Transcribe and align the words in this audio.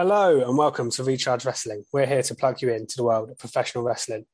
Hello 0.00 0.40
and 0.40 0.56
welcome 0.56 0.90
to 0.92 1.04
Recharge 1.04 1.44
Wrestling. 1.44 1.84
We're 1.92 2.06
here 2.06 2.22
to 2.22 2.34
plug 2.34 2.62
you 2.62 2.72
into 2.72 2.96
the 2.96 3.04
world 3.04 3.28
of 3.28 3.36
professional 3.36 3.84
wrestling. 3.84 4.24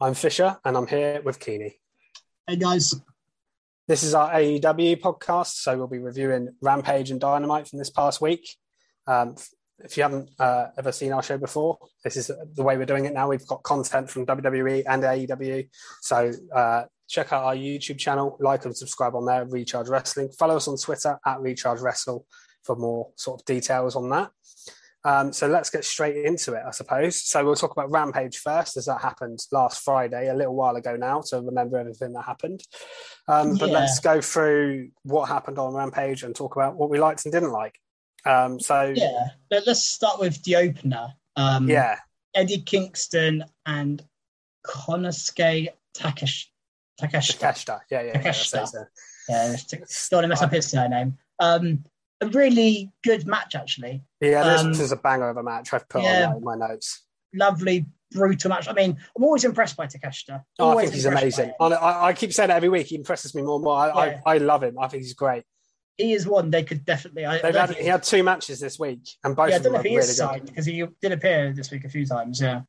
I'm 0.00 0.14
Fisher 0.14 0.56
and 0.64 0.76
I'm 0.76 0.86
here 0.86 1.20
with 1.20 1.40
Keeney. 1.40 1.80
Hey 2.46 2.54
guys, 2.54 2.94
This 3.88 4.04
is 4.04 4.14
our 4.14 4.30
AEW 4.30 5.00
podcast, 5.00 5.54
so 5.54 5.76
we'll 5.76 5.88
be 5.88 5.98
reviewing 5.98 6.50
Rampage 6.62 7.10
and 7.10 7.18
Dynamite 7.18 7.66
from 7.66 7.80
this 7.80 7.90
past 7.90 8.20
week. 8.20 8.48
Um, 9.08 9.34
if 9.80 9.96
you 9.96 10.04
haven't 10.04 10.30
uh, 10.38 10.66
ever 10.78 10.92
seen 10.92 11.12
our 11.12 11.24
show 11.24 11.38
before, 11.38 11.76
this 12.04 12.16
is 12.16 12.30
the 12.54 12.62
way 12.62 12.76
we're 12.76 12.86
doing 12.86 13.06
it 13.06 13.12
now. 13.12 13.28
We've 13.28 13.48
got 13.48 13.64
content 13.64 14.08
from 14.08 14.26
WWE 14.26 14.84
and 14.86 15.02
AEW, 15.02 15.68
so 16.02 16.30
uh, 16.54 16.84
check 17.08 17.32
out 17.32 17.42
our 17.42 17.56
YouTube 17.56 17.98
channel, 17.98 18.36
like 18.38 18.64
and 18.64 18.76
subscribe 18.76 19.16
on 19.16 19.26
there, 19.26 19.44
Recharge 19.44 19.88
Wrestling. 19.88 20.28
Follow 20.38 20.58
us 20.58 20.68
on 20.68 20.76
Twitter 20.76 21.18
at 21.26 21.40
Recharge 21.40 21.80
Wrestle 21.80 22.24
for 22.62 22.76
more 22.76 23.10
sort 23.16 23.40
of 23.40 23.44
details 23.44 23.96
on 23.96 24.08
that. 24.10 24.30
Um, 25.06 25.32
so 25.32 25.46
let's 25.46 25.70
get 25.70 25.84
straight 25.84 26.16
into 26.24 26.54
it, 26.54 26.62
I 26.66 26.72
suppose. 26.72 27.22
So 27.22 27.44
we'll 27.44 27.54
talk 27.54 27.70
about 27.70 27.92
Rampage 27.92 28.38
first, 28.38 28.76
as 28.76 28.86
that 28.86 29.00
happened 29.00 29.38
last 29.52 29.84
Friday, 29.84 30.28
a 30.28 30.34
little 30.34 30.56
while 30.56 30.74
ago 30.74 30.96
now, 30.96 31.20
to 31.28 31.40
remember 31.40 31.78
everything 31.78 32.12
that 32.14 32.22
happened. 32.24 32.60
Um, 33.28 33.56
But 33.56 33.68
Yeah. 33.68 33.78
let's 33.78 34.00
go 34.00 34.20
through 34.20 34.90
what 35.04 35.28
happened 35.28 35.58
on 35.60 35.74
Rampage 35.74 36.24
and 36.24 36.34
talk 36.34 36.56
about 36.56 36.74
what 36.74 36.90
we 36.90 36.98
liked 36.98 37.24
and 37.24 37.32
didn't 37.32 37.52
like. 37.52 37.78
Um, 38.24 38.58
so 38.58 38.92
yeah, 38.96 39.28
let, 39.52 39.68
us 39.68 39.84
start 39.84 40.18
with 40.18 40.42
the 40.42 40.56
opener. 40.56 41.14
Um, 41.36 41.68
yeah, 41.68 42.00
Eddie 42.34 42.62
Kingston 42.62 43.44
and 43.64 44.04
Konosuke 44.66 45.68
Takesh. 45.94 46.46
Takeshita. 47.00 47.38
Takeshita. 47.38 47.80
Yeah, 47.90 48.02
yeah, 48.02 48.12
yeah. 48.14 48.22
Takeshita. 48.22 48.50
that's 48.50 48.74
it. 48.74 48.88
Yeah, 49.28 49.56
just 49.56 50.10
don't 50.10 50.18
want 50.18 50.24
to 50.24 50.28
mess 50.28 50.42
up 50.42 50.52
his 50.52 50.66
surname. 50.66 51.16
Um, 51.38 51.84
a 52.20 52.26
really 52.28 52.90
good 53.02 53.26
match, 53.26 53.54
actually. 53.54 54.02
Yeah, 54.20 54.44
this 54.44 54.60
Um, 54.62 54.68
was 54.70 54.92
a 54.92 54.96
banger 54.96 55.28
of 55.28 55.36
a 55.36 55.42
match. 55.42 55.72
I've 55.72 55.88
put 55.88 56.02
yeah. 56.02 56.32
on 56.34 56.42
my, 56.42 56.54
notes. 56.54 57.04
Lovely, 57.34 57.86
brutal 58.10 58.50
match. 58.50 58.68
I 58.68 58.72
mean, 58.72 58.96
I'm 59.16 59.24
always 59.24 59.44
impressed 59.44 59.76
by 59.76 59.86
Takeshita. 59.86 60.42
Oh, 60.58 60.78
I 60.78 60.82
think 60.82 60.94
he's 60.94 61.04
amazing. 61.04 61.52
I, 61.60 62.08
I, 62.08 62.12
keep 62.12 62.32
saying 62.32 62.50
it 62.50 62.54
every 62.54 62.68
week. 62.68 62.86
He 62.86 62.96
impresses 62.96 63.34
me 63.34 63.42
more 63.42 63.56
and 63.56 63.64
more. 63.64 63.76
I, 63.76 63.86
Yeah. 63.88 64.20
I, 64.24 64.34
I 64.34 64.38
love 64.38 64.62
him. 64.62 64.78
I 64.78 64.88
think 64.88 65.02
he's 65.02 65.14
great. 65.14 65.44
He 65.98 66.12
is 66.12 66.26
one 66.26 66.50
they 66.50 66.62
could 66.62 66.84
definitely. 66.84 67.24
I, 67.24 67.38
had, 67.38 67.70
he 67.70 67.86
had 67.86 68.02
two 68.02 68.22
matches 68.22 68.60
this 68.60 68.78
week, 68.78 69.08
and 69.24 69.34
both 69.34 69.48
yeah, 69.48 69.54
I 69.54 69.56
of 69.56 69.62
them 69.62 69.72
don't 69.72 69.82
know 69.82 69.86
if 69.86 69.86
he 69.86 69.96
really 69.96 70.08
is 70.08 70.16
signed 70.16 70.46
because 70.46 70.66
he 70.66 70.84
did 71.00 71.12
appear 71.12 71.54
this 71.54 71.70
week 71.70 71.84
a 71.84 71.88
few 71.88 72.04
times. 72.04 72.40
Yeah. 72.40 72.62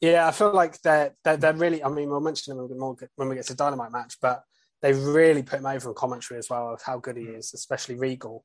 Yeah, 0.00 0.28
I 0.28 0.30
feel 0.30 0.52
like 0.52 0.80
they're, 0.82 1.12
they're 1.24 1.36
they're 1.36 1.54
really. 1.54 1.82
I 1.82 1.88
mean, 1.88 2.08
we'll 2.08 2.20
mention 2.20 2.52
them 2.52 2.58
when 2.58 2.68
we 2.68 2.74
get 2.74 2.80
more 2.80 2.96
when 3.16 3.28
we 3.28 3.34
get 3.34 3.46
to 3.46 3.54
Dynamite 3.54 3.90
match, 3.90 4.16
but 4.22 4.44
they 4.80 4.92
really 4.92 5.42
put 5.42 5.58
him 5.58 5.66
over 5.66 5.88
in 5.88 5.94
commentary 5.94 6.38
as 6.38 6.48
well 6.48 6.72
of 6.72 6.82
how 6.82 6.98
good 6.98 7.16
he 7.16 7.24
is, 7.24 7.52
especially 7.52 7.96
Regal. 7.96 8.44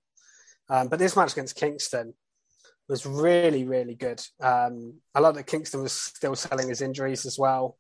Um, 0.70 0.88
but 0.88 1.00
this 1.00 1.16
match 1.16 1.34
against 1.34 1.56
Kingston 1.56 2.14
was 2.90 3.06
really 3.06 3.64
really 3.66 3.96
good. 3.96 4.22
Um, 4.42 4.96
I 5.16 5.20
love 5.20 5.36
that 5.36 5.48
Kingston 5.48 5.82
was 5.84 5.94
still 5.94 6.36
selling 6.36 6.70
his 6.70 6.82
injuries 6.82 7.26
as 7.26 7.38
well. 7.40 7.78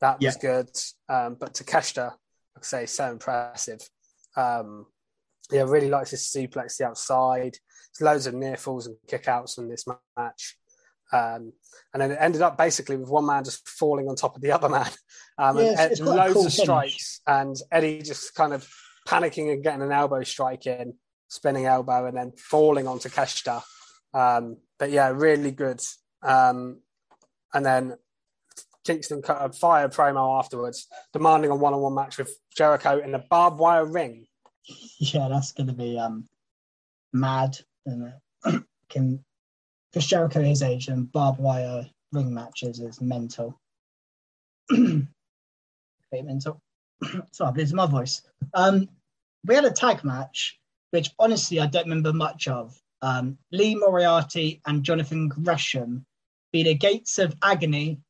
That 0.00 0.20
was 0.20 0.34
Yeah. 0.36 0.40
good. 0.40 0.70
Um, 1.08 1.34
but 1.36 1.54
Takeshita, 1.54 2.10
like 2.10 2.16
I 2.58 2.62
say, 2.62 2.86
so 2.86 3.10
impressive. 3.10 3.80
Um, 4.36 4.86
yeah, 5.50 5.62
really 5.62 5.88
likes 5.90 6.10
his 6.10 6.22
suplex 6.22 6.76
the 6.78 6.86
outside. 6.86 7.56
There's 7.98 8.04
loads 8.12 8.26
of 8.26 8.34
near 8.34 8.56
falls 8.56 8.86
and 8.86 8.96
kickouts 9.06 9.58
in 9.58 9.68
this 9.68 9.84
match. 10.16 10.58
Um, 11.12 11.52
and 11.92 12.00
then 12.02 12.10
it 12.10 12.18
ended 12.20 12.42
up 12.42 12.58
basically 12.58 12.96
with 12.96 13.08
one 13.08 13.26
man 13.26 13.44
just 13.44 13.68
falling 13.68 14.08
on 14.08 14.16
top 14.16 14.34
of 14.36 14.42
the 14.42 14.52
other 14.52 14.68
man. 14.68 14.88
Um, 15.36 15.56
Yeah, 15.58 15.64
and 15.64 15.72
it's- 15.72 15.90
it's 15.92 16.00
loads 16.00 16.32
cool 16.34 16.46
of 16.46 16.52
finish. 16.52 16.62
strikes, 16.64 17.20
and 17.26 17.56
Eddie 17.72 18.02
just 18.02 18.34
kind 18.36 18.52
of 18.52 18.68
panicking 19.08 19.52
and 19.52 19.64
getting 19.64 19.82
an 19.82 19.90
elbow 19.90 20.22
strike 20.22 20.64
in, 20.68 20.96
spinning 21.28 21.66
elbow, 21.66 22.06
and 22.06 22.16
then 22.16 22.32
falling 22.32 22.86
onto 22.86 23.08
Keshta. 23.08 23.62
Um, 24.12 24.58
but 24.78 24.90
yeah, 24.90 25.08
really 25.08 25.50
good. 25.50 25.80
Um, 26.22 26.80
and 27.52 27.64
then 27.64 27.96
Kingston 28.84 29.22
cut 29.22 29.38
a 29.44 29.52
fire 29.52 29.88
promo 29.88 30.38
afterwards, 30.38 30.86
demanding 31.12 31.50
a 31.50 31.56
one-on-one 31.56 31.94
match 31.94 32.18
with 32.18 32.36
Jericho 32.56 32.98
in 32.98 33.12
the 33.12 33.24
barbed 33.30 33.58
wire 33.58 33.86
ring. 33.86 34.26
Yeah, 34.98 35.28
that's 35.28 35.52
going 35.52 35.66
to 35.66 35.72
be 35.72 35.98
um 35.98 36.28
mad. 37.12 37.58
Can 38.88 39.24
Chris 39.92 40.06
Jericho 40.06 40.40
is 40.40 40.62
age 40.62 40.88
and 40.88 41.10
barbed 41.10 41.38
wire 41.38 41.86
ring 42.12 42.32
matches 42.32 42.80
is 42.80 43.00
mental. 43.00 43.60
Mental. 46.12 46.62
Sorry, 47.32 47.52
this 47.56 47.70
is 47.70 47.74
my 47.74 47.86
voice. 47.86 48.22
Um, 48.54 48.88
we 49.44 49.56
had 49.56 49.64
a 49.64 49.72
tag 49.72 50.04
match, 50.04 50.60
which 50.94 51.10
honestly 51.18 51.58
I 51.58 51.66
don't 51.66 51.86
remember 51.86 52.12
much 52.12 52.46
of. 52.46 52.80
Um, 53.02 53.36
Lee 53.50 53.74
Moriarty 53.74 54.62
and 54.64 54.84
Jonathan 54.84 55.26
Gresham 55.28 56.06
be 56.52 56.62
the 56.62 56.74
Gates 56.74 57.18
of 57.18 57.34
Agony, 57.42 58.00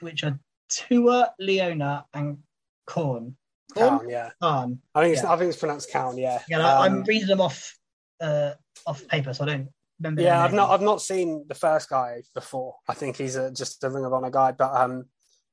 which 0.00 0.24
are 0.24 0.40
Toa, 0.70 1.34
Liona, 1.38 2.04
and 2.14 2.38
Corn. 2.86 3.36
Kaun, 3.76 4.08
yeah. 4.08 4.30
Khan. 4.40 4.80
I 4.94 5.02
think 5.02 5.12
it's, 5.12 5.22
Yeah. 5.22 5.32
I 5.32 5.36
think 5.36 5.50
it's 5.50 5.58
pronounced 5.58 5.92
Kaun, 5.92 6.16
yeah. 6.16 6.40
Yeah, 6.48 6.58
Um, 6.60 6.82
I'm 6.82 7.02
reading 7.04 7.28
them 7.28 7.42
off 7.42 7.78
uh, 8.20 8.52
off 8.86 9.06
paper, 9.08 9.34
so 9.34 9.44
I 9.44 9.48
don't 9.48 9.68
remember. 10.00 10.22
Yeah, 10.22 10.42
I've 10.42 10.54
not. 10.54 10.70
I've 10.70 10.80
not 10.80 11.02
seen 11.02 11.44
the 11.48 11.54
first 11.54 11.90
guy 11.90 12.22
before. 12.34 12.76
I 12.88 12.94
think 12.94 13.16
he's 13.16 13.36
a, 13.36 13.50
just 13.50 13.84
a 13.84 13.90
Ring 13.90 14.06
of 14.06 14.12
Honor 14.14 14.30
guy, 14.30 14.52
but 14.52 14.74
um, 14.74 15.04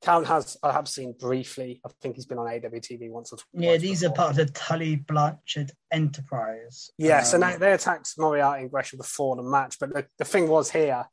Kaun 0.02 0.24
has 0.24 0.56
I 0.62 0.72
have 0.72 0.88
seen 0.88 1.14
briefly. 1.18 1.80
I 1.84 1.90
think 2.00 2.16
he's 2.16 2.24
been 2.26 2.38
on 2.38 2.46
AWTV 2.46 3.10
once 3.10 3.32
or 3.32 3.36
twice. 3.36 3.62
Yeah, 3.64 3.76
these 3.76 4.02
are 4.02 4.10
part 4.10 4.30
of 4.30 4.36
the 4.36 4.46
Tully 4.46 4.96
Blanchard 4.96 5.72
Enterprise. 5.92 6.90
Yeah, 6.96 7.22
so 7.22 7.36
Um, 7.36 7.42
they, 7.42 7.56
they 7.58 7.72
attacked 7.72 8.14
Moriarty 8.18 8.62
and 8.62 8.70
Gresham 8.70 8.96
before 8.98 9.36
the 9.36 9.42
match, 9.42 9.78
but 9.78 9.92
the, 9.92 10.06
the 10.18 10.24
thing 10.24 10.48
was 10.48 10.70
here 10.70 11.04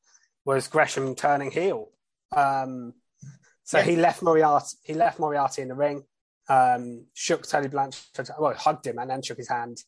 was 0.46 0.68
Gresham 0.70 1.16
turning 1.16 1.52
heel. 1.52 1.90
Um, 2.36 2.94
so 3.64 3.80
Yeah. 3.80 3.84
he 3.84 3.96
left 3.98 4.22
Moriarty 4.22 4.78
he 4.84 4.94
left 4.94 5.20
Moriarty 5.20 5.62
in 5.64 5.68
the 5.68 5.76
ring, 5.76 6.04
um, 6.48 7.06
shook 7.14 7.46
Tully 7.46 7.68
Blanchard, 7.68 8.30
well, 8.40 8.54
hugged 8.54 8.88
him 8.88 9.00
and 9.00 9.10
then 9.10 9.22
shook 9.22 9.38
his 9.38 9.50
hand, 9.50 9.84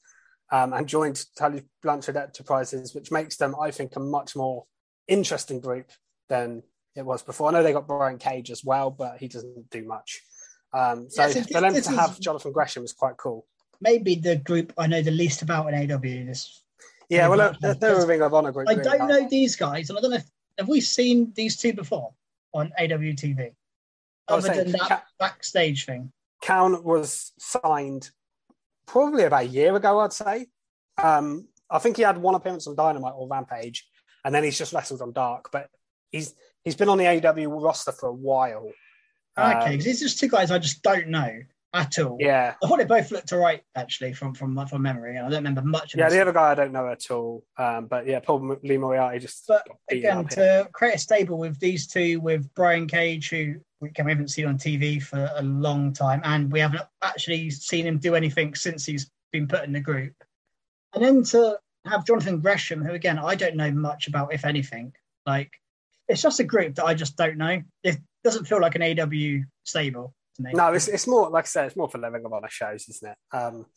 um, 0.51 0.73
and 0.73 0.87
joined 0.87 1.23
Tully 1.37 1.63
Blanchard 1.81 2.17
Enterprises, 2.17 2.93
which 2.93 3.11
makes 3.11 3.37
them, 3.37 3.55
I 3.59 3.71
think, 3.71 3.95
a 3.95 4.01
much 4.01 4.35
more 4.35 4.65
interesting 5.07 5.61
group 5.61 5.89
than 6.27 6.63
it 6.99 7.05
was 7.05 7.23
before. 7.23 7.49
I 7.49 7.51
know 7.53 7.63
they 7.63 7.73
got 7.73 7.87
Brian 7.87 8.17
Cage 8.17 8.51
as 8.51 8.63
well, 8.63 8.91
but 8.91 9.17
he 9.17 9.27
doesn't 9.27 9.69
do 9.71 9.83
much. 9.85 10.21
Um, 10.73 11.09
so 11.09 11.23
Yeah, 11.25 11.29
so 11.29 11.43
for 11.43 11.61
them 11.61 11.71
to 11.73 11.79
is- 11.79 11.87
have 11.87 12.19
Jonathan 12.19 12.51
Gresham 12.51 12.83
was 12.83 12.93
quite 12.93 13.17
cool. 13.17 13.45
maybe 13.81 14.15
the 14.15 14.35
group 14.35 14.73
I 14.77 14.87
know 14.87 15.01
the 15.01 15.09
least 15.11 15.41
about 15.41 15.73
in 15.73 15.91
AW. 15.91 15.99
This 15.99 16.63
Yeah, 17.09 17.27
well, 17.29 17.37
Very 17.37 17.55
they're, 17.61 17.73
they're 17.75 18.03
a 18.03 18.05
Ring 18.05 18.21
of 18.21 18.33
Honor 18.33 18.51
group. 18.51 18.67
I 18.69 18.75
don't 18.75 19.07
know 19.07 19.27
these 19.29 19.55
guys, 19.55 19.89
and 19.89 19.97
I 19.97 20.01
don't 20.01 20.11
know 20.11 20.17
if 20.17 20.25
have 20.59 20.67
we 20.67 20.81
seen 20.81 21.31
these 21.35 21.55
two 21.57 21.71
before 21.73 22.13
on 22.53 22.71
AWTV. 22.79 23.53
I 24.27 24.35
was 24.35 24.45
Other 24.45 24.53
saying, 24.55 24.71
than 24.71 24.79
that 24.79 24.89
Ca- 24.89 25.03
backstage 25.17 25.85
thing. 25.85 26.11
Kaun 26.43 26.83
was 26.83 27.31
signed 27.39 28.11
probably 28.85 29.23
about 29.23 29.43
a 29.43 29.47
year 29.47 29.75
ago, 29.75 29.99
I'd 30.01 30.13
say. 30.13 30.47
Um, 31.01 31.47
I 31.69 31.79
think 31.79 31.95
he 31.97 32.03
had 32.03 32.17
one 32.17 32.35
appearance 32.35 32.67
on 32.67 32.75
Dynamite 32.75 33.13
or 33.15 33.27
Rampage, 33.27 33.87
and 34.25 34.35
then 34.35 34.43
he's 34.43 34.57
just 34.57 34.73
wrestled 34.73 35.01
on 35.01 35.13
Dark. 35.13 35.49
But 35.51 35.69
he's 36.11 36.35
he's 36.63 36.75
been 36.75 36.89
on 36.89 36.97
the 36.97 37.05
AEW 37.05 37.61
roster 37.61 37.91
for 37.91 38.09
a 38.09 38.13
while. 38.13 38.71
Okay, 39.37 39.51
Um, 39.51 39.69
because 39.71 39.85
these 39.85 40.01
are 40.01 40.05
just 40.05 40.19
two 40.19 40.27
guys 40.27 40.51
I 40.51 40.59
just 40.59 40.81
don't 40.81 41.07
know 41.07 41.39
at 41.73 41.99
all. 41.99 42.17
yeah, 42.19 42.55
I 42.63 42.67
thought 42.67 42.79
they 42.79 42.85
both 42.85 43.11
looked 43.11 43.31
alright 43.31 43.61
actually 43.75 44.13
from 44.13 44.33
from 44.33 44.65
from 44.67 44.81
memory, 44.81 45.15
and 45.17 45.25
I 45.25 45.29
don't 45.29 45.37
remember 45.39 45.61
much. 45.61 45.93
Of 45.93 45.99
yeah. 45.99 46.09
The 46.09 46.19
other 46.21 46.33
guy 46.33 46.51
I 46.51 46.55
don't 46.55 46.71
know 46.71 46.87
at 46.89 47.09
all. 47.11 47.43
Um, 47.57 47.85
but 47.85 48.07
yeah, 48.07 48.19
Paul 48.19 48.57
Lee 48.63 48.77
Moriarty 48.77 49.19
just. 49.19 49.45
But 49.47 49.67
again, 49.89 50.17
up 50.17 50.33
here. 50.33 50.63
to 50.63 50.69
create 50.71 50.95
a 50.95 50.99
stable 50.99 51.37
with 51.37 51.59
these 51.59 51.85
two, 51.87 52.19
with 52.21 52.51
Brian 52.55 52.87
Cage, 52.87 53.29
who 53.29 53.55
we 53.81 53.91
can- 53.91 54.05
we 54.05 54.11
haven't 54.11 54.27
seen 54.29 54.45
on 54.47 54.57
TV 54.57 54.99
for 55.01 55.29
a 55.35 55.43
long 55.43 55.93
time, 55.93 56.21
and 56.25 56.51
we 56.51 56.59
haven't 56.59 56.81
actually 57.01 57.49
seen 57.51 57.85
him 57.85 57.97
do 57.99 58.15
anything 58.15 58.55
since 58.55 58.85
he's 58.85 59.09
been 59.31 59.47
put 59.47 59.63
in 59.63 59.71
the 59.71 59.79
group. 59.79 60.13
And 60.93 61.03
then 61.03 61.23
to 61.25 61.59
have 61.85 62.03
Jonathan 62.05 62.41
Gresham, 62.41 62.83
who 62.83 62.93
again 62.93 63.19
I 63.19 63.35
don't 63.35 63.55
know 63.55 63.71
much 63.71 64.07
about, 64.07 64.33
if 64.33 64.43
anything. 64.43 64.91
Like 65.27 65.51
it's 66.09 66.21
just 66.21 66.39
a 66.39 66.43
group 66.43 66.75
that 66.75 66.85
I 66.85 66.95
just 66.95 67.15
don't 67.15 67.37
know. 67.37 67.61
It 67.83 67.97
doesn't 68.23 68.45
feel 68.45 68.59
like 68.59 68.75
an 68.75 68.99
AW 68.99 69.43
stable 69.63 70.13
to 70.35 70.43
me. 70.43 70.51
No, 70.53 70.73
it's, 70.73 70.87
it's 70.87 71.07
more 71.07 71.29
like 71.29 71.45
I 71.45 71.47
said, 71.47 71.67
it's 71.67 71.75
more 71.77 71.87
for 71.87 71.99
Ring 71.99 72.25
of 72.25 72.33
Honor 72.33 72.49
shows, 72.49 72.89
isn't 72.89 73.11
it? 73.11 73.17
Um, 73.35 73.67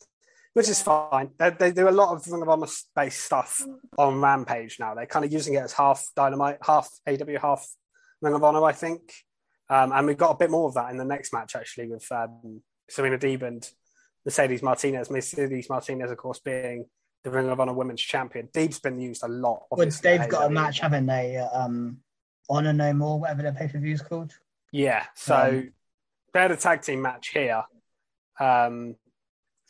which 0.53 0.69
is 0.69 0.81
fine. 0.81 1.29
They, 1.37 1.51
they 1.51 1.71
do 1.71 1.87
a 1.87 1.91
lot 1.91 2.13
of 2.13 2.27
Ring 2.27 2.41
of 2.41 2.49
Honor 2.49 2.67
based 2.95 3.23
stuff 3.23 3.61
on 3.97 4.19
Rampage 4.19 4.77
now. 4.79 4.95
They're 4.95 5.05
kind 5.05 5.25
of 5.25 5.31
using 5.31 5.53
it 5.53 5.63
as 5.63 5.73
half 5.73 6.05
Dynamite, 6.15 6.57
half 6.63 6.89
AW, 7.07 7.39
half 7.41 7.67
Ring 8.21 8.33
of 8.33 8.43
Honor, 8.43 8.63
I 8.63 8.71
think. 8.71 9.01
Um, 9.69 9.91
and 9.91 10.07
we've 10.07 10.17
got 10.17 10.31
a 10.31 10.37
bit 10.37 10.51
more 10.51 10.67
of 10.67 10.73
that 10.73 10.91
in 10.91 10.97
the 10.97 11.05
next 11.05 11.33
match 11.33 11.55
actually 11.55 11.87
with 11.87 12.05
um, 12.11 12.61
Serena 12.89 13.17
Deeb 13.17 13.43
and 13.43 13.67
Mercedes 14.25 14.61
Martinez. 14.61 15.09
Mercedes 15.09 15.69
Martinez, 15.69 16.11
of 16.11 16.17
course, 16.17 16.39
being 16.39 16.85
the 17.23 17.31
Ring 17.31 17.49
of 17.49 17.59
Honor 17.59 17.73
Women's 17.73 18.01
Champion. 18.01 18.49
Deeb's 18.53 18.79
been 18.79 18.99
used 18.99 19.23
a 19.23 19.27
lot. 19.27 19.63
But 19.71 19.91
they've 20.01 20.27
got 20.27 20.47
a 20.47 20.49
match, 20.49 20.79
haven't 20.79 21.05
they? 21.05 21.37
Um, 21.37 21.99
Honor 22.49 22.73
No 22.73 22.93
More, 22.93 23.19
whatever 23.19 23.41
their 23.43 23.53
pay 23.53 23.67
per 23.67 23.79
view 23.79 23.93
is 23.93 24.01
called. 24.01 24.33
Yeah, 24.71 25.05
so 25.15 25.35
Um, 25.35 25.73
they 26.33 26.39
had 26.41 26.51
a 26.51 26.57
tag 26.57 26.81
team 26.81 27.01
match 27.01 27.29
here. 27.29 27.63
Um, 28.39 28.95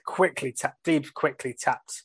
quickly, 0.05 0.53
ta- 0.53 0.73
Deeb 0.83 1.13
quickly 1.13 1.53
tapped 1.53 2.03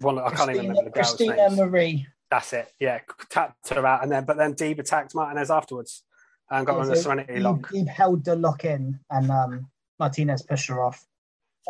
one. 0.00 0.18
I 0.18 0.30
can't 0.30 0.50
even 0.50 0.68
remember 0.68 0.84
the 0.84 0.90
girl's 0.90 1.08
Christina 1.16 1.48
name. 1.48 1.56
Marie. 1.56 2.06
That's 2.30 2.52
it. 2.52 2.72
Yeah, 2.78 2.98
tapped 3.30 3.68
her 3.70 3.86
out, 3.86 4.02
and 4.02 4.10
then 4.12 4.24
but 4.24 4.36
then 4.36 4.54
Deeb 4.54 4.78
attacked 4.78 5.14
Martinez 5.14 5.50
afterwards 5.50 6.04
and 6.50 6.66
got 6.66 6.74
Yeah, 6.74 6.80
on 6.82 6.88
the 6.88 6.96
so 6.96 7.02
Serenity 7.02 7.34
Deeb- 7.34 7.42
lock. 7.42 7.60
Deeb 7.70 7.88
held 7.88 8.24
the 8.24 8.36
lock 8.36 8.64
in, 8.64 9.00
and 9.10 9.30
um, 9.30 9.70
Martinez 9.98 10.42
pushed 10.42 10.68
her 10.68 10.82
off. 10.82 11.06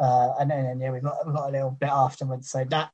Uh, 0.01 0.33
and 0.41 0.51
then 0.51 0.65
and, 0.67 0.81
yeah, 0.81 0.91
we 0.91 1.01
got 1.01 1.27
we 1.27 1.33
got 1.33 1.49
a 1.49 1.53
little 1.53 1.71
bit 1.73 1.89
afterwards. 1.91 2.49
So 2.51 2.65
that 2.65 2.91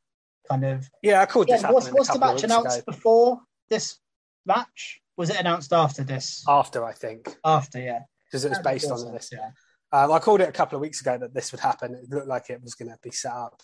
kind 0.48 0.64
of 0.64 0.90
Yeah, 1.02 1.20
I 1.22 1.26
called 1.26 1.48
yeah. 1.48 1.56
this 1.56 1.64
a 1.64 1.72
was 1.92 2.08
the 2.08 2.18
match 2.18 2.42
announced 2.42 2.78
ago. 2.78 2.84
before 2.92 3.40
this 3.70 3.98
match? 4.44 5.00
Was 5.16 5.30
it 5.30 5.38
announced 5.38 5.72
after 5.72 6.02
this? 6.02 6.44
after, 6.48 6.84
I 6.84 6.92
think, 6.92 7.34
After, 7.44 7.80
yeah. 7.80 8.00
because 8.26 8.44
it 8.44 8.50
was 8.50 8.58
based 8.58 8.90
on 8.90 9.12
this. 9.12 9.30
Yeah. 9.32 9.50
Um, 9.92 10.10
I 10.10 10.18
called 10.18 10.40
it 10.40 10.48
a 10.48 10.52
couple 10.52 10.76
of 10.76 10.82
weeks 10.82 11.00
ago 11.00 11.16
that 11.18 11.32
this 11.32 11.52
would 11.52 11.60
happen. 11.60 11.94
It 11.94 12.10
looked 12.10 12.26
like 12.26 12.50
it 12.50 12.60
was 12.62 12.74
going 12.74 12.90
to 12.90 12.98
be 13.02 13.12
set 13.12 13.32
up. 13.32 13.62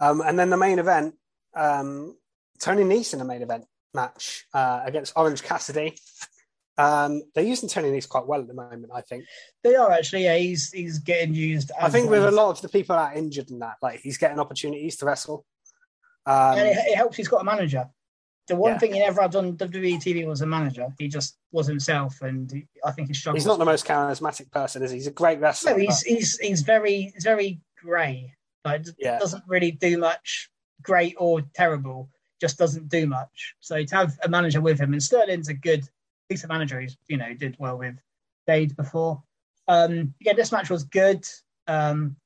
Um, 0.00 0.22
and 0.22 0.38
then 0.38 0.48
the 0.48 0.56
main 0.56 0.78
event, 0.78 1.14
um, 1.54 2.16
Tony 2.58 2.84
Nese 2.84 3.12
in 3.12 3.18
the 3.18 3.24
main 3.24 3.42
event 3.42 3.66
match 3.92 4.46
uh, 4.54 4.80
against 4.84 5.12
Orange 5.14 5.42
Cassidy. 5.42 5.94
Um, 6.78 7.22
they're 7.34 7.44
using 7.44 7.68
Tony 7.68 7.90
Nese 7.90 8.08
quite 8.08 8.26
well 8.26 8.40
at 8.40 8.48
the 8.48 8.54
moment, 8.54 8.90
I 8.94 9.02
think. 9.02 9.24
They 9.62 9.74
are 9.74 9.90
actually. 9.92 10.24
Yeah, 10.24 10.38
he's 10.38 10.72
he's 10.72 10.98
getting 10.98 11.34
used. 11.34 11.70
I 11.78 11.90
think 11.90 12.08
with 12.08 12.24
a 12.24 12.30
lot 12.30 12.50
of 12.50 12.62
the 12.62 12.68
people 12.68 12.96
that 12.96 13.12
are 13.12 13.18
injured 13.18 13.50
in 13.50 13.58
that, 13.58 13.76
like 13.82 14.00
he's 14.00 14.16
getting 14.16 14.40
opportunities 14.40 14.96
to 14.96 15.06
wrestle. 15.06 15.44
Um, 16.24 16.58
and 16.58 16.68
it, 16.68 16.78
it 16.78 16.96
helps. 16.96 17.16
He's 17.16 17.28
got 17.28 17.42
a 17.42 17.44
manager. 17.44 17.90
The 18.48 18.56
one 18.56 18.72
Yeah. 18.72 18.78
thing 18.78 18.92
he 18.94 18.98
never 18.98 19.22
had 19.22 19.36
on 19.36 19.56
WWE 19.56 19.96
TV 20.02 20.26
was 20.26 20.40
a 20.40 20.46
manager. 20.46 20.88
He 20.98 21.08
just 21.08 21.38
was 21.52 21.66
himself, 21.66 22.20
and 22.22 22.50
he, 22.50 22.66
I 22.84 22.90
think 22.90 23.08
he 23.08 23.14
struggled. 23.14 23.38
he's 23.38 23.46
not 23.46 23.58
the 23.58 23.64
most 23.64 23.86
charismatic 23.86 24.50
person, 24.50 24.82
is 24.82 24.90
he? 24.90 24.96
He's 24.98 25.06
a 25.06 25.12
great 25.12 25.38
wrestler. 25.40 25.72
No, 25.72 25.78
he's 25.78 26.02
but- 26.02 26.08
he's 26.12 26.38
he's 26.38 26.62
very 26.62 27.12
he's 27.14 27.24
very 27.24 27.60
grey. 27.80 28.34
Like 28.64 28.84
Yeah. 28.98 29.18
doesn't 29.18 29.44
really 29.46 29.70
do 29.70 29.96
much 29.98 30.50
great 30.82 31.14
or 31.18 31.42
terrible. 31.54 32.08
Just 32.40 32.58
doesn't 32.58 32.88
do 32.88 33.06
much. 33.06 33.54
So 33.60 33.84
to 33.84 33.94
have 33.96 34.18
a 34.24 34.28
manager 34.28 34.60
with 34.60 34.78
him, 34.80 34.92
and 34.92 35.02
Sterling's 35.02 35.48
a 35.48 35.54
good 35.54 35.88
decent 36.28 36.50
manager. 36.52 36.80
He's 36.80 36.96
you 37.06 37.16
know 37.18 37.32
did 37.34 37.56
well 37.60 37.78
with 37.78 37.96
Dade 38.48 38.76
before. 38.76 39.22
Um, 39.68 40.14
again, 40.20 40.34
this 40.36 40.50
match 40.50 40.68
was 40.68 40.82
good. 40.82 41.24
Um, 41.68 42.16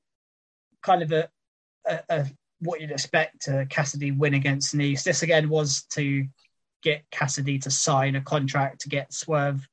kind 0.81 1.03
of 1.03 1.11
a, 1.11 1.29
a, 1.85 1.99
a 2.09 2.25
what 2.59 2.81
you'd 2.81 2.91
expect 2.91 3.43
to 3.43 3.65
Cassidy 3.69 4.11
win 4.11 4.33
against 4.33 4.73
Nice. 4.73 5.03
This 5.03 5.23
again 5.23 5.49
was 5.49 5.83
to 5.91 6.27
get 6.83 7.03
Cassidy 7.11 7.59
to 7.59 7.71
sign 7.71 8.15
a 8.15 8.21
contract 8.21 8.81
to 8.81 8.89
get 8.89 9.13
Swerve 9.13 9.67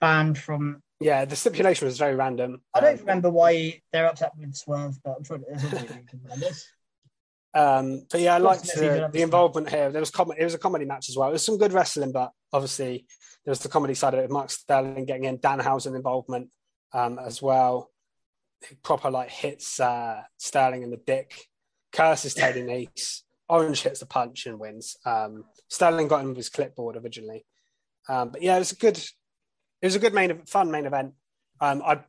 banned 0.00 0.38
from 0.38 0.82
yeah, 1.02 1.24
the 1.24 1.34
stipulation 1.34 1.86
was 1.86 1.98
very 1.98 2.14
random. 2.14 2.62
I 2.72 2.80
don't 2.80 2.94
Um, 2.94 3.00
remember 3.00 3.30
why 3.30 3.82
they're 3.92 4.06
upset 4.06 4.32
with 4.38 4.54
Swerve, 4.54 4.98
but 5.02 5.16
I'm 5.16 5.24
sure 5.24 5.38
there's 5.38 5.64
a 5.64 5.66
reason 5.66 6.06
this. 6.38 6.68
Um, 7.54 8.06
but 8.10 8.20
yeah, 8.20 8.36
I 8.36 8.38
liked 8.38 8.62
Wasn't 8.62 8.82
it 8.82 8.86
even 8.86 9.00
the, 9.02 9.08
the 9.08 9.22
involvement 9.22 9.68
here. 9.68 9.90
There 9.90 10.00
was 10.00 10.10
com- 10.10 10.32
it 10.38 10.44
was 10.44 10.54
a 10.54 10.58
comedy 10.58 10.84
match 10.84 11.08
as 11.08 11.16
well. 11.16 11.28
It 11.28 11.32
was 11.32 11.44
some 11.44 11.58
good 11.58 11.72
wrestling, 11.72 12.12
but 12.12 12.30
obviously 12.52 13.04
there 13.44 13.50
was 13.50 13.58
the 13.58 13.68
comedy 13.68 13.94
side 13.94 14.14
of 14.14 14.20
it. 14.20 14.30
Mark 14.30 14.50
Sterling 14.50 15.04
getting 15.04 15.24
in, 15.24 15.38
Danhausen 15.38 15.94
involvement 15.96 16.48
um, 16.92 17.18
as 17.18 17.42
well. 17.42 17.90
Proper 18.82 19.10
like 19.10 19.28
hits 19.28 19.80
uh, 19.80 20.22
Sterling 20.38 20.82
in 20.82 20.90
the 20.90 20.96
dick. 20.96 21.48
Curses 21.92 22.34
Teddy 22.34 22.62
Nice. 22.62 23.22
Orange 23.48 23.82
hits 23.82 24.00
the 24.00 24.06
punch 24.06 24.46
and 24.46 24.58
wins. 24.58 24.96
Um, 25.04 25.44
Sterling 25.68 26.08
got 26.08 26.22
him 26.22 26.28
with 26.28 26.38
his 26.38 26.48
clipboard 26.48 26.96
originally, 26.96 27.44
um, 28.08 28.30
but 28.30 28.42
yeah, 28.42 28.56
it 28.56 28.60
was 28.60 28.72
a 28.72 28.76
good. 28.76 28.96
It 28.96 29.86
was 29.86 29.96
a 29.96 29.98
good 29.98 30.14
main, 30.14 30.44
fun 30.46 30.70
main 30.70 30.86
event. 30.86 31.14
Um, 31.60 31.82
I, 31.84 32.00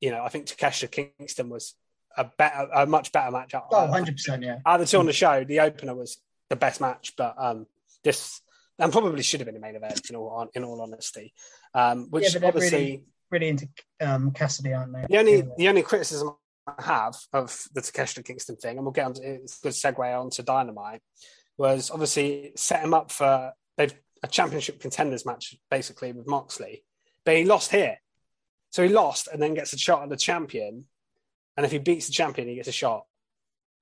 you 0.00 0.10
know, 0.10 0.22
I 0.22 0.28
think 0.28 0.46
Takeshita 0.46 0.90
Kingston 1.18 1.48
was 1.48 1.74
a 2.16 2.24
better, 2.24 2.68
a 2.74 2.86
much 2.86 3.10
better 3.10 3.30
match. 3.30 3.54
Oh, 3.54 3.88
100%, 3.90 4.44
yeah. 4.44 4.58
Out 4.66 4.80
of 4.80 4.86
the 4.86 4.90
two 4.90 4.98
on 4.98 5.06
the 5.06 5.14
show, 5.14 5.42
the 5.42 5.60
opener 5.60 5.94
was 5.94 6.18
the 6.50 6.56
best 6.56 6.80
match, 6.80 7.14
but 7.16 7.34
um, 7.38 7.66
this 8.04 8.42
and 8.78 8.92
probably 8.92 9.22
should 9.22 9.40
have 9.40 9.46
been 9.46 9.54
the 9.54 9.60
main 9.60 9.76
event 9.76 10.10
in 10.10 10.16
all 10.16 10.48
in 10.54 10.64
all 10.64 10.80
honesty. 10.80 11.32
Um, 11.74 12.08
which 12.10 12.34
Yeah, 12.34 12.40
but 12.40 12.48
obviously 12.48 12.78
really, 12.78 13.04
really 13.30 13.48
into 13.48 13.68
um, 14.00 14.30
Cassidy, 14.32 14.72
aren't 14.72 14.92
they? 14.92 15.06
the 15.08 15.18
only 15.18 15.44
the 15.56 15.68
only 15.68 15.82
criticism 15.82 16.36
have 16.78 17.16
of 17.32 17.56
the 17.74 17.80
Takeshita 17.80 18.24
Kingston 18.24 18.56
thing, 18.56 18.76
and 18.76 18.84
we'll 18.84 18.92
get 18.92 19.06
on 19.06 19.14
to 19.14 19.22
it's 19.22 19.58
a 19.58 19.62
good 19.62 19.72
segue 19.72 20.20
on 20.20 20.30
to 20.30 20.42
Dynamite, 20.42 21.00
was 21.58 21.90
obviously 21.90 22.52
set 22.56 22.82
him 22.82 22.94
up 22.94 23.10
for 23.10 23.52
they've 23.76 23.94
a 24.22 24.28
championship 24.28 24.78
contenders 24.80 25.26
match 25.26 25.56
basically 25.70 26.12
with 26.12 26.28
Moxley, 26.28 26.84
but 27.24 27.36
he 27.36 27.44
lost 27.44 27.70
here, 27.72 27.96
so 28.70 28.82
he 28.82 28.88
lost 28.88 29.28
and 29.28 29.42
then 29.42 29.54
gets 29.54 29.72
a 29.72 29.78
shot 29.78 30.02
at 30.02 30.08
the 30.08 30.16
champion, 30.16 30.84
and 31.56 31.66
if 31.66 31.72
he 31.72 31.78
beats 31.78 32.06
the 32.06 32.12
champion, 32.12 32.48
he 32.48 32.54
gets 32.54 32.68
a 32.68 32.72
shot. 32.72 33.04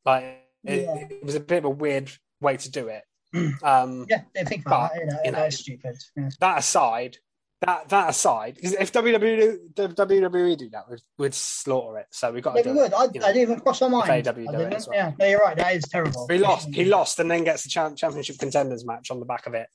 Like 0.05 0.25
it, 0.65 0.83
Yeah. 0.85 0.95
it 1.11 1.25
was 1.25 1.35
a 1.35 1.41
bit 1.41 1.59
of 1.59 1.65
a 1.67 1.71
weird 1.71 2.11
way 2.41 2.57
to 2.57 2.71
do 2.71 2.89
it. 2.89 3.05
Um, 3.63 4.07
Yeah, 4.09 4.23
they 4.35 4.45
think 4.45 4.67
about 4.67 4.91
But, 4.95 4.99
that. 4.99 5.01
You 5.27 5.33
know, 5.33 5.39
you 5.39 5.45
know, 5.45 5.51
stupid. 5.51 5.97
Yeah. 6.17 6.29
that 6.41 6.59
aside, 6.59 7.19
that 7.61 7.89
that 7.91 8.09
aside, 8.11 8.55
because 8.57 8.73
if 8.73 8.91
WWE 8.93 9.75
do, 9.75 9.89
WWE 9.89 10.57
do 10.57 10.71
that, 10.71 10.89
we'd, 10.91 11.01
we'd 11.19 11.35
slaughter 11.35 11.99
it. 11.99 12.07
So 12.11 12.33
we 12.33 12.41
got 12.41 12.57
Yeah, 12.57 12.63
to 12.63 12.71
we 12.73 12.77
would. 12.77 12.93
it. 12.93 12.95
I, 12.95 13.05
you 13.13 13.21
know. 13.21 13.27
I 13.27 13.33
didn't 13.33 13.43
even 13.43 13.61
cross 13.61 13.81
my 13.83 13.89
mind. 13.89 14.09
AEW 14.11 14.49
I 14.49 14.53
do 14.53 14.61
it 14.61 14.73
as 14.73 14.89
well. 14.89 14.97
Yeah, 14.97 15.13
no, 15.19 15.27
you're 15.27 15.41
right. 15.41 15.57
That 15.57 15.75
is 15.77 15.85
terrible. 15.85 16.27
He 16.29 16.39
lost. 16.39 16.69
He 16.75 16.85
lost, 16.87 17.19
and 17.19 17.31
then 17.31 17.45
gets 17.45 17.65
the 17.65 17.69
cha- 17.69 17.95
championship 17.95 18.39
contenders 18.39 18.85
match 18.87 19.11
on 19.11 19.21
the 19.21 19.27
back 19.27 19.47
of 19.47 19.55
it. 19.55 19.67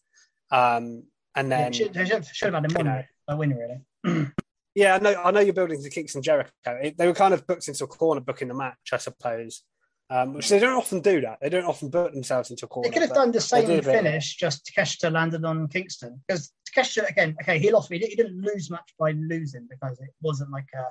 Um, 0.52 1.04
and 1.36 1.50
Yeah, 1.50 1.58
then, 1.64 1.74
should, 1.74 1.94
they 1.94 2.06
should, 2.06 2.26
should 2.26 2.54
have 2.54 2.64
had 2.64 2.72
him 2.72 2.78
win. 2.78 2.86
know. 2.88 3.04
A 3.28 3.38
winner, 3.38 3.58
really. 4.04 4.28
yeah, 4.76 4.96
I 4.96 5.00
know. 5.00 5.14
I 5.24 5.32
know 5.32 5.40
you're 5.42 5.54
building 5.54 5.78
the 5.82 5.90
to 5.90 5.94
Kingston 5.94 6.22
Jericho. 6.24 6.52
It, 6.82 6.98
they 6.98 7.08
were 7.08 7.14
kind 7.14 7.34
of 7.34 7.46
booked 7.46 7.68
into 7.68 7.84
a 7.84 7.88
corner, 7.88 8.22
booking 8.22 8.48
the 8.48 8.54
match, 8.56 8.78
I 8.94 8.98
suppose. 8.98 9.64
Um, 10.10 10.34
which 10.34 10.50
they 10.50 10.60
don't 10.60 10.78
often 10.78 11.02
do. 11.02 11.22
That 11.22 11.40
they 11.42 11.50
don't 11.50 11.66
often 11.66 11.90
put 11.90 12.14
themselves 12.14 12.52
into 12.52 12.66
a 12.66 12.68
corner. 12.68 12.88
They 12.88 12.94
could 12.94 13.02
have 13.02 13.14
done 13.16 13.32
the 13.32 13.42
same 13.42 13.66
did 13.66 13.80
a 13.80 13.82
bit. 13.82 14.04
finish, 14.04 14.36
just 14.36 14.72
Takeshita 14.72 15.12
landed 15.12 15.44
on 15.44 15.68
Kingston. 15.68 16.22
Because 16.28 16.52
Takeshita, 16.72 17.10
again, 17.10 17.36
okay, 17.42 17.58
he 17.58 17.72
lost, 17.72 17.90
but 17.90 17.98
he 17.98 18.16
didn't, 18.16 18.40
lose 18.40 18.70
much 18.70 18.94
by 19.00 19.12
losing 19.12 19.68
because 19.70 20.00
it 20.00 20.10
wasn't 20.22 20.52
like 20.52 20.68
a 20.76 20.86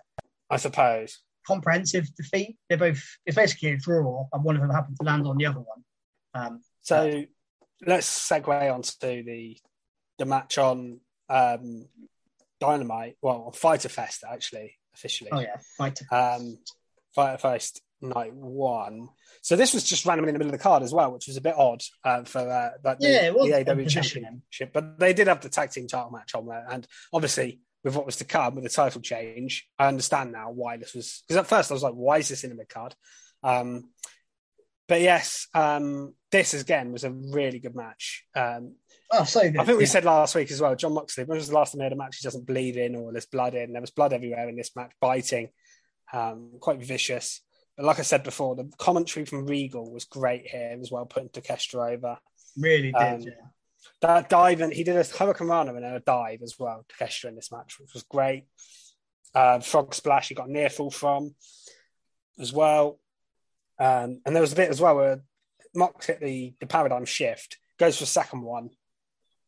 I 0.51 0.57
suppose. 0.57 1.21
comprehensive 1.47 2.13
defeat. 2.17 2.57
They're 2.69 2.79
both, 2.79 3.05
it's 3.25 3.37
basically 3.37 3.73
a 3.73 3.77
draw, 3.77 4.27
and 4.33 4.43
one 4.43 4.57
of 4.57 4.63
them 4.63 4.71
happened 4.71 4.97
to 5.01 5.07
land 5.07 5.27
on 5.29 5.37
the 5.37 5.47
other 5.47 5.61
one. 5.61 5.85
Um, 6.35 6.63
So 6.83 7.25
let's 7.87 8.29
segue 8.29 8.75
onto 8.75 9.23
the 9.23 9.57
the 10.19 10.25
match 10.25 10.59
on 10.59 11.01
um, 11.29 11.87
Dynamite. 12.61 13.17
Well, 13.23 13.45
on 13.47 13.53
Fighter 13.53 13.89
Fest 13.89 14.25
actually 14.29 14.77
officially. 14.95 15.31
oh, 15.33 15.41
yeah, 15.41 15.57
fight. 15.77 16.01
um, 16.11 16.59
Fighter 17.15 17.39
Fest 17.39 17.81
night 18.05 18.35
one. 18.35 19.09
So 19.43 19.57
this 19.57 19.75
was 19.75 19.85
just 19.85 20.07
randomly 20.07 20.31
in 20.31 20.35
the 20.35 20.39
middle 20.39 20.55
of 20.55 20.59
the 20.59 20.63
card 20.63 20.83
as 20.83 20.93
well, 20.93 21.13
which 21.13 21.27
was 21.27 21.37
a 21.37 21.41
bit 21.41 21.55
odd 21.57 21.83
uh, 22.05 22.25
for 22.25 22.41
uh, 22.41 22.71
that 22.83 23.01
the, 23.01 23.09
Yeah, 23.09 23.31
was 23.31 23.49
the 23.49 23.71
AW. 23.71 23.85
Championship. 23.87 24.73
But 24.73 24.99
they 24.99 25.13
did 25.13 25.27
have 25.29 25.41
the 25.41 25.49
tag 25.49 25.71
team 25.71 25.87
title 25.87 26.11
match 26.11 26.35
on 26.35 26.47
there, 26.47 26.67
and 26.71 26.87
obviously 27.13 27.61
with 27.83 27.97
what 27.97 28.07
was 28.07 28.17
to 28.17 28.25
come 28.25 28.55
with 28.55 28.65
the 28.65 28.71
title 28.71 29.01
change, 29.01 29.67
I 29.79 29.89
understand 29.89 30.33
now 30.33 30.51
why 30.51 30.77
this 30.77 30.95
was. 30.95 31.23
Because 31.27 31.41
at 31.41 31.47
first 31.47 31.71
I 31.71 31.75
was 31.75 31.83
like, 31.83 31.95
why 31.95 32.19
is 32.19 32.29
this 32.29 32.45
in 32.45 32.51
the 32.51 32.57
mid 32.57 32.69
card? 32.69 32.95
Um, 33.43 33.91
but 34.89 35.01
yes, 35.01 35.49
um, 35.55 36.15
this 36.31 36.55
again 36.55 36.93
was 36.93 37.05
a 37.05 37.11
really 37.11 37.59
good 37.59 37.75
match. 37.75 38.25
Um, 38.35 38.77
Oh, 39.11 39.25
so 39.25 39.43
good. 39.43 39.59
I 39.59 39.65
think 39.65 39.79
we 39.79 39.85
yeah. 39.85 39.91
said 39.91 40.05
last 40.05 40.35
week 40.35 40.51
as 40.51 40.61
well, 40.61 40.75
Jon 40.75 40.95
Moxley, 40.95 41.25
when 41.25 41.37
was 41.39 41.49
the 41.49 41.55
last 41.55 41.73
time 41.73 41.81
he 41.81 41.85
had 41.85 41.93
a 41.93 41.97
match 41.97 42.17
he 42.19 42.25
doesn't 42.27 42.47
bleed 42.47 42.77
in 42.77 42.97
or 42.97 43.13
there's 43.13 43.27
blood 43.27 43.55
in? 43.55 43.73
There 43.73 43.81
was 43.81 43.91
blood 43.91 44.13
everywhere 44.13 44.49
in 44.49 44.57
this 44.57 44.75
match, 44.75 44.93
biting, 45.01 45.51
um, 46.13 46.53
quite 46.59 46.83
vicious. 46.83 47.41
But 47.77 47.87
like 47.87 47.99
I 47.99 48.03
said 48.03 48.23
before, 48.23 48.55
the 48.55 48.71
commentary 48.79 49.27
from 49.27 49.47
Regal 49.47 49.91
was 49.91 50.05
great 50.05 50.47
here. 50.47 50.77
as 50.81 50.91
well 50.91 51.07
put 51.07 51.25
into 51.25 51.41
Kestra 51.41 51.95
over. 51.95 52.19
really 52.57 52.93
did. 52.93 52.95
um, 52.95 53.21
yeah. 53.21 53.31
That 54.01 54.29
dive, 54.29 54.61
and 54.61 54.73
he 54.73 54.85
did 54.85 54.97
a 54.97 55.05
Hurricanrana 55.05 55.77
and 55.77 55.85
a 55.85 56.01
dive 56.01 56.41
as 56.43 56.57
well 56.59 56.85
to 56.89 57.05
Kestra 57.05 57.27
in 57.27 57.37
this 57.37 57.53
match, 57.53 57.79
which 57.81 57.95
was 57.95 58.03
great. 58.05 58.45
Uh, 59.35 59.61
frog 59.61 59.95
splash, 59.95 60.29
he 60.29 60.35
got 60.35 60.49
near 60.49 60.71
fall 60.71 60.91
from 60.91 61.35
as 62.39 62.53
well. 62.53 62.99
Um, 63.79 64.21
and 64.25 64.35
there 64.35 64.41
was 64.41 64.53
a 64.53 64.57
bit 64.57 64.71
as 64.71 64.81
well 64.81 64.97
where 64.97 65.23
Mox 65.75 66.07
hit 66.07 66.21
the, 66.21 66.55
the 66.61 66.67
paradigm 66.67 67.05
shift, 67.05 67.59
goes 67.79 67.99
for 67.99 68.05
a 68.05 68.07
second 68.07 68.43
one, 68.43 68.71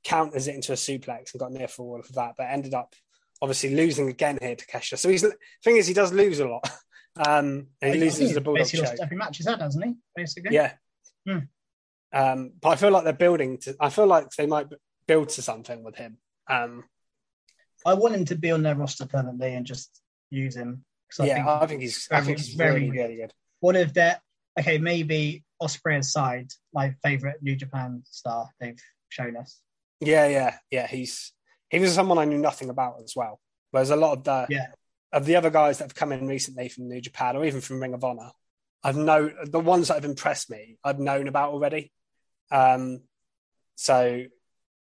counters 0.04 0.48
it 0.48 0.54
into 0.54 0.72
a 0.72 0.76
suplex 0.76 1.32
and 1.32 1.40
got 1.40 1.52
near 1.52 1.68
fall 1.68 2.00
of 2.00 2.12
that, 2.14 2.34
but 2.36 2.48
ended 2.48 2.74
up 2.74 2.94
obviously 3.40 3.74
losing 3.74 4.08
again 4.08 4.38
here 4.40 4.56
to 4.56 4.66
Kesha. 4.66 4.98
So 4.98 5.08
he's 5.08 5.24
thing 5.62 5.76
is 5.76 5.86
he 5.86 5.94
does 5.94 6.12
lose 6.12 6.40
a 6.40 6.48
lot. 6.48 6.68
Um, 7.16 7.68
he 7.80 7.88
I 7.88 7.92
loses 7.94 8.34
the 8.34 8.40
bulldog 8.40 8.60
basically 8.64 8.80
choke. 8.86 8.90
lost 8.90 9.02
every 9.02 9.16
match 9.16 9.36
he's 9.38 9.48
had, 9.48 9.60
hasn't 9.60 9.84
he? 9.84 9.94
Basically. 10.14 10.54
Yeah. 10.54 10.72
Hmm. 11.26 11.38
Um, 12.12 12.52
but 12.60 12.68
I 12.70 12.76
feel 12.76 12.90
like 12.90 13.04
they're 13.04 13.12
building 13.12 13.58
to. 13.58 13.76
I 13.80 13.90
feel 13.90 14.06
like 14.06 14.30
they 14.30 14.46
might 14.46 14.66
build 15.06 15.30
to 15.30 15.42
something 15.42 15.82
with 15.82 15.96
him. 15.96 16.18
Um, 16.48 16.84
I 17.84 17.94
want 17.94 18.14
him 18.14 18.24
to 18.26 18.36
be 18.36 18.50
on 18.50 18.62
their 18.62 18.74
roster 18.74 19.06
permanently 19.06 19.54
and 19.54 19.66
just 19.66 20.00
use 20.30 20.56
him. 20.56 20.84
I 21.20 21.26
yeah, 21.26 21.34
think 21.34 21.46
I 21.48 21.66
think 21.66 21.82
he's. 21.82 22.08
I 22.10 22.16
very- 22.20 22.26
think 22.26 22.38
he's 22.38 22.54
very 22.54 22.74
really, 22.74 22.86
good. 22.90 22.98
really 23.02 23.16
good. 23.16 23.32
one 23.60 23.76
of 23.76 23.94
their 23.94 24.20
okay, 24.58 24.78
maybe 24.78 25.44
Ospreay 25.62 25.98
aside, 25.98 26.50
my 26.72 26.94
favorite 27.02 27.42
New 27.42 27.56
Japan 27.56 28.02
star 28.06 28.48
they've 28.60 28.80
shown 29.08 29.36
us. 29.36 29.60
Yeah, 30.00 30.26
yeah, 30.28 30.56
yeah. 30.70 30.86
He's 30.86 31.32
he 31.70 31.78
was 31.78 31.94
someone 31.94 32.18
I 32.18 32.24
knew 32.24 32.38
nothing 32.38 32.70
about 32.70 33.02
as 33.02 33.14
well. 33.16 33.40
Whereas 33.70 33.90
a 33.90 33.96
lot 33.96 34.18
of 34.18 34.24
the 34.24 34.46
Yeah. 34.50 34.66
Of 35.16 35.24
the 35.24 35.36
other 35.36 35.48
guys 35.50 35.78
that 35.78 35.84
have 35.84 35.94
come 35.94 36.12
in 36.12 36.26
recently 36.26 36.68
from 36.68 36.88
New 36.88 37.00
Japan 37.00 37.36
or 37.36 37.44
even 37.46 37.60
from 37.62 37.80
Ring 37.80 37.94
of 37.94 38.04
Honor, 38.04 38.30
I've 38.84 38.96
known 38.96 39.34
the 39.44 39.58
ones 39.60 39.88
that 39.88 39.94
have 39.94 40.04
impressed 40.04 40.50
me. 40.50 40.76
I've 40.84 41.00
known 41.00 41.26
about 41.26 41.52
already. 41.52 41.90
Um, 42.50 43.00
so 43.76 44.24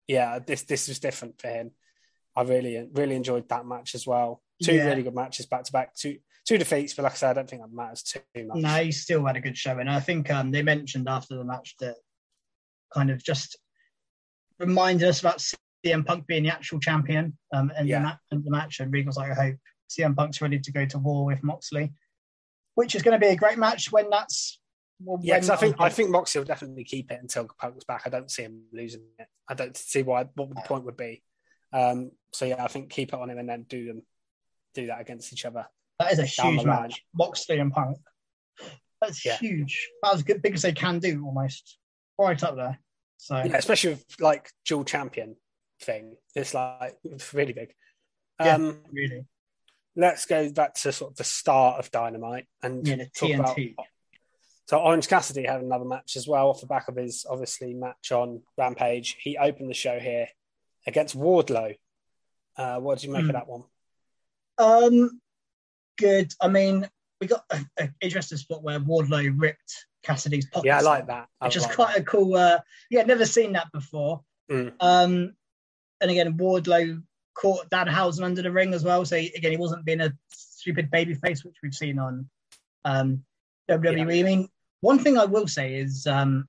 yeah, 0.09 0.41
this 0.41 0.63
this 0.63 0.89
was 0.89 0.99
different 0.99 1.41
for 1.41 1.49
him. 1.49 1.71
I 2.37 2.43
really 2.43 2.89
really 2.93 3.15
enjoyed 3.15 3.49
that 3.49 3.65
match 3.65 3.95
as 3.95 4.07
well. 4.07 4.43
Two 4.63 4.75
Yeah. 4.75 4.87
really 4.87 5.05
good 5.05 5.15
matches 5.15 5.47
back 5.47 5.65
to 5.65 5.73
back. 5.73 5.95
Two 5.95 6.19
two 6.45 6.59
defeats, 6.59 6.95
but 6.95 7.05
like 7.05 7.13
I 7.13 7.17
said, 7.17 7.31
I 7.31 7.35
don't 7.35 7.49
think 7.49 7.63
that 7.63 7.73
matters 7.73 8.03
too 8.03 8.21
much. 8.47 8.59
No, 8.59 8.83
he 8.85 8.93
still 8.93 9.25
had 9.25 9.37
a 9.37 9.41
good 9.41 9.57
show, 9.57 9.79
and 9.79 9.89
I 9.89 10.01
think 10.01 10.31
um, 10.31 10.51
they 10.51 10.63
mentioned 10.63 11.09
after 11.09 11.37
the 11.37 11.45
match 11.45 11.77
that 11.81 11.97
kind 12.93 13.11
of 13.11 13.23
just 13.23 13.57
reminded 14.59 15.09
us 15.09 15.21
about 15.21 15.43
CM 15.85 16.05
Punk 16.05 16.27
being 16.27 16.43
the 16.43 16.51
actual 16.53 16.81
champion 16.81 17.39
um, 17.53 17.73
and 17.77 17.89
Yeah. 17.89 17.99
the, 17.99 18.05
ma- 18.05 18.17
and 18.33 18.45
the 18.45 18.51
match. 18.51 18.81
And 18.81 18.93
Regal's 18.93 19.17
like, 19.17 19.31
I 19.31 19.35
hope 19.35 19.57
CM 19.97 20.17
Punk's 20.17 20.41
ready 20.41 20.59
to 20.59 20.73
go 20.73 20.85
to 20.87 20.99
war 20.99 21.25
with 21.25 21.43
Moxley, 21.43 21.93
which 22.75 22.95
is 22.95 23.03
going 23.03 23.19
to 23.19 23.25
be 23.25 23.33
a 23.33 23.37
great 23.37 23.59
match 23.59 23.91
when 23.93 24.11
that's. 24.11 24.61
Well, 25.01 25.19
Yeah, 25.23 25.39
when- 25.41 25.51
I 25.51 25.57
think 25.57 25.77
I 25.81 25.89
think 25.89 26.11
Moxley 26.11 26.41
will 26.41 26.47
definitely 26.47 26.85
keep 26.85 27.11
it 27.11 27.19
until 27.21 27.49
Punk's 27.61 27.85
back. 27.85 28.03
I 28.07 28.11
don't 28.11 28.31
see 28.31 28.43
him 28.43 28.63
losing 28.73 29.03
it. 29.19 29.27
I 29.49 29.55
don't 29.55 29.77
see 29.77 30.03
why 30.03 30.25
what 30.35 30.49
the 30.51 30.63
point 30.65 30.85
would 30.85 30.97
be. 30.97 31.23
Um, 31.73 32.13
so 32.33 32.45
yeah, 32.45 32.63
I 32.63 32.69
think 32.69 32.91
keep 32.91 33.09
it 33.13 33.19
on 33.19 33.29
him 33.31 33.39
and 33.39 33.49
then 33.49 33.65
do 33.69 33.87
them 33.87 34.03
do 34.75 34.87
that 34.87 35.01
against 35.01 35.33
each 35.33 35.45
other. 35.45 35.67
that 35.99 36.13
is 36.13 36.19
a 36.19 36.27
huge 36.27 36.65
match. 36.65 37.03
Moxley 37.15 37.59
and 37.59 37.73
Punk. 37.73 37.97
That's 39.01 39.25
Yeah. 39.25 39.37
huge. 39.37 39.91
About 40.03 40.15
as 40.17 40.23
good 40.23 40.41
big 40.43 40.55
as 40.55 40.63
they 40.63 40.73
can 40.73 40.99
do, 40.99 41.25
almost 41.25 41.79
right 42.19 42.41
up 42.43 42.57
there. 42.57 42.79
So 43.17 43.37
Yeah, 43.37 43.57
especially 43.57 43.91
with 43.91 44.05
like 44.21 44.51
dual 44.67 44.85
champion 44.85 45.37
thing. 45.81 46.17
It's 46.35 46.55
like 46.55 46.97
it's 47.05 47.33
really 47.35 47.53
big. 47.53 47.75
Yeah. 48.41 48.55
Um, 48.57 48.83
really, 48.93 49.25
let's 49.97 50.27
go 50.27 50.51
back 50.51 50.75
to 50.75 50.93
sort 50.93 51.13
of 51.13 51.17
the 51.17 51.25
start 51.25 51.79
of 51.79 51.91
Dynamite 51.91 52.47
and 52.63 52.87
yeah, 52.87 52.97
the 52.97 53.07
talk 53.15 53.31
about 53.35 53.59
So 54.67 54.79
Orange 54.79 55.09
Cassidy 55.09 55.45
had 55.47 55.61
another 55.63 55.85
match 55.85 56.17
as 56.17 56.27
well 56.27 56.49
off 56.49 56.61
the 56.61 56.67
back 56.67 56.89
of 56.89 56.97
his 56.97 57.27
obviously 57.29 57.75
match 57.75 58.11
on 58.13 58.43
Rampage. 58.59 59.17
He 59.21 59.37
opened 59.37 59.71
the 59.71 59.75
show 59.75 59.99
here 59.99 60.27
against 60.87 61.17
Wardlow. 61.17 61.77
Uh, 62.57 62.79
what 62.81 62.99
did 62.99 63.05
you 63.07 63.13
make 63.13 63.23
Hmm. 63.23 63.31
of 63.31 63.35
that 63.35 63.49
one? 63.49 63.65
Um, 64.59 65.21
good. 65.99 66.33
I 66.41 66.49
mean, 66.49 66.89
we 67.21 67.27
got 67.27 67.45
an 67.79 67.95
interesting 68.01 68.39
spot 68.39 68.63
where 68.63 68.81
Wardlow 68.81 69.33
ripped 69.37 69.87
Cassidy's 70.03 70.47
pocket. 70.47 70.67
Yeah, 70.67 70.79
I 70.79 70.83
like 70.83 71.07
that. 71.07 71.29
I 71.41 71.47
Which 71.47 71.57
is 71.57 71.65
like 71.67 71.75
quite 71.75 71.95
that. 71.95 72.03
a 72.03 72.05
cool. 72.05 72.35
Uh, 72.37 72.59
yeah, 72.91 73.03
never 73.03 73.27
seen 73.27 73.53
that 73.53 73.71
before. 73.73 74.23
Mm. 74.51 74.73
Um, 74.81 75.35
and 76.01 76.11
again, 76.11 76.37
Wardlow 76.37 77.03
caught 77.35 77.69
Danhausen 77.71 78.23
under 78.25 78.43
the 78.43 78.51
ring 78.53 78.75
as 78.75 78.85
well. 78.85 79.05
So 79.05 79.17
he, 79.17 79.33
again, 79.37 79.51
he 79.51 79.57
wasn't 79.57 79.85
being 79.85 80.01
a 80.01 80.13
stupid 80.31 80.91
baby 80.91 81.15
face, 81.15 81.45
which 81.45 81.57
we've 81.63 81.75
seen 81.75 81.99
on 81.99 82.29
um, 82.85 83.25
WWE. 83.71 84.21
I 84.21 84.23
mean, 84.23 84.49
one 84.81 84.99
thing 84.99 85.19
I 85.19 85.25
will 85.25 85.47
say 85.49 85.75
is 85.75 86.07
um, 86.07 86.47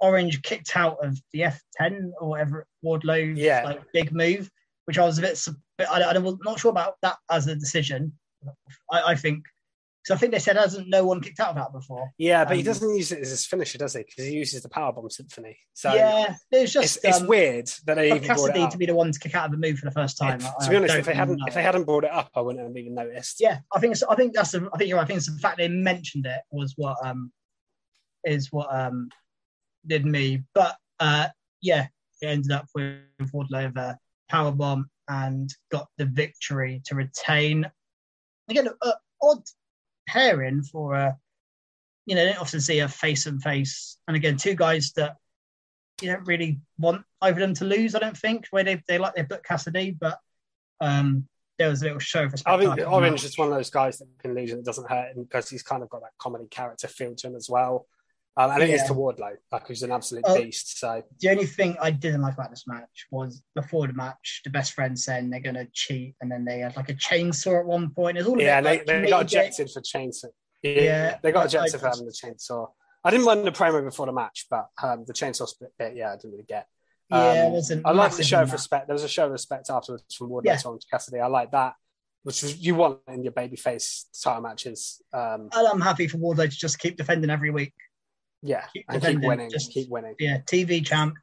Orange 0.00 0.42
kicked 0.42 0.76
out 0.76 1.04
of 1.04 1.18
the 1.32 1.40
F10 1.80 2.10
or 2.20 2.28
whatever 2.30 2.66
Wardlow's 2.82 3.38
Yeah. 3.38 3.62
like 3.64 3.80
big 3.92 4.12
move, 4.12 4.50
which 4.86 4.98
I 4.98 5.04
was 5.06 5.18
a 5.18 5.22
bit. 5.22 5.48
I, 5.80 6.02
I 6.02 6.18
was 6.18 6.36
not 6.44 6.58
sure 6.58 6.70
about 6.70 6.94
that 7.02 7.16
as 7.30 7.46
a 7.46 7.54
decision. 7.54 8.12
I, 8.90 9.02
I 9.02 9.14
think. 9.14 9.44
So 10.08 10.14
I 10.14 10.16
think 10.16 10.32
they 10.32 10.38
said 10.38 10.56
hasn't 10.56 10.88
no 10.88 11.04
one 11.04 11.20
kicked 11.20 11.38
out 11.38 11.50
of 11.50 11.56
that 11.56 11.70
before. 11.70 12.10
Yeah, 12.16 12.46
but 12.46 12.56
he 12.56 12.62
Um, 12.62 12.64
doesn't 12.64 12.96
use 12.96 13.12
it 13.12 13.18
as 13.20 13.28
his 13.28 13.44
finisher, 13.44 13.76
does 13.76 13.92
he? 13.92 14.04
Because 14.04 14.24
he 14.24 14.32
uses 14.32 14.62
the 14.62 14.70
Powerbomb 14.70 15.12
Symphony. 15.12 15.58
So 15.74 15.92
yeah, 15.92 16.34
it's 16.50 16.72
just 16.72 17.04
it's 17.04 17.20
um, 17.20 17.26
weird 17.26 17.66
that 17.84 17.96
they 17.96 18.06
even 18.16 18.22
brought 18.22 18.36
it 18.36 18.52
Cassidy 18.54 18.60
up. 18.62 18.70
to 18.70 18.78
be 18.78 18.86
the 18.86 18.94
one 18.94 19.12
to 19.12 19.18
kick 19.18 19.34
out 19.34 19.44
of 19.44 19.50
the 19.50 19.58
move 19.58 19.78
for 19.78 19.84
the 19.84 19.90
first 19.90 20.16
time. 20.16 20.40
I- 20.42 20.64
to 20.64 20.70
be 20.70 20.76
honest, 20.76 20.94
if 20.94 21.04
they 21.04 21.12
hadn't 21.12 21.36
know. 21.36 21.44
if 21.46 21.52
they 21.52 21.62
hadn't 21.62 21.84
brought 21.84 22.04
it 22.04 22.10
up, 22.10 22.30
I 22.34 22.40
wouldn't 22.40 22.66
have 22.66 22.74
even 22.74 22.94
noticed. 22.94 23.38
yeah, 23.38 23.58
I 23.70 23.80
think 23.80 23.96
I 24.08 24.14
think 24.14 24.32
that's 24.32 24.52
the, 24.52 24.66
I 24.72 24.78
think 24.78 24.88
you're 24.88 24.96
right. 24.96 25.04
I 25.04 25.06
think 25.06 25.18
it's 25.18 25.30
the 25.30 25.38
fact 25.38 25.58
they 25.58 25.68
mentioned 25.68 26.24
it 26.24 26.40
was 26.50 26.72
what 26.78 26.96
um 27.04 27.30
is 28.24 28.50
what 28.50 28.74
um 28.74 29.10
did 29.86 30.06
me. 30.06 30.42
But 30.54 30.74
uh 31.00 31.28
yeah, 31.60 31.88
it 32.22 32.26
ended 32.28 32.50
up 32.52 32.66
with 32.74 32.96
Wardlow 33.20 33.66
over 33.66 33.98
power 34.30 34.52
bomb 34.52 34.88
and 35.06 35.54
got 35.70 35.88
the 35.98 36.06
victory 36.06 36.80
to 36.86 36.94
retain. 36.94 37.70
Again, 38.48 38.68
a, 38.82 38.92
odd 39.20 39.42
pairing 40.08 40.62
for 40.62 40.94
a 40.94 41.16
you 42.06 42.14
know, 42.14 42.22
you 42.22 42.28
don't 42.30 42.40
often 42.40 42.60
see 42.60 42.78
a 42.78 42.88
face 42.88 43.26
and 43.26 43.42
face, 43.42 43.98
and 44.08 44.16
again, 44.16 44.38
two 44.38 44.54
guys 44.54 44.92
that 44.96 45.16
you 46.00 46.10
don't 46.10 46.26
really 46.26 46.58
want 46.78 47.04
either 47.20 47.34
of 47.34 47.40
them 47.40 47.54
to 47.54 47.64
lose. 47.66 47.94
I 47.94 47.98
don't 47.98 48.16
think 48.16 48.46
where 48.50 48.64
they 48.64 48.82
they 48.88 48.98
like 48.98 49.14
their 49.14 49.26
book 49.26 49.44
Cassidy, 49.44 49.90
but 49.90 50.18
um 50.80 51.28
there 51.58 51.68
was 51.68 51.82
a 51.82 51.86
little 51.86 51.98
show 51.98 52.24
of 52.24 52.32
respect. 52.32 52.54
I 52.54 52.74
think 52.76 52.90
Orange 52.90 53.24
is 53.24 53.36
one 53.36 53.48
of 53.48 53.54
those 53.54 53.70
guys 53.70 53.98
that 53.98 54.06
can 54.20 54.34
lose 54.34 54.52
and 54.52 54.60
it 54.60 54.64
doesn't 54.64 54.88
hurt 54.88 55.16
him 55.16 55.24
because 55.24 55.50
he's 55.50 55.64
kind 55.64 55.82
of 55.82 55.88
got 55.88 56.02
that 56.02 56.12
comedy 56.18 56.46
character 56.48 56.86
feel 56.86 57.14
to 57.16 57.26
him 57.26 57.34
as 57.34 57.50
well. 57.50 57.86
Um, 58.36 58.52
and 58.52 58.62
it 58.62 58.70
is 58.70 58.82
Yeah. 58.82 58.86
to 58.88 58.94
Wardlow, 58.94 59.36
like 59.50 59.66
who's 59.66 59.82
an 59.82 59.90
absolute 59.90 60.24
beast. 60.26 60.78
So 60.78 61.02
The 61.20 61.30
only 61.30 61.46
thing 61.46 61.76
I 61.80 61.90
didn't 61.90 62.22
like 62.22 62.34
about 62.34 62.50
this 62.50 62.66
match 62.68 63.06
was 63.10 63.42
before 63.54 63.86
the 63.88 63.92
match, 63.94 64.42
the 64.44 64.50
best 64.50 64.74
friend 64.74 64.96
saying 64.98 65.30
they're 65.30 65.40
going 65.40 65.56
to 65.56 65.66
cheat, 65.72 66.14
and 66.20 66.30
then 66.30 66.44
they 66.44 66.60
had 66.60 66.76
like 66.76 66.88
a 66.88 66.94
chainsaw 66.94 67.58
at 67.60 67.66
one 67.66 67.90
point. 67.90 68.16
It's 68.16 68.28
all 68.28 68.40
yeah, 68.40 68.60
they, 68.60 68.78
like, 68.78 68.86
they 68.86 69.08
got 69.10 69.22
ejected 69.22 69.70
for 69.70 69.80
chainsaw. 69.80 70.26
Yeah, 70.62 70.70
Yeah, 70.82 71.18
they 71.22 71.32
got 71.32 71.46
ejected 71.46 71.80
for 71.80 71.88
having 71.88 72.06
the 72.06 72.12
chainsaw. 72.12 72.68
I 73.02 73.10
didn't 73.10 73.26
mind 73.26 73.44
the 73.44 73.52
promo 73.52 73.82
before 73.82 74.06
the 74.06 74.12
match, 74.12 74.46
but 74.50 74.68
um, 74.82 75.04
the 75.06 75.12
chainsaw 75.12 75.48
split 75.48 75.72
bit, 75.78 75.96
yeah, 75.96 76.12
I 76.12 76.16
didn't 76.16 76.32
really 76.32 76.44
get. 76.44 76.66
Yeah, 77.10 77.30
Um, 77.30 77.36
it 77.38 77.50
wasn't 77.50 77.86
I 77.86 77.90
like 77.92 78.14
the 78.14 78.22
show 78.22 78.42
of 78.42 78.52
respect. 78.52 78.86
There 78.86 78.94
was 78.94 79.02
a 79.04 79.08
show 79.08 79.26
of 79.26 79.32
respect 79.32 79.70
afterwards 79.70 80.14
from 80.14 80.28
Wardlow 80.30 80.44
Yeah. 80.44 80.56
to 80.56 80.78
Cassidy. 80.90 81.18
I 81.20 81.26
like 81.26 81.50
that, 81.52 81.74
which 82.22 82.42
was 82.42 82.56
you 82.58 82.74
want 82.74 83.00
in 83.08 83.22
your 83.24 83.32
babyface 83.32 84.04
title 84.22 84.42
matches. 84.42 85.00
Um, 85.12 85.48
And 85.52 85.66
I'm 85.68 85.80
happy 85.80 86.06
for 86.06 86.18
Wardlow 86.18 86.50
to 86.50 86.56
just 86.56 86.78
keep 86.78 86.96
defending 86.96 87.30
every 87.30 87.50
week. 87.50 87.72
Yeah, 88.42 88.66
keep 88.72 88.84
and 88.88 89.02
keep 89.02 89.20
winning, 89.20 89.50
just- 89.50 89.70
keep 89.72 89.88
winning. 89.90 90.14
Yeah, 90.18 90.38
TV 90.38 90.84
champ. 90.84 91.14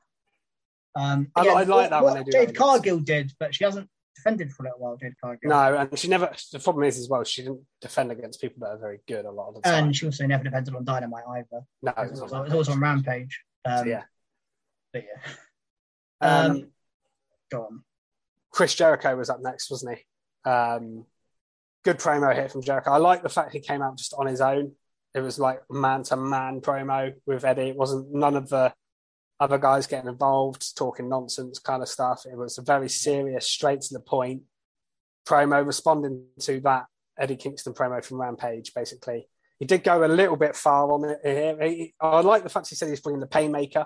Um, 0.95 1.31
I- 1.35 1.47
I 1.47 1.63
like 1.63 1.89
that 1.89 2.03
when 2.03 2.13
they 2.15 2.23
do 2.23 2.31
Jade 2.31 2.49
that. 2.49 2.55
Cargill 2.55 2.99
did, 2.99 3.31
but 3.39 3.53
she 3.53 3.63
hasn't 3.65 3.89
defended 4.15 4.51
for 4.51 4.63
a 4.63 4.67
little 4.67 4.79
while. 4.79 4.95
Jade 4.97 5.13
Cargill. 5.19 5.49
No, 5.49 5.75
and 5.77 5.99
she 5.99 6.07
never. 6.07 6.31
The 6.53 6.59
problem 6.59 6.85
is 6.85 6.97
as 6.97 7.09
well, 7.09 7.23
she 7.25 7.41
didn't 7.43 7.65
defend 7.81 8.11
against 8.11 8.39
people 8.39 8.61
that 8.61 8.67
are 8.69 8.77
very 8.77 8.99
good 9.07 9.25
a 9.25 9.31
lot 9.31 9.49
of 9.49 9.55
the 9.55 9.61
time. 9.61 9.85
and 9.85 9.95
she 9.95 10.05
also 10.05 10.25
never 10.25 10.43
defended 10.45 10.73
on 10.73 10.85
Dynamite 10.85 11.23
either. 11.29 11.65
no, 11.81 11.91
It 11.97 12.11
was, 12.11 12.21
it 12.31 12.55
was 12.57 12.69
on 12.69 12.79
Rampage. 12.79 13.41
Um, 13.65 13.79
So, 13.79 13.83
yeah. 13.85 14.03
But 14.93 15.03
yeah, 15.03 15.31
Um, 16.21 16.51
Um, 16.51 16.71
go 17.51 17.63
on. 17.65 17.83
Chris 18.51 18.73
Jericho 18.73 19.17
was 19.17 19.29
up 19.29 19.41
next, 19.41 19.69
wasn't 19.69 19.97
he? 19.97 20.49
Um, 20.49 21.05
good 21.83 21.97
promo 21.99 22.33
here 22.33 22.47
from 22.47 22.61
Jericho. 22.61 22.91
I 22.91 22.97
like 22.97 23.21
the 23.21 23.27
fact 23.29 23.51
he 23.51 23.59
came 23.59 23.81
out 23.81 23.97
just 23.97 24.13
on 24.13 24.27
his 24.27 24.39
own. 24.39 24.75
It 25.15 25.21
was 25.21 25.39
like 25.39 25.61
man 25.71 26.03
to 26.03 26.17
man 26.17 26.61
promo 26.61 27.13
with 27.25 27.45
Eddie. 27.45 27.69
It 27.69 27.77
wasn't 27.77 28.13
none 28.13 28.35
of 28.35 28.49
the 28.49 28.73
other 29.39 29.57
guys 29.57 29.87
getting 29.87 30.09
involved, 30.09 30.77
talking 30.77 31.09
nonsense 31.09 31.57
kind 31.57 31.81
of 31.81 31.89
stuff. 31.89 32.25
It 32.29 32.37
was 32.37 32.57
a 32.57 32.61
very 32.61 32.89
serious, 32.89 33.47
straight 33.47 33.81
to 33.81 33.93
the 33.93 33.99
point 33.99 34.43
promo, 35.27 35.65
responding 35.65 36.25
to 36.41 36.59
that 36.61 36.85
Eddie 37.17 37.37
Kingston 37.37 37.73
promo 37.73 38.03
from 38.03 38.21
Rampage, 38.21 38.73
basically. 38.73 39.27
he 39.59 39.65
did 39.65 39.83
go 39.83 40.03
a 40.03 40.07
little 40.07 40.35
bit 40.35 40.55
far 40.55 40.91
on 40.91 41.05
it 41.05 41.19
here. 41.23 41.57
He, 41.61 41.93
I 41.99 42.21
like 42.21 42.43
the 42.43 42.49
fact 42.49 42.69
he 42.69 42.75
said 42.75 42.89
he's 42.89 43.01
bringing 43.01 43.21
the 43.21 43.27
Painmaker, 43.27 43.85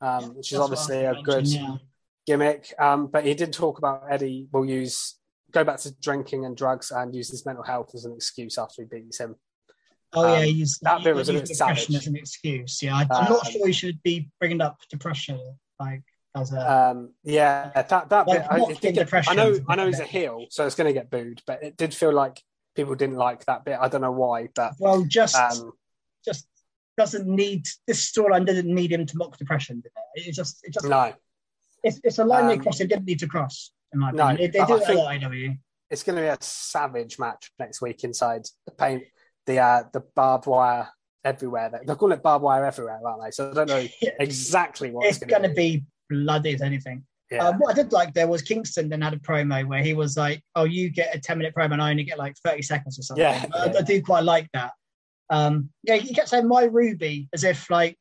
um, 0.00 0.34
which 0.34 0.52
is 0.52 0.58
That's 0.58 0.70
what 0.70 0.90
I 0.92 1.04
obviously 1.04 1.04
a 1.04 1.22
good 1.22 1.46
yeah. 1.46 1.76
gimmick. 2.26 2.72
Um, 2.78 3.06
but 3.06 3.24
he 3.24 3.34
did 3.34 3.52
talk 3.52 3.78
about 3.78 4.04
Eddie 4.10 4.46
will 4.52 4.66
use 4.66 5.16
go 5.52 5.64
back 5.64 5.78
to 5.78 5.94
drinking 6.00 6.44
and 6.44 6.56
drugs 6.56 6.90
and 6.90 7.14
use 7.14 7.30
his 7.30 7.46
mental 7.46 7.64
health 7.64 7.92
as 7.94 8.04
an 8.04 8.12
excuse 8.12 8.58
after 8.58 8.82
he 8.82 8.88
beats 8.88 9.18
him. 9.18 9.36
Oh 10.12 10.32
yeah, 10.32 10.38
Um, 10.38 10.44
he's 10.44 10.78
that 10.82 11.02
bit 11.04 11.14
was 11.14 11.28
a 11.28 11.34
bit 11.34 11.46
depression 11.46 11.92
savage. 11.92 12.02
as 12.02 12.06
an 12.06 12.16
excuse. 12.16 12.82
Yeah, 12.82 12.96
I, 12.96 13.00
I'm 13.02 13.30
not 13.30 13.46
Um, 13.46 13.52
sure 13.52 13.66
he 13.66 13.72
should 13.72 14.02
be 14.02 14.30
bringing 14.40 14.60
up 14.60 14.78
depression 14.90 15.38
like 15.80 16.02
as 16.34 16.52
a. 16.52 16.72
Um, 16.90 17.12
yeah, 17.24 17.70
that 17.74 17.88
that 18.08 18.26
Like, 18.28 18.42
bit. 18.42 18.46
I, 18.50 18.56
it 18.70 18.80
did 18.80 18.94
get, 18.94 19.04
depression, 19.04 19.32
I 19.32 19.34
know, 19.36 19.58
I 19.68 19.76
know 19.76 19.86
he's 19.86 20.00
a 20.00 20.04
heel, 20.04 20.46
so 20.50 20.64
it's 20.66 20.74
going 20.74 20.86
to 20.88 20.94
get 20.94 21.10
booed. 21.10 21.42
But 21.46 21.62
it 21.62 21.76
did 21.76 21.92
feel 21.94 22.12
like 22.12 22.42
people 22.74 22.94
didn't 22.94 23.16
like 23.16 23.44
that 23.46 23.64
bit. 23.64 23.78
I 23.80 23.88
don't 23.88 24.00
know 24.00 24.12
why, 24.12 24.48
but 24.54 24.74
well, 24.78 25.04
just 25.04 25.34
um, 25.36 25.72
just 26.24 26.46
doesn't 26.96 27.26
need 27.26 27.66
this 27.86 28.10
storyline 28.10 28.46
doesn't 28.46 28.66
need 28.72 28.92
him 28.92 29.04
to 29.04 29.16
mock 29.18 29.36
depression. 29.36 29.82
It? 30.14 30.28
It 30.28 30.32
just 30.32 30.60
it 30.64 30.72
just 30.72 30.86
no, 30.86 31.12
it's, 31.82 32.00
it's 32.04 32.18
a 32.18 32.24
line 32.24 32.46
they 32.46 32.54
Um, 32.54 32.60
cross. 32.60 32.78
They 32.78 32.86
didn't 32.86 33.04
need 33.06 33.18
to 33.20 33.26
cross. 33.26 33.72
In 33.92 34.00
my 34.00 34.12
No, 34.12 34.34
they, 34.36 34.46
they 34.48 34.64
do 34.64 34.76
it 34.76 34.88
a 34.88 34.92
lot. 34.94 35.14
IW. 35.14 35.58
it's 35.90 36.02
going 36.02 36.16
to 36.16 36.22
be 36.22 36.28
a 36.28 36.36
savage 36.40 37.18
match 37.18 37.52
next 37.58 37.80
week 37.82 38.02
inside 38.02 38.46
the 38.66 38.72
paint, 38.72 39.04
the 39.46 39.58
uh, 39.58 39.84
the 39.92 40.00
barbed 40.14 40.46
wire 40.46 40.88
everywhere. 41.24 41.70
They- 41.70 41.84
They're 41.94 42.12
it 42.12 42.22
barbed 42.22 42.42
wire 42.42 42.64
everywhere, 42.64 43.00
aren't 43.04 43.22
they? 43.24 43.30
So 43.30 43.50
I 43.50 43.54
don't 43.54 43.68
know 43.68 43.86
exactly 44.20 44.90
what 44.90 45.06
It's 45.06 45.18
going 45.18 45.42
to 45.42 45.48
be 45.50 45.84
bloody 46.08 46.54
as 46.54 46.62
anything. 46.62 47.04
Yeah. 47.30 47.48
Um, 47.48 47.56
what 47.58 47.72
I 47.72 47.82
did 47.82 47.92
like 47.92 48.14
there 48.14 48.28
was 48.28 48.42
Kingston 48.42 48.88
then 48.88 49.00
had 49.02 49.12
a 49.14 49.18
promo 49.18 49.66
where 49.66 49.82
he 49.82 49.94
was 49.94 50.16
like, 50.16 50.42
"Oh, 50.54 50.62
you 50.64 50.90
get 50.90 51.14
a 51.14 51.18
ten 51.18 51.38
minute 51.38 51.54
promo, 51.54 51.72
and 51.72 51.82
I 51.82 51.90
only 51.90 52.04
get 52.04 52.18
like 52.18 52.36
thirty 52.44 52.62
seconds 52.62 52.98
or 52.98 53.02
something." 53.02 53.22
Yeah, 53.24 53.44
I, 53.52 53.66
yeah. 53.66 53.78
I 53.78 53.82
do 53.82 54.00
quite 54.00 54.22
like 54.22 54.48
that. 54.52 54.72
Um, 55.28 55.70
yeah, 55.82 55.96
he 55.96 56.14
kept 56.14 56.28
saying 56.28 56.46
"my 56.46 56.64
Ruby" 56.64 57.28
as 57.32 57.42
if 57.42 57.68
like 57.68 57.98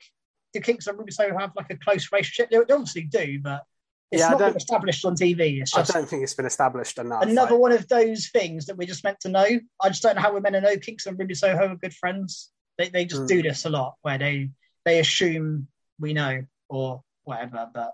do 0.54 0.60
Kingston 0.62 0.92
and 0.92 1.00
Ruby 1.00 1.12
so 1.12 1.36
have 1.38 1.52
like 1.56 1.72
a 1.72 1.78
close 1.78 2.12
relationship? 2.12 2.50
They 2.52 2.58
obviously 2.58 3.04
do, 3.04 3.40
but 3.42 3.64
it's 4.12 4.20
Yeah, 4.22 4.28
I 4.28 4.32
not 4.32 4.40
been 4.40 4.56
established 4.58 5.04
on 5.06 5.16
TV. 5.16 5.62
It's 5.62 5.76
I 5.76 5.84
don't 5.84 6.08
think 6.08 6.24
it's 6.24 6.34
been 6.34 6.46
established 6.46 6.98
enough. 7.00 7.24
another 7.24 7.54
like- 7.54 7.60
one 7.62 7.72
of 7.72 7.88
those 7.88 8.30
things 8.30 8.66
that 8.68 8.78
we're 8.78 8.88
just 8.88 9.04
meant 9.04 9.20
to 9.22 9.30
know. 9.30 9.46
I 9.82 9.90
just 9.90 10.04
don't 10.04 10.16
know 10.16 10.22
how 10.22 10.34
we're 10.34 10.42
meant 10.42 10.56
to 10.56 10.62
know 10.62 10.78
Kingston 10.78 11.12
and 11.12 11.20
Ruby 11.20 11.34
Soho 11.36 11.68
are 11.72 11.76
good 11.76 11.94
friends. 11.94 12.52
They 12.78 12.90
they 12.90 13.06
just 13.06 13.22
Hmm. 13.24 13.28
do 13.28 13.42
this 13.42 13.66
a 13.66 13.70
lot 13.70 13.96
where 14.02 14.18
they 14.18 14.52
they 14.86 15.00
assume 15.00 15.68
we 16.00 16.14
know 16.14 16.44
or 16.70 17.02
whatever. 17.24 17.70
But 17.74 17.94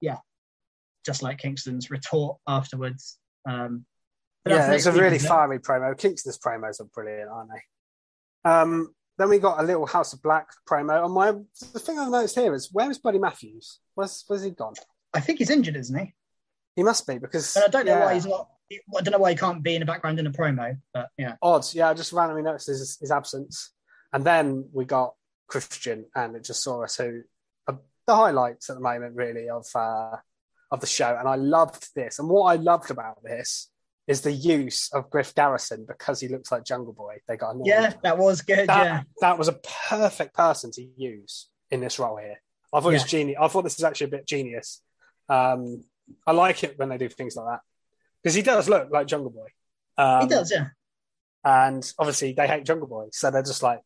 yeah, 0.00 0.18
just 1.04 1.22
like 1.22 1.38
Kingston's 1.38 1.90
retort 1.90 2.38
afterwards. 2.46 3.18
Um, 3.48 3.86
yeah, 4.46 4.70
it's 4.72 4.86
a 4.86 4.92
really 4.92 5.18
fiery 5.18 5.58
promo. 5.58 5.96
Kingston's 5.96 6.38
promos 6.38 6.80
are 6.80 6.84
brilliant, 6.84 7.30
aren't 7.30 7.50
they? 7.50 8.50
Um, 8.50 8.94
then 9.18 9.28
we 9.30 9.38
got 9.38 9.58
a 9.58 9.62
little 9.62 9.86
House 9.86 10.12
of 10.12 10.22
Black 10.22 10.48
promo. 10.68 11.04
And 11.04 11.14
my 11.14 11.32
the 11.72 11.78
thing 11.80 11.98
I've 11.98 12.10
noticed 12.10 12.34
here 12.36 12.54
is 12.54 12.70
where 12.72 12.90
is 12.90 12.98
Buddy 12.98 13.18
Matthews? 13.18 13.80
Where's 13.94 14.24
where's 14.26 14.42
he 14.44 14.50
gone? 14.50 14.74
I 15.16 15.20
think 15.20 15.38
he's 15.38 15.50
injured, 15.50 15.76
isn't 15.76 15.98
he? 15.98 16.14
He 16.76 16.82
must 16.82 17.06
be 17.06 17.18
because 17.18 17.56
And 17.56 17.64
I 17.64 17.68
don't 17.68 17.86
know 17.86 17.98
yeah, 17.98 18.04
why 18.04 18.14
he's 18.14 18.26
not. 18.26 18.48
I 18.70 19.00
don't 19.00 19.12
know 19.12 19.18
why 19.18 19.30
he 19.30 19.36
can't 19.36 19.62
be 19.62 19.74
in 19.74 19.80
the 19.80 19.86
background 19.86 20.18
in 20.18 20.26
a 20.26 20.30
promo. 20.30 20.76
But 20.92 21.08
yeah, 21.16 21.36
Odds, 21.40 21.74
Yeah, 21.74 21.88
I 21.88 21.94
just 21.94 22.12
randomly 22.12 22.42
noticed 22.42 22.66
his, 22.66 22.98
his 23.00 23.10
absence. 23.10 23.72
And 24.12 24.24
then 24.24 24.68
we 24.72 24.84
got 24.84 25.14
Christian, 25.46 26.06
and 26.14 26.36
it 26.36 26.44
just 26.44 26.62
saw 26.62 26.82
us 26.82 26.96
who 26.96 27.22
are 27.66 27.78
the 28.06 28.14
highlights 28.14 28.68
at 28.68 28.76
the 28.76 28.82
moment, 28.82 29.14
really, 29.14 29.48
of 29.48 29.66
uh, 29.74 30.16
of 30.70 30.80
the 30.80 30.86
show. 30.86 31.16
And 31.18 31.28
I 31.28 31.36
loved 31.36 31.94
this. 31.94 32.18
And 32.18 32.28
what 32.28 32.44
I 32.44 32.56
loved 32.56 32.90
about 32.90 33.22
this 33.22 33.70
is 34.06 34.20
the 34.20 34.32
use 34.32 34.90
of 34.92 35.10
Griff 35.10 35.34
Garrison 35.34 35.84
because 35.86 36.20
he 36.20 36.28
looks 36.28 36.52
like 36.52 36.64
Jungle 36.64 36.92
Boy. 36.92 37.18
They 37.26 37.36
got 37.36 37.54
annoyed. 37.54 37.66
yeah, 37.66 37.92
that 38.02 38.18
was 38.18 38.42
good. 38.42 38.68
that, 38.68 38.84
yeah, 38.84 39.02
that 39.20 39.38
was 39.38 39.48
a 39.48 39.58
perfect 39.88 40.34
person 40.34 40.70
to 40.72 40.86
use 40.96 41.48
in 41.70 41.80
this 41.80 41.98
role 41.98 42.16
here. 42.16 42.40
I 42.72 42.80
thought 42.80 42.90
it 42.90 42.94
was 42.94 43.04
genius. 43.04 43.38
I 43.40 43.48
thought 43.48 43.62
this 43.62 43.78
is 43.78 43.84
actually 43.84 44.06
a 44.06 44.10
bit 44.10 44.26
genius. 44.26 44.82
Um, 45.28 45.84
I 46.26 46.32
like 46.32 46.62
it 46.64 46.78
when 46.78 46.88
they 46.88 46.98
do 46.98 47.08
things 47.08 47.36
like 47.36 47.46
that 47.46 47.60
because 48.22 48.34
he 48.34 48.42
does 48.42 48.68
look 48.68 48.90
like 48.90 49.06
Jungle 49.06 49.30
Boy. 49.30 49.48
Um, 49.98 50.22
he 50.22 50.28
does. 50.28 50.52
Yeah, 50.52 50.68
and 51.44 51.90
obviously 51.98 52.32
they 52.32 52.46
hate 52.46 52.64
Jungle 52.64 52.88
Boy, 52.88 53.08
so 53.12 53.30
they're 53.30 53.42
just 53.42 53.62
like. 53.62 53.80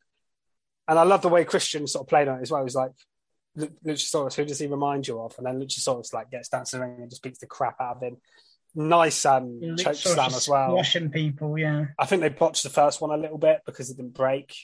And 0.89 0.99
I 0.99 1.05
love 1.05 1.23
the 1.23 1.29
way 1.29 1.45
Christian 1.45 1.87
sort 1.87 2.05
of 2.05 2.09
played 2.09 2.27
on 2.27 2.39
it 2.39 2.43
as 2.43 2.51
well. 2.51 2.65
He's 2.65 2.75
like, 2.75 2.91
Lu- 3.55 3.71
Luchasaurus, 3.87 4.35
who 4.35 4.45
does 4.45 4.59
he 4.59 4.67
remind 4.67 5.07
you 5.07 5.21
of? 5.21 5.35
And 5.39 5.47
then 5.47 5.61
Luchasaurus 5.61 6.13
like 6.13 6.31
gets 6.31 6.49
down 6.49 6.65
to 6.65 6.77
the 6.77 6.81
ring 6.81 6.97
and 7.01 7.11
just 7.11 7.23
beats 7.23 7.39
the 7.39 7.47
crap 7.47 7.81
out 7.81 7.97
of 7.97 8.03
him. 8.03 8.17
Nice 8.75 9.25
um, 9.25 9.61
choke 9.77 9.95
Sort 9.95 10.15
slam 10.15 10.35
as 10.35 10.49
well. 10.49 10.75
Rushing 10.75 11.11
people. 11.11 11.59
Yeah. 11.59 11.87
I 11.99 12.07
think 12.07 12.23
they 12.23 12.29
botched 12.29 12.63
the 12.63 12.71
first 12.71 13.01
one 13.01 13.11
a 13.11 13.21
little 13.21 13.39
bit 13.39 13.61
because 13.67 13.91
it 13.91 13.97
didn't 13.97 14.15
break. 14.15 14.55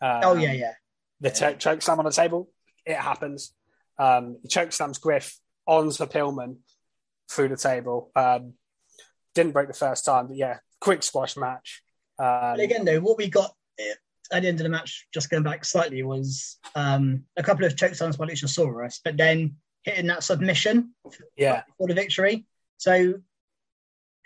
Um, 0.00 0.20
oh 0.22 0.34
yeah, 0.36 0.52
yeah. 0.52 0.72
the 1.20 1.30
cho- 1.30 1.54
choke 1.54 1.82
slam 1.82 1.98
on 1.98 2.04
the 2.04 2.12
table. 2.12 2.50
It 2.86 2.96
happens. 2.96 3.52
Um, 3.98 4.38
he 4.42 4.48
choke 4.48 4.72
slams 4.72 4.98
Griff 4.98 5.36
onto 5.68 6.06
Pillman 6.06 6.56
through 7.30 7.48
the 7.48 7.56
table. 7.56 8.10
Um, 8.16 8.54
didn't 9.34 9.52
break 9.52 9.68
the 9.68 9.74
first 9.74 10.04
time, 10.04 10.26
but 10.26 10.36
yeah, 10.36 10.58
quick 10.80 11.02
squash 11.02 11.36
match. 11.36 11.82
Um, 12.18 12.58
again, 12.58 12.84
though, 12.84 13.00
what 13.00 13.18
we 13.18 13.28
got 13.28 13.52
eh, 13.78 13.94
at 14.32 14.42
the 14.42 14.48
end 14.48 14.58
of 14.58 14.64
the 14.64 14.70
match, 14.70 15.06
just 15.14 15.30
going 15.30 15.44
back 15.44 15.64
slightly, 15.64 16.02
was 16.02 16.56
um, 16.74 17.24
a 17.36 17.42
couple 17.42 17.64
of 17.64 17.76
chokeslams 17.76 18.18
by 18.18 18.26
Luchasaurus, 18.26 18.98
but 19.04 19.16
then 19.16 19.56
hitting 19.84 20.06
that 20.08 20.24
submission 20.24 20.94
yeah, 21.36 21.62
for 21.76 21.86
the 21.86 21.94
victory. 21.94 22.46
So, 22.78 23.14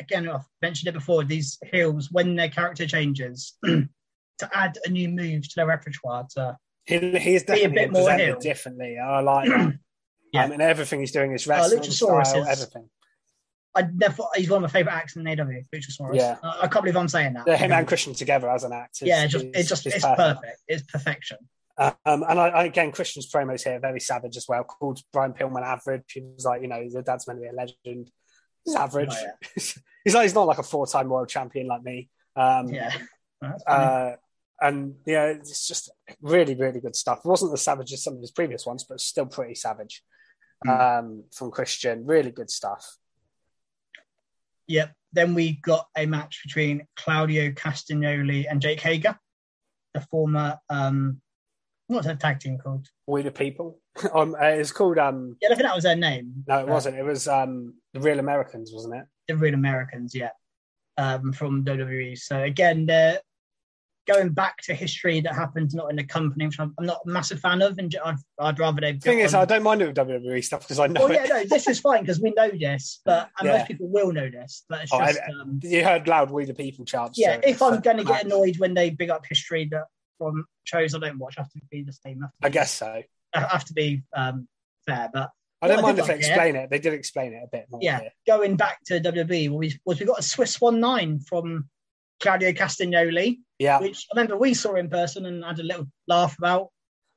again, 0.00 0.28
I've 0.28 0.46
mentioned 0.62 0.88
it 0.88 0.94
before, 0.94 1.24
these 1.24 1.58
heels, 1.70 2.08
when 2.10 2.36
their 2.36 2.48
character 2.48 2.86
changes, 2.86 3.54
to 3.64 4.50
add 4.52 4.78
a 4.86 4.88
new 4.88 5.08
move 5.08 5.42
to 5.42 5.52
their 5.56 5.66
repertoire 5.66 6.26
to 6.36 6.56
he, 6.84 7.16
he's 7.18 7.44
Be 7.44 7.62
a 7.62 7.68
definitely 7.68 7.68
bit 7.68 7.92
more 7.92 8.12
heel. 8.12 8.38
differently. 8.40 8.98
I 8.98 9.20
like 9.20 9.48
that. 9.48 9.78
Yeah. 10.32 10.44
Um, 10.44 10.52
and 10.52 10.62
everything 10.62 11.00
he's 11.00 11.12
doing 11.12 11.32
is 11.32 11.46
wrestling 11.46 11.80
Luchasaurus 11.82 12.26
style, 12.26 12.42
is- 12.42 12.48
everything. 12.48 12.88
I 13.74 13.82
never. 13.90 14.22
He's 14.34 14.50
one 14.50 14.62
of 14.62 14.70
my 14.70 14.78
favorite 14.78 14.92
acts 14.92 15.16
in 15.16 15.26
AW, 15.26 15.32
Luchasaurus. 15.74 16.14
Yeah. 16.14 16.36
I, 16.42 16.58
I 16.64 16.68
can't 16.68 16.84
believe 16.84 16.96
I'm 16.96 17.08
saying 17.08 17.32
that. 17.34 17.46
Yeah, 17.46 17.56
him 17.56 17.72
and 17.72 17.86
Christian 17.88 18.12
together 18.12 18.50
as 18.50 18.64
an 18.64 18.72
act. 18.72 19.00
Is, 19.00 19.08
yeah, 19.08 19.24
it's 19.24 19.32
just, 19.32 19.44
is- 19.46 19.52
it's 19.54 19.68
just, 19.68 19.86
it's 19.86 20.04
perfect. 20.04 20.58
It's 20.68 20.82
perfection. 20.82 21.38
Um, 21.78 21.94
and 22.04 22.38
I, 22.38 22.48
I, 22.48 22.64
again, 22.64 22.92
Christian's 22.92 23.32
promos 23.32 23.64
here 23.64 23.80
very 23.80 23.98
savage 23.98 24.36
as 24.36 24.44
well. 24.46 24.62
Called 24.62 25.00
Brian 25.10 25.32
Pillman 25.32 25.62
average. 25.62 26.04
He 26.12 26.20
was 26.20 26.44
like, 26.44 26.60
you 26.60 26.68
know, 26.68 26.80
your 26.80 27.02
dad's 27.02 27.26
meant 27.26 27.38
to 27.38 27.42
be 27.42 27.48
a 27.48 27.52
legend. 27.52 28.10
He's 28.64 28.74
average. 28.74 29.08
Oh, 29.10 29.26
he's 29.54 30.14
like, 30.14 30.22
he's 30.24 30.34
not 30.34 30.46
like 30.46 30.58
a 30.58 30.62
four-time 30.62 31.08
world 31.08 31.28
champion 31.30 31.66
like 31.66 31.82
me. 31.82 32.10
Um, 32.36 32.68
Yeah. 32.68 32.92
That's. 33.40 33.64
Uh, 33.66 34.16
and 34.60 34.94
yeah, 35.06 35.24
it's 35.28 35.66
just 35.66 35.90
really, 36.20 36.54
really 36.54 36.78
good 36.80 36.94
stuff. 36.94 37.20
It 37.24 37.28
wasn't 37.28 37.52
as 37.54 37.62
savage 37.62 37.92
as 37.94 38.04
some 38.04 38.14
of 38.16 38.20
his 38.20 38.30
previous 38.30 38.64
ones, 38.66 38.84
but 38.84 39.00
still 39.00 39.26
pretty 39.26 39.54
savage 39.54 40.02
um, 40.68 41.24
from 41.32 41.50
Christian. 41.50 42.06
Really 42.06 42.30
good 42.30 42.50
stuff. 42.50 42.96
Yep. 44.68 44.94
Then 45.12 45.34
we 45.34 45.52
got 45.62 45.86
a 45.96 46.06
match 46.06 46.40
between 46.44 46.86
Claudio 46.96 47.50
Castagnoli 47.50 48.46
and 48.50 48.60
Jake 48.62 48.80
Hager, 48.80 49.18
the 49.92 50.00
former 50.00 50.58
um 50.70 51.20
what's 51.88 52.06
that 52.06 52.20
tag 52.20 52.40
team 52.40 52.58
called? 52.58 52.88
We 53.06 53.22
the 53.22 53.30
people. 53.30 53.78
um, 54.14 54.34
uh, 54.34 54.46
it's 54.46 54.72
called. 54.72 54.98
Um, 54.98 55.36
Yeah, 55.42 55.48
I 55.50 55.54
think 55.54 55.66
that 55.66 55.74
was 55.74 55.84
their 55.84 55.96
name. 55.96 56.44
no, 56.48 56.60
it 56.60 56.68
Uh, 56.68 56.72
wasn't. 56.72 56.96
It 56.96 57.04
was 57.04 57.28
um, 57.28 57.74
the 57.92 58.00
Real 58.00 58.18
Americans, 58.18 58.70
wasn't 58.72 58.94
it? 58.96 59.04
The 59.28 59.36
Real 59.36 59.54
Americans, 59.54 60.14
yeah. 60.14 60.30
Um, 60.96 61.32
from 61.32 61.64
WWE. 61.64 62.18
So 62.18 62.42
again, 62.42 62.86
they're 62.86 63.20
going 64.06 64.30
back 64.30 64.56
to 64.62 64.74
history 64.74 65.20
that 65.20 65.34
happened 65.34 65.74
not 65.74 65.90
in 65.90 65.96
the 65.96 66.04
company, 66.04 66.46
which 66.46 66.58
I'm, 66.58 66.74
I'm 66.78 66.86
not 66.86 67.00
a 67.06 67.08
massive 67.08 67.40
fan 67.40 67.62
of, 67.62 67.78
and 67.78 67.94
I'd, 68.04 68.16
I'd 68.38 68.58
rather 68.58 68.80
they. 68.80 68.92
The 68.92 68.98
thing 69.00 69.20
is, 69.20 69.34
I 69.34 69.44
don't 69.44 69.62
mind 69.62 69.80
it 69.82 69.86
with 69.86 69.96
WWE 69.96 70.42
stuff 70.44 70.60
because 70.62 70.78
I 70.80 70.86
know 70.88 71.04
Well, 71.04 71.12
yeah, 71.12 71.24
no, 71.26 71.44
this 71.44 71.68
is 71.68 71.78
fine 71.80 72.00
because 72.00 72.20
we 72.20 72.30
know 72.32 72.50
this, 72.50 73.00
but 73.04 73.30
and 73.38 73.46
Yeah. 73.46 73.58
most 73.58 73.68
people 73.68 73.88
will 73.88 74.12
know 74.12 74.28
this. 74.30 74.64
But 74.68 74.82
it's 74.82 74.92
Oh, 74.92 74.98
just, 74.98 75.20
I- 75.20 75.40
um, 75.40 75.60
You 75.62 75.84
heard 75.84 76.08
loud 76.08 76.30
"We 76.30 76.44
the 76.44 76.54
People" 76.54 76.84
chants. 76.84 77.18
yeah. 77.18 77.34
so- 77.36 77.40
If 77.44 77.62
I'm 77.62 77.74
so- 77.74 77.80
going 77.80 77.98
to 77.98 78.04
get 78.04 78.24
annoyed 78.24 78.58
when 78.58 78.74
they 78.74 78.90
big 78.90 79.10
up 79.10 79.24
history 79.28 79.68
that 79.70 79.84
from 80.18 80.44
shows 80.64 80.94
I 80.94 80.98
don't 80.98 81.18
watch, 81.18 81.34
I 81.38 81.42
have 81.42 81.52
to 81.52 81.60
be 81.70 81.82
the 81.82 81.92
same. 81.92 82.24
I 82.24 82.46
I 82.46 82.50
guess 82.50 82.72
so. 82.72 83.02
I 83.34 83.40
have 83.40 83.64
to 83.66 83.72
be 83.72 84.02
um, 84.14 84.46
fair, 84.86 85.10
but 85.12 85.30
I 85.62 85.68
don't 85.68 85.78
I 85.78 85.82
mind 85.82 85.98
if 86.00 86.06
they 86.06 86.12
like 86.14 86.20
explain 86.20 86.56
it. 86.56 86.70
They 86.70 86.78
did 86.80 86.92
explain 86.92 87.32
it 87.34 87.42
a 87.44 87.48
bit 87.50 87.66
more. 87.70 87.80
yeah, 87.82 88.00
here. 88.00 88.10
going 88.26 88.56
back 88.56 88.82
to 88.86 89.00
WWE, 89.00 89.48
was 89.84 90.00
we 90.00 90.06
got 90.06 90.18
a 90.18 90.22
Swiss 90.22 90.60
One 90.60 90.80
Nine 90.80 91.20
from 91.20 91.68
Claudio 92.22 92.52
Castagnoli, 92.52 93.38
yeah, 93.58 93.80
which 93.80 94.06
I 94.12 94.16
remember 94.16 94.38
we 94.38 94.54
saw 94.54 94.74
in 94.76 94.88
person 94.88 95.26
and 95.26 95.44
had 95.44 95.58
a 95.58 95.64
little 95.64 95.88
laugh 96.06 96.36
about. 96.38 96.68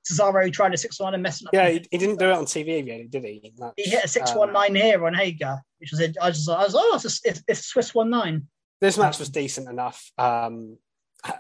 Cesaro 0.05 0.53
trying 0.53 0.71
to 0.71 0.77
six 0.77 0.99
one 0.99 1.15
and 1.15 1.23
messing 1.23 1.47
up. 1.47 1.53
yeah. 1.55 1.67
He, 1.67 1.83
he 1.89 1.97
didn't 1.97 2.19
do 2.19 2.29
it 2.29 2.33
on 2.33 2.45
TV 2.45 2.85
really, 2.85 3.07
did 3.09 3.23
he? 3.23 3.51
That's, 3.57 3.73
he 3.75 3.89
hit 3.89 4.03
a 4.03 4.07
six 4.07 4.31
um, 4.31 4.37
one 4.37 4.53
nine 4.53 4.75
here 4.75 5.03
on 5.03 5.15
Hager, 5.15 5.59
which 5.79 5.91
was 5.91 5.99
a, 5.99 6.13
I 6.21 6.27
was 6.27 6.37
just 6.37 6.49
I 6.49 6.63
was 6.63 6.75
oh 6.77 6.91
it's, 6.93 7.25
a, 7.25 7.43
it's, 7.47 7.65
Swiss 7.65 7.95
One 7.95 8.11
Nine. 8.11 8.47
This 8.81 8.99
match 8.99 9.17
was 9.17 9.29
decent 9.29 9.67
enough. 9.67 10.11
Um, 10.17 10.77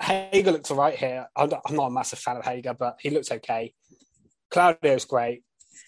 Hager 0.01 0.51
looked 0.51 0.71
all 0.71 0.77
right 0.77 0.95
here. 0.95 1.27
I'm 1.35 1.49
not, 1.49 1.61
I'm 1.67 1.75
not 1.75 1.87
a 1.87 1.91
massive 1.91 2.19
fan 2.19 2.37
of 2.37 2.45
Hager, 2.45 2.73
but 2.73 2.97
he 2.99 3.11
looked 3.11 3.31
okay. 3.31 3.73
Claudio's 4.49 5.05
great. 5.05 5.43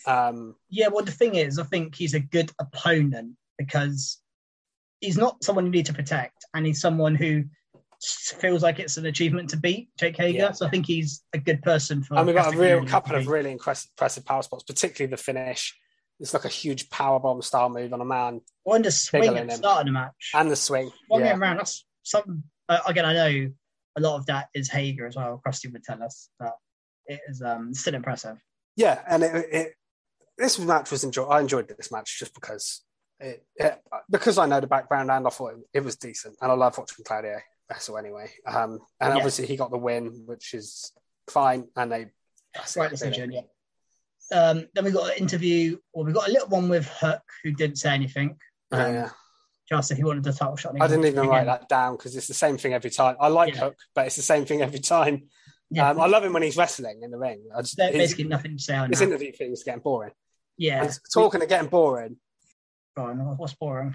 Um, 0.06 0.56
Yeah, 0.70 0.90
well 0.90 1.06
the 1.06 1.12
thing 1.12 1.36
is, 1.36 1.58
I 1.58 1.63
think 1.63 1.96
he's 1.96 2.13
a 2.13 2.20
good 2.20 2.52
opponent 2.60 3.36
because 3.58 4.20
he's 5.00 5.18
not 5.18 5.44
someone 5.44 5.66
you 5.66 5.72
need 5.72 5.88
to 5.88 5.94
protect, 5.94 6.46
and 6.54 6.66
he's 6.66 6.82
someone 6.82 7.16
who 7.16 7.46
feels 8.00 8.62
like 8.62 8.80
it's 8.80 8.98
an 8.98 9.06
achievement 9.06 9.50
to 9.50 9.58
beat 9.58 9.90
Jake 10.00 10.18
Hager. 10.18 10.38
Yeah. 10.38 10.52
So 10.52 10.68
I 10.68 10.70
think 10.70 10.86
he's 10.86 11.24
a 11.34 11.38
good 11.38 11.62
person 11.62 12.04
for. 12.04 12.16
and 12.16 12.28
we've 12.28 12.36
got 12.36 12.54
a 12.54 12.58
real 12.58 12.86
couple 12.86 13.16
of 13.16 13.28
really 13.28 13.52
impressive, 13.52 14.26
power 14.26 14.44
spots, 14.44 14.64
particularly 14.64 15.10
the 15.10 15.18
finish. 15.18 15.76
It's 16.20 16.34
like 16.34 16.46
a 16.46 16.50
huge 16.50 16.90
power 16.90 17.20
bomb 17.20 17.42
style 17.42 17.70
move 17.70 17.94
on 17.94 18.02
a 18.02 18.06
man 18.06 18.42
One 18.64 18.82
the 18.82 18.92
swing 18.92 19.38
at 19.38 19.48
the 19.48 19.56
start 19.56 19.82
of 19.82 19.86
the 19.86 19.92
match. 19.92 20.32
and 20.34 20.50
the 20.50 20.56
swing. 20.56 20.92
One 21.08 21.22
yeah. 21.22 21.38
round. 21.38 21.60
That's 21.60 21.86
something. 22.04 22.44
Uh, 22.68 22.80
again, 22.88 23.06
I 23.06 23.14
know 23.14 23.52
a 23.98 24.02
lot 24.02 24.18
of 24.18 24.26
that 24.28 24.48
is 24.54 24.70
Hager 24.70 25.06
as 25.06 25.16
well. 25.16 25.42
Krusty 25.46 25.72
would 25.72 25.84
tell 25.84 26.02
us, 26.02 26.30
but 26.40 26.56
it 27.06 27.20
is 27.28 27.42
um, 27.42 27.74
still 27.74 27.96
impressive. 27.96 28.38
Yeah, 28.76 29.00
and 29.08 29.24
it, 29.24 29.46
it 29.52 29.74
this 30.38 30.60
match 30.60 30.92
was 30.92 31.04
enjoy. 31.04 31.24
I 31.26 31.40
enjoyed 31.40 31.68
this 31.68 31.92
match 31.92 32.20
just 32.20 32.34
because 32.34 32.84
it, 33.20 33.44
it 33.56 33.80
because 34.10 34.38
I 34.38 34.46
know 34.46 34.60
the 34.60 34.68
background 34.68 35.10
and 35.10 35.26
I 35.26 35.30
thought 35.30 35.54
it, 35.54 35.60
it 35.74 35.84
was 35.84 35.96
decent, 35.96 36.36
and 36.42 36.52
I 36.52 36.56
love 36.56 36.78
watching 36.78 37.06
Claudio 37.06 37.40
wrestle 37.70 37.98
anyway. 37.98 38.32
Um, 38.46 38.80
and 39.00 39.12
Yeah. 39.12 39.16
obviously 39.18 39.46
he 39.48 39.56
got 39.58 39.72
the 39.72 39.78
win, 39.78 40.24
which 40.26 40.54
is 40.54 40.92
fine, 41.28 41.68
and 41.76 41.92
they 41.92 42.08
that's 42.54 42.76
Right 42.78 42.90
decision, 42.90 43.32
yeah. 43.32 43.42
Um, 44.32 44.68
then 44.74 44.84
we 44.84 44.92
got 44.92 45.12
an 45.12 45.18
interview, 45.18 45.78
or 45.94 46.04
we 46.04 46.12
got 46.12 46.28
a 46.28 46.32
little 46.32 46.48
one 46.50 46.70
with 46.70 46.88
Hook, 46.88 47.22
who 47.44 47.52
didn't 47.52 47.78
say 47.78 47.92
anything. 47.94 48.38
Yeah, 48.72 48.86
Um, 48.86 48.94
yeah. 48.94 49.10
Just 49.70 49.92
if 49.92 49.98
he 49.98 50.04
wanted 50.04 50.24
the 50.24 50.32
title 50.34 50.56
shot. 50.56 50.76
I 50.80 50.88
didn't 50.88 51.06
even 51.06 51.24
to 51.24 51.30
write 51.30 51.46
that 51.46 51.68
down 51.70 51.98
because 51.98 52.16
it's 52.16 52.28
the 52.28 52.34
same 52.34 52.58
thing 52.58 52.74
every 52.74 52.90
time. 52.90 53.18
I 53.20 53.28
like 53.28 53.54
Yeah. 53.54 53.60
Hook, 53.62 53.76
but 53.94 54.08
it's 54.08 54.16
the 54.16 54.22
same 54.22 54.46
thing 54.46 54.62
every 54.62 54.80
time. 54.80 55.30
Yeah, 55.70 55.90
Um, 55.90 56.00
I 56.00 56.08
love 56.08 56.24
him 56.24 56.32
when 56.32 56.44
he's 56.44 56.56
wrestling 56.56 57.04
in 57.04 57.12
the 57.12 57.18
ring. 57.18 57.46
I 57.54 57.62
just, 57.62 57.76
There's 57.76 57.92
basically 57.92 58.24
nothing 58.26 58.56
to 58.58 58.64
say 58.64 58.76
on 58.76 58.90
his 58.90 59.00
that. 59.00 59.06
interview 59.06 59.34
thing's 59.34 59.64
getting 59.64 59.82
boring. 59.82 60.14
Yeah, 60.58 60.84
And 60.84 61.00
talking 61.14 61.42
of 61.42 61.50
getting 61.50 61.68
boring, 61.70 62.18
what's 62.96 63.54
boring? 63.56 63.94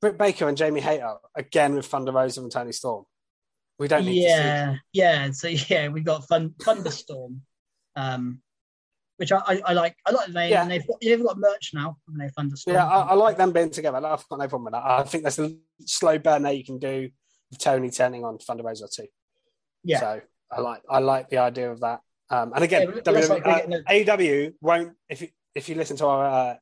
Britt 0.00 0.18
Baker 0.18 0.48
and 0.48 0.56
Jamie 0.56 0.80
Hayter 0.80 1.16
again 1.34 1.74
with 1.74 1.86
Thunder 1.86 2.12
Rosa 2.12 2.40
and 2.40 2.50
Toni 2.50 2.72
Storm. 2.72 3.04
We 3.78 3.88
don't 3.88 4.04
need 4.04 4.22
Yeah, 4.22 4.76
yeah. 4.92 5.30
So 5.30 5.48
yeah, 5.68 5.88
we 5.88 6.00
got 6.00 6.24
Thun- 6.24 6.54
Thunderstorm, 6.60 7.42
um, 7.96 8.40
which 9.16 9.32
I, 9.32 9.38
I, 9.38 9.62
I 9.66 9.72
like. 9.72 9.96
I 10.06 10.10
like 10.10 10.26
the 10.28 10.32
name. 10.32 10.50
Yeah. 10.50 10.62
And 10.62 10.70
they've 10.70 10.86
got, 10.86 10.96
they've 11.00 11.22
got 11.22 11.38
merch 11.38 11.70
now. 11.74 11.96
they 12.08 12.28
Thunderstorm. 12.28 12.74
Yeah, 12.74 12.86
I, 12.86 13.08
I 13.08 13.14
like 13.14 13.36
them 13.36 13.52
being 13.52 13.70
together. 13.70 13.98
I've 13.98 14.28
got 14.28 14.38
no 14.38 14.48
problem 14.48 14.64
with 14.64 14.72
that. 14.74 14.84
I 14.84 15.02
think 15.04 15.24
that's 15.24 15.38
a 15.38 15.56
slow 15.86 16.18
burn 16.18 16.42
there 16.42 16.52
you 16.52 16.64
can 16.64 16.78
do 16.78 17.10
with 17.50 17.58
Tony 17.60 17.90
turning 17.90 18.24
on 18.24 18.38
Thunder 18.38 18.64
Rosa 18.64 18.88
too. 18.88 19.06
Yeah. 19.84 20.00
So 20.00 20.20
I 20.50 20.60
like 20.60 20.82
I 20.88 20.98
like 20.98 21.28
the 21.28 21.38
idea 21.38 21.70
of 21.70 21.80
that. 21.80 22.00
Um, 22.30 22.52
and 22.54 22.64
again, 22.64 22.82
Yeah, 22.82 23.00
but 23.02 23.08
it 23.08 23.12
looks 23.12 23.28
WWE, 23.28 23.74
uh, 23.74 24.16
AEW 24.16 24.54
won't 24.60 24.92
if 25.08 25.22
you 25.22 25.28
if 25.54 25.68
you 25.68 25.74
listen 25.76 25.96
to 25.98 26.06
our 26.06 26.26
uh, 26.26 26.54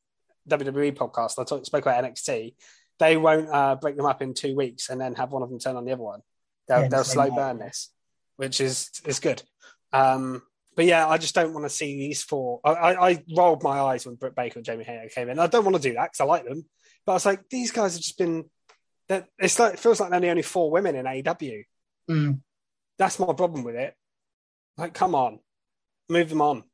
WWE 0.48 0.94
podcast, 0.94 1.38
I 1.38 1.44
talk, 1.44 1.64
spoke 1.64 1.82
about 1.82 2.04
NXT. 2.04 2.54
They 2.98 3.16
won't 3.16 3.48
uh, 3.50 3.76
break 3.76 3.96
them 3.96 4.06
up 4.06 4.22
in 4.22 4.32
two 4.34 4.56
weeks 4.56 4.88
and 4.88 5.00
then 5.00 5.14
have 5.14 5.30
one 5.32 5.42
of 5.42 5.50
them 5.50 5.58
turn 5.58 5.76
on 5.76 5.84
the 5.84 5.92
other 5.92 6.02
one. 6.02 6.20
They'll, 6.68 6.82
Yeah, 6.82 6.88
they'll 6.88 7.04
slow 7.04 7.28
way. 7.28 7.36
burn 7.36 7.58
this, 7.58 7.90
which 8.36 8.60
is 8.60 8.90
is 9.04 9.20
good. 9.20 9.42
Um, 9.92 10.42
but 10.74 10.84
yeah, 10.84 11.06
I 11.08 11.18
just 11.18 11.34
don't 11.34 11.52
want 11.54 11.64
to 11.64 11.70
see 11.70 11.96
these 11.98 12.22
four. 12.22 12.60
I, 12.64 12.70
I, 12.70 13.08
I 13.10 13.24
rolled 13.36 13.62
my 13.62 13.78
eyes 13.80 14.04
when 14.06 14.14
Britt 14.16 14.34
Baker 14.34 14.58
and 14.58 14.64
Jamie 14.66 14.84
Hayter 14.84 15.08
came 15.14 15.28
in. 15.28 15.38
I 15.38 15.46
don't 15.46 15.64
want 15.64 15.76
to 15.76 15.82
do 15.82 15.94
that 15.94 16.12
because 16.12 16.20
I 16.20 16.24
like 16.24 16.44
them, 16.44 16.64
but 17.04 17.12
I 17.12 17.14
was 17.16 17.26
like, 17.26 17.48
these 17.48 17.70
guys 17.72 17.92
have 17.94 18.02
just 18.02 18.18
been. 18.18 18.44
that- 19.08 19.28
It's 19.38 19.58
like 19.58 19.74
it 19.74 19.78
feels 19.78 20.00
like 20.00 20.10
they're 20.10 20.20
the 20.20 20.30
only 20.30 20.42
four 20.42 20.70
women 20.70 20.96
in 20.96 21.06
AEW. 21.06 21.64
Mm. 22.10 22.40
That's 22.98 23.18
my 23.18 23.32
problem 23.32 23.62
with 23.64 23.74
it. 23.76 23.94
Like, 24.78 24.92
come 24.94 25.14
on, 25.14 25.38
move 26.08 26.28
them 26.28 26.42
on. 26.42 26.64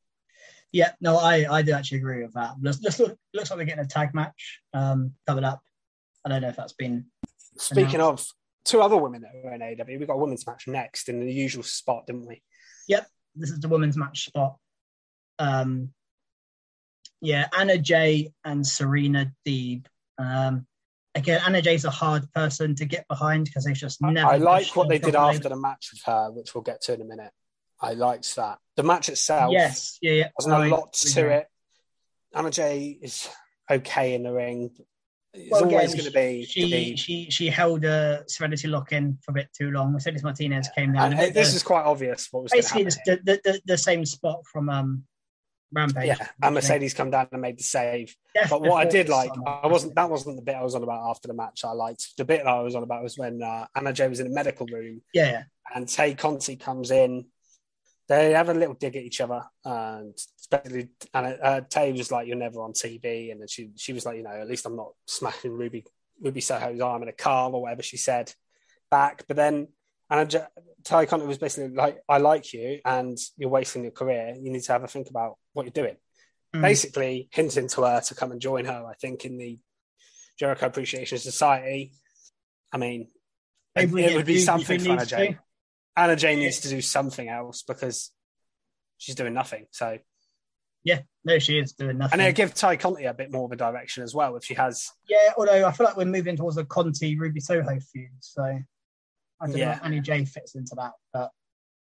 Yeah, 0.73 0.93
no, 1.01 1.19
I, 1.19 1.47
I 1.59 1.63
do 1.63 1.73
actually 1.73 1.99
agree 1.99 2.23
with 2.23 2.33
that. 2.33 2.55
Looks, 2.61 2.81
looks, 2.81 2.99
look, 2.99 3.19
looks 3.35 3.51
like 3.51 3.59
we're 3.59 3.65
getting 3.67 3.85
a 3.85 3.87
tag 3.87 4.15
match 4.15 4.61
um, 4.73 5.13
coming 5.27 5.45
up. 5.45 5.61
I 6.25 6.29
don't 6.29 6.43
know 6.43 6.49
if 6.49 6.57
that's 6.57 6.73
been. 6.75 7.07
Speaking 7.59 8.01
of 8.01 8.25
two 8.65 8.81
other 8.81 8.97
women 8.97 9.23
that 9.23 9.33
were 9.43 9.53
in 9.53 9.63
AW, 9.63 9.85
we 9.99 10.07
got 10.07 10.15
a 10.15 10.19
women's 10.19 10.47
match 10.47 10.67
next 10.67 11.09
in 11.09 11.21
the 11.21 11.33
usual 11.33 11.63
spot, 11.63 12.07
didn't 12.07 12.27
we? 12.27 12.43
Yep, 12.89 13.07
this 13.37 13.51
is 13.51 13.61
the 13.61 13.69
women's 13.69 13.97
match 13.97 14.27
spot. 14.27 14.57
Um, 15.39 15.91
yeah, 17.21 17.49
Anna 17.57 17.79
Jay 17.79 18.33
and 18.45 18.67
Serena 18.67 19.33
Deeb. 19.47 19.87
Um, 20.19 20.67
again, 21.15 21.41
Anna 21.47 21.63
Jay's 21.63 21.85
a 21.85 21.91
hard 21.91 22.31
person 22.33 22.75
to 22.77 22.85
get 22.85 23.07
behind 23.09 23.45
because 23.47 23.65
they've 23.65 23.75
just 23.77 24.01
never. 24.01 24.29
I 24.29 24.37
like 24.37 24.75
what 24.77 24.89
they 24.89 24.99
did 24.99 25.15
after 25.15 25.49
the 25.49 25.57
match 25.57 25.91
with 25.93 26.03
her, 26.07 26.31
which 26.31 26.55
we'll 26.55 26.63
get 26.63 26.83
to 26.83 26.95
in 26.95 27.01
a 27.01 27.05
minute. 27.05 27.33
I 27.81 27.95
liked 27.95 28.35
that. 28.37 28.59
The 28.77 28.83
match 28.85 29.09
itself, 29.09 29.53
Yes, 29.53 29.99
yeah, 30.01 30.13
yeah. 30.13 30.29
wasn't 30.39 30.55
a 30.55 30.69
lot 30.69 30.93
to 30.93 31.21
agree. 31.21 31.35
it. 31.35 31.47
Anna 32.35 32.51
Jay 32.51 32.99
is 33.03 33.29
okay 33.71 34.15
in 34.15 34.23
the 34.23 34.33
ring. 34.33 34.71
It's 35.35 35.51
Well, 35.51 35.65
always 35.65 35.95
going 35.95 36.05
to 36.05 36.11
be. 36.11 36.45
She 36.45 36.63
to 36.65 36.71
be 36.71 36.97
she 36.97 37.31
she 37.31 37.49
held 37.49 37.85
a 37.85 38.23
Serenity 38.29 38.69
lock 38.69 38.93
in 38.93 39.19
for 39.25 39.31
a 39.31 39.35
bit 39.35 39.49
too 39.57 39.71
long. 39.71 39.93
Mercedes 39.93 40.23
Martinez 40.23 40.69
came 40.77 40.93
down. 40.93 41.13
and 41.13 41.21
and 41.21 41.35
this 41.35 41.51
the- 41.51 41.57
is 41.57 41.63
quite 41.63 41.85
obvious 41.85 42.29
what 42.31 42.43
was 42.43 42.53
basically 42.53 42.85
happen. 42.85 42.99
the, 43.07 43.17
the, 43.25 43.41
the, 43.53 43.61
the 43.65 43.79
same 43.79 44.05
spot 44.05 44.45
from 44.47 44.69
um, 44.69 45.05
Rampage. 45.73 46.07
Yeah, 46.09 46.29
and 46.43 46.55
Mercedes 46.55 46.93
come 46.93 47.11
down 47.11 47.29
and 47.33 47.41
made 47.41 47.59
the 47.59 47.63
save. 47.63 48.15
Death 48.35 48.51
But 48.51 48.61
what 48.61 48.87
I 48.87 48.91
did 48.91 49.09
like. 49.09 49.31
I 49.47 49.67
wasn't. 49.69 49.95
That 49.95 50.11
wasn't 50.11 50.37
the 50.37 50.43
bit 50.43 50.55
I 50.55 50.63
was 50.63 50.75
on 50.75 50.83
about 50.83 51.09
after 51.09 51.29
the 51.29 51.35
match. 51.35 51.65
I 51.65 51.73
liked 51.73 52.15
the 52.19 52.27
bit 52.27 52.45
that 52.45 52.51
I 52.51 52.61
was 52.61 52.75
on 52.75 52.83
about 52.83 53.03
was 53.03 53.17
when 53.17 53.43
uh, 53.43 53.67
Anna 53.75 53.95
Jay 53.95 54.09
was 54.09 54.21
in 54.21 54.27
a 54.27 54.31
medical 54.31 54.67
room 54.67 55.01
Yeah, 55.15 55.31
yeah. 55.31 55.43
and 55.75 55.89
Tay 55.89 56.15
Conti 56.15 56.57
comes 56.57 56.91
in. 56.91 57.25
They 58.09 58.33
have 58.33 58.49
a 58.49 58.55
little 58.55 58.75
dig 58.75 58.97
at 58.97 59.03
each 59.03 59.21
other, 59.21 59.43
and 59.65 60.15
especially 60.41 60.89
and 61.15 61.39
uh, 61.43 61.61
Tay 61.69 61.93
was 61.93 62.11
like, 62.11 62.27
"You're 62.27 62.37
never 62.37 62.61
on 62.61 62.73
TV," 62.73 63.31
and 63.31 63.41
then 63.41 63.49
she 63.49 63.71
she 63.77 63.93
was 63.93 64.05
like, 64.05 64.17
"You 64.17 64.25
know, 64.25 64.31
at 64.31 64.49
least 64.49 64.67
I'm 64.67 64.77
not 64.77 64.93
smashing 65.07 65.53
Ruby 65.53 65.85
Ruby 66.21 66.41
Soho's 66.41 66.81
arm 66.81 67.03
in 67.03 67.09
a 67.09 67.13
car 67.13 67.51
or 67.51 67.63
whatever 67.63 67.83
she 67.83 67.97
said 67.97 68.33
back." 68.91 69.25
But 69.29 69.37
then 69.37 69.69
and 70.11 70.29
J- 70.29 70.47
Tay 70.85 71.07
Conti 71.07 71.27
was 71.27 71.39
basically 71.39 71.75
like, 71.75 72.03
"I 72.09 72.19
like 72.19 72.53
you, 72.53 72.81
and 72.85 73.17
you're 73.37 73.49
wasting 73.49 73.83
your 73.83 73.93
career. 73.93 74.35
You 74.39 74.51
need 74.51 74.63
to 74.63 74.73
have 74.73 74.85
a 74.85 74.89
think 74.89 75.09
about 75.09 75.39
what 75.53 75.65
you're 75.65 75.73
doing." 75.85 75.97
Mm. 76.55 76.63
Basically, 76.63 77.29
hinting 77.31 77.69
to 77.69 77.83
her 77.83 78.01
to 78.01 78.15
come 78.15 78.33
and 78.33 78.41
join 78.41 78.67
her. 78.67 78.85
I 78.87 78.95
think 78.95 79.25
in 79.25 79.39
the 79.39 79.59
Jericho 80.39 80.67
Appreciation 80.67 81.19
Society. 81.19 81.93
I 82.73 82.79
mean, 82.79 83.09
it, 83.77 83.93
it 83.95 84.17
would 84.17 84.27
be 84.27 84.39
something 84.39 84.81
for 84.81 85.05
Jay. 85.05 85.39
Anna 85.97 86.17
Jay 86.17 86.37
needs 86.37 86.61
to 86.61 86.69
do 86.69 86.81
something 86.81 87.29
else 87.29 87.63
because 87.63 88.11
she's 88.99 89.15
doing 89.15 89.35
nothing. 89.35 89.67
So, 89.73 89.99
Yeah, 90.85 91.01
no, 91.25 91.39
she 91.39 91.59
is 91.59 91.73
doing 91.73 91.99
nothing. 91.99 92.15
and 92.19 92.23
it'll 92.29 92.37
give 92.37 92.55
Ty 92.55 92.77
Conti 92.77 93.05
a 93.05 93.15
bit 93.15 93.31
more 93.31 93.45
of 93.45 93.53
a 93.53 93.57
direction 93.57 94.03
as 94.03 94.15
well 94.15 94.37
if 94.37 94.45
she 94.45 94.55
has. 94.55 94.91
yeah, 95.09 95.33
although 95.37 95.67
I 95.67 95.73
feel 95.73 95.87
like 95.87 95.97
we're 95.97 96.05
moving 96.07 96.37
towards 96.37 96.57
a 96.57 96.65
Conti 96.65 97.19
Ruby 97.19 97.41
Soho 97.41 97.79
feud, 97.81 98.11
so 98.21 98.43
I 98.43 99.47
don't 99.47 99.57
know 99.57 99.71
if 99.73 99.85
Annie 99.85 100.01
J 100.01 100.25
fits 100.25 100.55
into 100.55 100.75
that, 100.77 100.93
but 101.13 101.31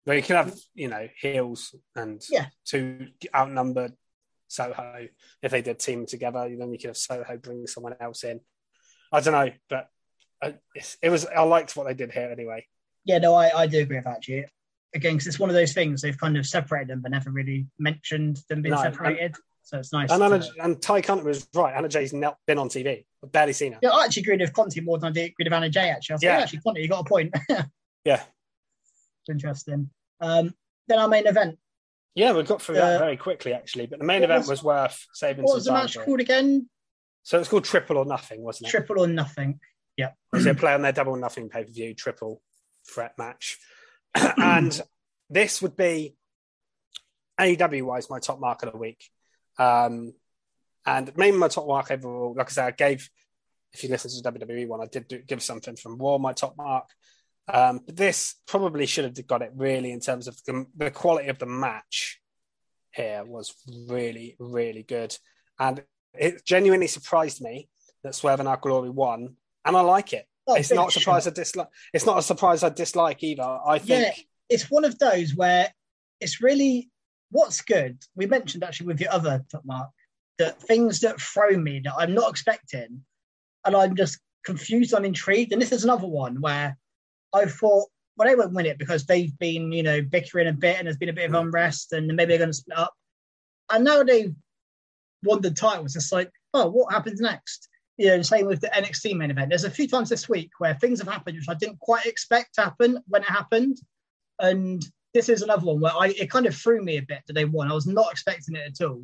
Where 0.06 0.18
you 0.18 0.24
can 0.24 0.36
have, 0.38 0.58
you 0.74 0.88
know, 0.90 1.08
heels 1.20 1.74
and 1.96 2.22
Yeah. 2.30 2.48
two 2.66 3.08
outnumbered 3.34 3.94
Soho. 4.48 5.08
If 5.42 5.52
they 5.52 5.62
did 5.62 5.80
team 5.80 6.06
together, 6.06 6.50
then 6.58 6.72
you 6.72 6.78
could 6.78 6.90
have 6.90 6.98
Soho 6.98 7.38
bring 7.38 7.66
someone 7.68 7.96
else 8.00 8.24
in. 8.24 8.42
I 9.12 9.20
don't 9.22 9.34
know, 9.34 9.54
but 9.70 9.90
uh, 10.42 10.52
it 11.02 11.10
was. 11.10 11.26
I 11.26 11.44
liked 11.44 11.76
what 11.76 11.86
they 11.88 11.94
did 11.94 12.12
here 12.12 12.30
anyway. 12.32 12.66
Yeah, 13.06 13.18
no, 13.20 13.34
I, 13.34 13.62
I 13.64 13.68
do 13.68 13.80
agree 13.80 13.98
with 13.98 14.06
that. 14.06 14.18
Actually, 14.18 14.46
again, 14.96 15.14
because 15.14 15.28
it's 15.28 15.40
one 15.40 15.50
of 15.50 15.56
those 15.56 15.74
things 15.74 16.02
they've 16.02 16.18
kind 16.18 16.38
of 16.38 16.46
separated 16.46 16.88
them, 16.90 17.02
but 17.02 17.12
never 17.12 17.30
really 17.32 17.68
mentioned 17.80 18.40
them 18.50 18.62
being 18.62 18.74
No, 18.76 18.82
and- 18.82 18.94
separated. 18.94 19.36
so 19.64 19.80
it's 19.80 19.92
nice. 19.92 20.10
And 20.12 20.20
to- 20.20 20.26
Anna, 20.26 20.46
and 20.62 20.82
Ty 20.82 21.02
Conti 21.02 21.24
was 21.26 21.48
right. 21.54 21.76
Anna 21.76 21.90
Jay's 21.90 22.14
not 22.14 22.38
been 22.48 22.58
on 22.58 22.70
TV. 22.70 23.06
I've 23.24 23.32
barely 23.32 23.54
seen 23.54 23.74
her. 23.74 23.80
yeah, 23.82 23.90
I 23.90 24.06
actually 24.06 24.24
agreed 24.24 24.42
with 24.42 24.54
Conti 24.54 24.80
more 24.82 24.98
than 24.98 25.10
I 25.10 25.12
did 25.12 25.32
agreed 25.32 25.46
with 25.48 25.54
Anna 25.54 25.70
Jay. 25.70 25.90
Actually, 25.90 26.14
I 26.14 26.16
was 26.16 26.22
like, 26.24 26.28
Yeah. 26.30 26.38
yeah, 26.38 26.44
actually, 26.44 26.60
Conti, 26.60 26.82
you 26.82 26.88
got 26.88 27.02
a 27.02 27.10
point. 27.10 27.34
Yeah, 28.06 28.22
Interesting. 29.30 29.90
Um, 30.20 30.54
then 30.88 31.00
our 31.00 31.08
main 31.08 31.26
event. 31.28 31.58
yeah, 32.16 32.34
we 32.34 32.44
got 32.44 32.62
through 32.62 32.76
that 32.76 32.96
Uh, 32.98 33.00
very 33.00 33.16
quickly 33.18 33.54
actually. 33.54 33.86
But 33.86 34.00
the 34.00 34.06
main 34.06 34.24
event 34.24 34.42
was- 34.42 34.50
was 34.50 34.64
worth 34.64 35.06
saving 35.14 35.46
What 35.46 35.56
was 35.56 35.66
the 35.66 35.72
match 35.74 35.98
called 35.98 36.20
again? 36.20 36.70
So 37.24 37.40
it's 37.40 37.48
called 37.48 37.64
Triple 37.64 37.98
or 37.98 38.06
Nothing, 38.06 38.42
wasn't 38.42 38.68
it? 38.68 38.72
Triple 38.72 39.00
or 39.00 39.08
nothing. 39.08 39.60
Yeah. 39.96 40.12
was 40.34 40.46
a 40.46 40.54
play 40.56 40.74
on 40.74 40.82
their 40.82 40.92
double 40.92 41.14
or 41.14 41.18
nothing 41.18 41.48
pay 41.50 41.64
per 41.64 41.72
view 41.72 41.94
triple 41.94 42.42
threat 42.88 43.14
match, 43.18 43.58
and 44.16 44.82
this 45.30 45.62
would 45.62 45.76
be 45.76 46.16
AEW 47.40 47.84
wise 47.84 48.10
my 48.10 48.20
top 48.20 48.40
mark 48.40 48.64
of 48.64 48.72
the 48.72 48.78
week, 48.78 49.10
um, 49.58 50.14
and 50.86 51.12
maybe 51.16 51.38
my 51.38 51.48
top 51.48 51.68
mark 51.68 51.92
overall. 51.92 52.34
Like 52.36 52.48
I 52.48 52.52
said, 52.52 52.66
I 52.66 52.72
gave 52.72 53.10
if 53.74 53.84
you 53.84 53.90
listen 53.90 54.12
to 54.12 54.22
the 54.22 54.40
WWE 54.40 54.68
one, 54.68 54.82
I 54.82 54.86
did 54.86 55.08
do, 55.08 55.20
give 55.20 55.42
something 55.42 55.76
from 55.76 55.98
Raw 55.98 56.18
my 56.18 56.34
top 56.34 56.56
mark. 56.58 56.90
Um, 57.48 57.82
but 57.86 57.96
this 57.96 58.36
probably 58.46 58.86
should 58.86 59.04
have 59.04 59.28
got 59.28 59.42
it 59.42 59.52
really 59.56 59.92
in 59.92 60.00
terms 60.00 60.28
of 60.28 60.40
the, 60.46 60.66
the 60.78 60.92
quality 60.92 61.28
of 61.28 61.40
the 61.40 61.46
match. 61.46 62.20
Here 62.94 63.24
was 63.26 63.56
really, 63.88 64.36
really 64.40 64.84
good, 64.84 65.18
and 65.60 65.84
it 66.14 66.46
genuinely 66.46 66.86
surprised 66.86 67.42
me 67.42 67.68
that 68.04 68.14
Swerve 68.14 68.40
and 68.40 68.48
Our 68.48 68.58
Glory 68.58 68.92
won, 68.92 69.36
and 69.66 69.76
I 69.76 69.82
like 69.82 70.14
it. 70.14 70.28
It's 70.48 70.72
not 70.72 70.90
a 70.90 70.92
surprise. 70.92 71.28
I 71.28 71.32
dislike. 71.32 71.68
It's 71.94 72.06
not 72.06 72.18
a 72.18 72.22
surprise 72.22 72.64
I 72.64 72.70
dislike 72.70 73.24
either. 73.24 73.60
I 73.66 73.80
think 73.80 73.90
Yeah, 74.18 74.24
it's 74.50 74.70
one 74.70 74.86
of 74.86 75.00
those 75.00 75.36
where 75.36 75.74
it's 76.20 76.42
really 76.42 76.90
what's 77.32 77.62
good. 77.62 77.98
We 78.16 78.26
mentioned 78.26 78.64
actually 78.64 78.88
with 78.88 79.02
your 79.02 79.12
other 79.12 79.44
top 79.50 79.66
mark 79.66 79.90
that 80.40 80.62
things 80.62 81.00
that 81.02 81.22
throw 81.22 81.52
me 81.52 81.82
that 81.84 81.94
I'm 81.98 82.14
not 82.14 82.30
expecting, 82.30 83.04
and 83.66 83.76
I'm 83.76 83.96
just 83.96 84.20
confused, 84.44 84.94
I'm 84.94 85.06
intrigued. 85.06 85.54
And 85.54 85.62
this 85.62 85.72
is 85.72 85.84
another 85.84 86.08
one 86.08 86.42
where 86.42 86.78
I 87.34 87.46
thought, 87.46 87.90
well, 88.18 88.28
they 88.28 88.36
won't 88.36 88.54
win 88.54 88.66
it 88.66 88.78
because 88.78 89.06
they've 89.06 89.38
been, 89.40 89.72
you 89.72 89.84
know, 89.84 90.02
bickering 90.02 90.48
a 90.48 90.54
bit 90.54 90.78
and 90.78 90.86
there's 90.86 90.98
been 90.98 91.10
a 91.10 91.14
bit 91.14 91.26
of 91.26 91.32
hmm. 91.32 91.48
unrest 91.48 91.94
and 91.94 92.08
maybe 92.08 92.30
they're 92.30 92.38
going 92.38 92.50
to 92.50 92.54
split 92.54 92.78
up. 92.78 92.94
And 93.72 93.84
now 93.84 94.04
they've 94.04 94.36
won 95.24 95.42
the 95.42 95.52
title. 95.52 95.86
It's 95.86 95.94
just 95.94 96.12
like, 96.12 96.32
oh, 96.54 96.70
what 96.70 96.94
happens 96.94 97.20
next? 97.20 97.70
You 97.98 98.08
know, 98.08 98.18
the 98.18 98.24
same 98.24 98.48
with 98.48 98.62
the 98.62 98.68
NXT 98.70 99.16
main 99.16 99.30
event. 99.32 99.50
There's 99.50 99.66
a 99.66 99.70
few 99.70 99.88
times 99.88 100.10
this 100.10 100.28
week 100.28 100.50
where 100.58 100.74
things 100.76 101.00
have 101.00 101.08
happened 101.08 101.38
which 101.38 101.50
I 101.50 101.54
didn't 101.54 101.80
quite 101.80 102.06
expect 102.06 102.56
to 102.56 102.62
happen 102.64 102.98
when 103.08 103.22
it 103.22 103.30
happened. 103.30 103.78
And 104.40 104.84
this 105.14 105.30
is 105.30 105.44
another 105.44 105.66
one 105.68 105.80
where 105.80 105.92
I 105.94 106.08
it 106.08 106.32
kind 106.32 106.48
of 106.48 106.56
threw 106.56 106.82
me 106.84 106.98
a 106.98 107.04
bit 107.04 107.20
that 107.28 107.34
they 107.34 107.46
won. 107.46 107.70
I 107.70 107.76
was 107.76 107.86
not 107.86 108.12
expecting 108.12 108.56
it 108.56 108.80
at 108.82 108.86
all. 108.88 109.04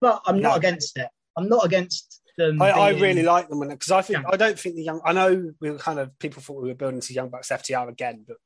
But 0.00 0.20
I'm 0.26 0.40
No. 0.40 0.48
not 0.48 0.58
against 0.58 0.98
it. 0.98 1.08
I'm 1.36 1.48
not 1.48 1.64
against 1.64 2.20
them. 2.36 2.60
I, 2.60 2.70
I 2.70 2.88
really 2.90 3.22
like 3.22 3.48
them 3.48 3.60
because 3.68 3.92
I 3.92 4.02
think. 4.02 4.24
I 4.28 4.36
don't 4.36 4.58
think 4.58 4.74
the 4.74 4.82
young. 4.82 5.00
I 5.04 5.12
know 5.12 5.52
we 5.60 5.70
were 5.70 5.78
kind 5.78 6.00
of 6.00 6.18
people 6.18 6.42
thought 6.42 6.60
we 6.62 6.68
were 6.68 6.74
building 6.74 7.00
to 7.00 7.12
Young 7.12 7.28
Bucks 7.28 7.48
FTR 7.50 7.88
again, 7.88 8.24
but 8.26 8.36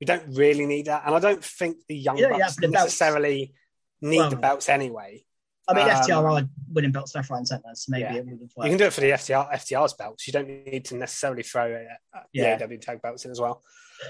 we 0.00 0.04
don't 0.04 0.34
really 0.34 0.66
need 0.66 0.86
that, 0.86 1.02
and 1.06 1.14
I 1.14 1.18
don't 1.18 1.42
think 1.44 1.78
the 1.88 1.96
Young 1.96 2.18
You 2.18 2.28
Bucks 2.28 2.54
for 2.56 2.60
belts. 2.62 2.72
necessarily 2.72 3.54
need 4.02 4.18
Well, 4.18 4.30
the 4.30 4.36
belts 4.36 4.68
anyway. 4.68 5.24
I 5.70 5.74
mean, 5.74 5.84
um, 5.90 6.02
FTR 6.02 6.42
are 6.42 6.48
winning 6.72 6.92
belts 6.92 7.14
left, 7.14 7.30
right, 7.30 7.38
and 7.38 7.48
centre, 7.48 7.68
so 7.74 7.90
maybe 7.90 8.02
Yeah. 8.02 8.14
it 8.14 8.26
would 8.26 8.40
have 8.40 8.64
You 8.64 8.70
can 8.70 8.78
do 8.78 8.84
it 8.86 8.92
for 8.92 9.00
the 9.00 9.10
FTR 9.12 9.48
FTR's 9.52 9.94
belts. 9.94 10.26
You 10.26 10.32
don't 10.32 10.48
need 10.48 10.84
to 10.86 10.96
necessarily 10.96 11.42
throw 11.42 11.86
uh, 12.14 12.20
Yeah. 12.32 12.56
the 12.56 12.64
AW 12.64 12.78
tag 12.78 13.02
belts 13.02 13.24
in 13.24 13.30
as 13.30 13.40
well. 13.40 13.62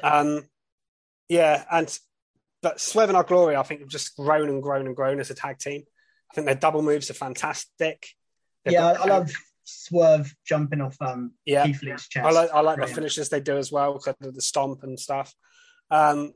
Um, 0.02 0.48
yeah, 1.28 1.64
and 1.70 1.96
but 2.62 2.80
Swerve 2.80 3.08
and 3.10 3.16
Our 3.16 3.24
Glory, 3.24 3.56
I 3.56 3.62
think, 3.62 3.80
have 3.80 3.88
just 3.88 4.16
grown 4.16 4.48
and 4.48 4.62
grown 4.62 4.86
and 4.86 4.94
grown 4.94 5.20
as 5.20 5.30
a 5.30 5.34
tag 5.34 5.58
team. 5.58 5.84
I 6.30 6.34
think 6.34 6.44
their 6.46 6.54
double 6.54 6.82
moves 6.82 7.10
are 7.10 7.14
fantastic. 7.14 8.06
They've 8.64 8.74
yeah, 8.74 8.94
got- 8.94 9.00
I 9.00 9.04
love 9.18 9.30
Swerve 9.64 10.34
jumping 10.44 10.80
off 10.80 10.96
um, 11.00 11.32
Yeah, 11.44 11.66
Keith 11.66 11.82
Lee's 11.82 12.08
chest. 12.08 12.26
I 12.26 12.30
like 12.30 12.50
I 12.52 12.60
like 12.60 12.80
the 12.80 12.86
finishes 12.86 13.28
they 13.28 13.40
do 13.40 13.56
as 13.56 13.70
well, 13.72 13.94
because 13.94 14.14
of 14.22 14.34
the 14.34 14.42
stomp 14.42 14.82
and 14.82 14.98
stuff. 14.98 15.34
Um, 15.90 16.32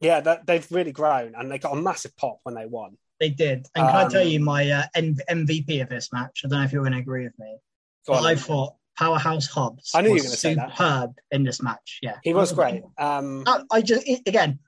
yeah, 0.00 0.20
that, 0.20 0.46
they've 0.46 0.66
really 0.72 0.92
grown, 0.92 1.34
and 1.36 1.50
they 1.50 1.58
got 1.58 1.72
a 1.72 1.80
massive 1.80 2.16
pop 2.16 2.38
when 2.42 2.54
they 2.56 2.66
won. 2.66 2.96
They 3.22 3.30
did. 3.30 3.58
And 3.76 3.86
can 3.86 3.96
I 3.96 4.02
Um, 4.02 4.10
tell 4.10 4.26
you 4.26 4.40
my 4.40 4.68
uh, 4.68 4.82
M- 4.96 5.16
MVP 5.30 5.80
of 5.80 5.88
this 5.88 6.12
match? 6.12 6.42
I 6.44 6.48
don't 6.48 6.58
know 6.58 6.64
if 6.64 6.72
you're 6.72 6.82
going 6.82 6.92
to 6.94 6.98
agree 6.98 7.22
with 7.22 7.38
me. 7.38 7.56
But 8.04 8.24
I 8.24 8.34
thought 8.34 8.74
Powerhouse 8.98 9.46
Hobbs 9.46 9.92
I 9.94 10.00
knew 10.02 10.08
you 10.08 10.14
was 10.14 10.24
were 10.24 10.30
say 10.30 10.54
that. 10.54 10.70
superb 10.72 11.12
in 11.30 11.44
this 11.44 11.62
match. 11.62 12.00
Yeah, 12.02 12.16
he 12.24 12.34
was 12.34 12.52
great. 12.52 12.82
Um, 12.98 13.44
I, 13.46 13.62
I 13.70 13.80
just 13.80 14.04
again, 14.26 14.58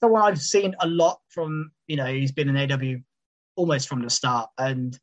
someone 0.00 0.22
I've 0.22 0.40
seen 0.40 0.76
a 0.78 0.86
lot 0.86 1.18
from. 1.30 1.72
You 1.88 1.96
know, 1.96 2.06
he's 2.06 2.30
been 2.30 2.48
in 2.48 2.72
AW 2.72 3.00
almost 3.56 3.88
from 3.88 4.02
the 4.02 4.10
start, 4.10 4.50
and 4.56 4.96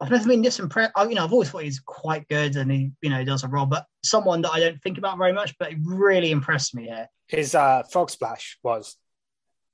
I've 0.00 0.10
never 0.10 0.26
been 0.28 0.40
this 0.40 0.58
impressed. 0.60 0.92
I, 0.96 1.04
you 1.04 1.14
know, 1.14 1.24
I've 1.24 1.32
always 1.34 1.50
thought 1.50 1.64
he's 1.64 1.80
quite 1.80 2.26
good, 2.28 2.56
and 2.56 2.72
he, 2.72 2.90
you 3.02 3.10
know, 3.10 3.22
does 3.22 3.44
a 3.44 3.48
role. 3.48 3.66
But 3.66 3.84
someone 4.02 4.40
that 4.42 4.52
I 4.52 4.60
don't 4.60 4.80
think 4.82 4.96
about 4.96 5.18
very 5.18 5.34
much, 5.34 5.54
but 5.58 5.68
he 5.72 5.76
really 5.84 6.30
impressed 6.30 6.74
me 6.74 6.84
here. 6.84 7.06
his 7.26 7.54
uh, 7.54 7.82
frog 7.92 8.08
splash 8.08 8.58
was 8.62 8.96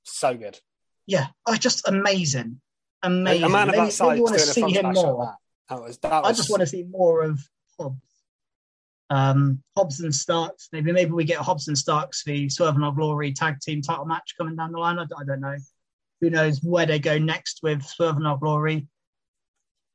so 0.03 0.35
good. 0.35 0.59
Yeah, 1.07 1.27
oh, 1.45 1.55
just 1.55 1.87
amazing, 1.87 2.61
amazing. 3.03 3.43
A 3.43 3.49
man 3.49 3.69
of 3.69 3.75
that 3.75 3.93
size 3.93 4.17
you 4.17 4.23
want 4.23 4.37
to 4.37 4.43
doing 4.43 4.49
a 4.49 4.53
see 4.53 4.61
frog 4.61 4.71
him 4.71 4.85
like 4.85 4.95
more. 4.95 5.25
that. 5.25 5.35
That 5.69 5.81
was 5.81 5.97
that 5.99 6.23
was. 6.23 6.29
I 6.29 6.33
just 6.33 6.49
want 6.49 6.61
to 6.61 6.67
see 6.67 6.83
more 6.83 7.23
of 7.23 7.39
Hobbs. 7.79 7.99
Um, 9.09 9.61
Hobbs 9.77 9.99
and 9.99 10.13
Starks. 10.13 10.69
Maybe 10.71 10.91
maybe 10.91 11.11
we 11.11 11.23
get 11.23 11.37
Hobbs 11.37 11.67
and 11.67 11.77
Starks 11.77 12.23
the 12.23 12.49
Swerve 12.49 12.75
and 12.75 12.83
Our 12.83 12.91
Glory 12.91 13.33
tag 13.33 13.59
team 13.59 13.81
title 13.81 14.05
match 14.05 14.33
coming 14.37 14.55
down 14.55 14.71
the 14.71 14.79
line. 14.79 14.97
I, 14.97 15.03
I 15.03 15.23
don't 15.25 15.41
know. 15.41 15.55
Who 16.21 16.29
knows 16.29 16.59
where 16.63 16.85
they 16.85 16.99
go 16.99 17.17
next 17.17 17.59
with 17.61 17.83
Swerve 17.83 18.17
and 18.17 18.27
Our 18.27 18.37
Glory? 18.37 18.87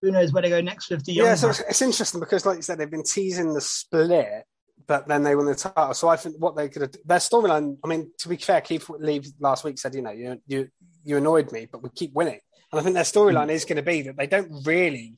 Who 0.03 0.11
knows 0.11 0.33
where 0.33 0.43
they 0.43 0.49
go 0.49 0.61
next 0.61 0.91
with 0.91 1.05
the 1.05 1.13
Young 1.13 1.27
yeah, 1.27 1.35
so 1.35 1.51
it's, 1.51 1.61
it's 1.61 1.83
interesting 1.83 2.21
because, 2.21 2.47
like 2.47 2.57
you 2.57 2.63
said, 2.63 2.79
they've 2.79 2.91
been 2.91 3.03
teasing 3.03 3.53
the 3.53 3.61
split, 3.61 4.45
but 4.87 5.07
then 5.07 5.23
they 5.23 5.35
won 5.35 5.47
the 5.47 5.55
title. 5.55 5.93
So 5.93 6.09
I 6.09 6.17
think 6.17 6.37
what 6.39 6.57
they 6.57 6.69
could 6.69 6.83
have 6.83 6.95
their 7.05 7.19
storyline. 7.19 7.77
I 7.85 7.89
mean, 7.89 8.11
to 8.19 8.29
be 8.29 8.37
fair, 8.37 8.61
Keith 8.61 8.89
Lee 8.89 9.23
last 9.41 9.65
week 9.65 9.79
said, 9.79 9.95
you 9.95 10.03
know, 10.03 10.11
you 10.11 10.41
you 10.47 10.69
you 11.05 11.17
annoyed 11.17 11.53
me, 11.53 11.67
but 11.71 11.83
we 11.83 11.91
keep 11.91 12.13
winning. 12.15 12.41
And 12.73 12.81
I 12.81 12.83
think 12.83 12.95
their 12.95 13.05
storyline 13.05 13.45
Hmm. 13.45 13.51
is 13.51 13.65
going 13.65 13.77
to 13.77 13.83
be 13.83 14.03
that 14.03 14.17
they 14.17 14.27
don't 14.27 14.65
really 14.67 15.17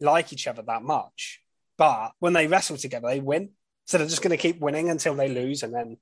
like 0.00 0.32
each 0.32 0.46
other 0.46 0.62
that 0.62 0.82
much, 0.82 1.40
but 1.76 2.12
when 2.18 2.32
they 2.32 2.46
wrestle 2.46 2.76
together, 2.76 3.08
they 3.08 3.20
win. 3.20 3.50
So 3.86 3.98
they're 3.98 4.06
just 4.06 4.22
going 4.22 4.30
to 4.36 4.42
keep 4.42 4.60
winning 4.60 4.88
until 4.90 5.14
they 5.14 5.28
lose, 5.28 5.62
and 5.62 5.74
then 5.74 5.98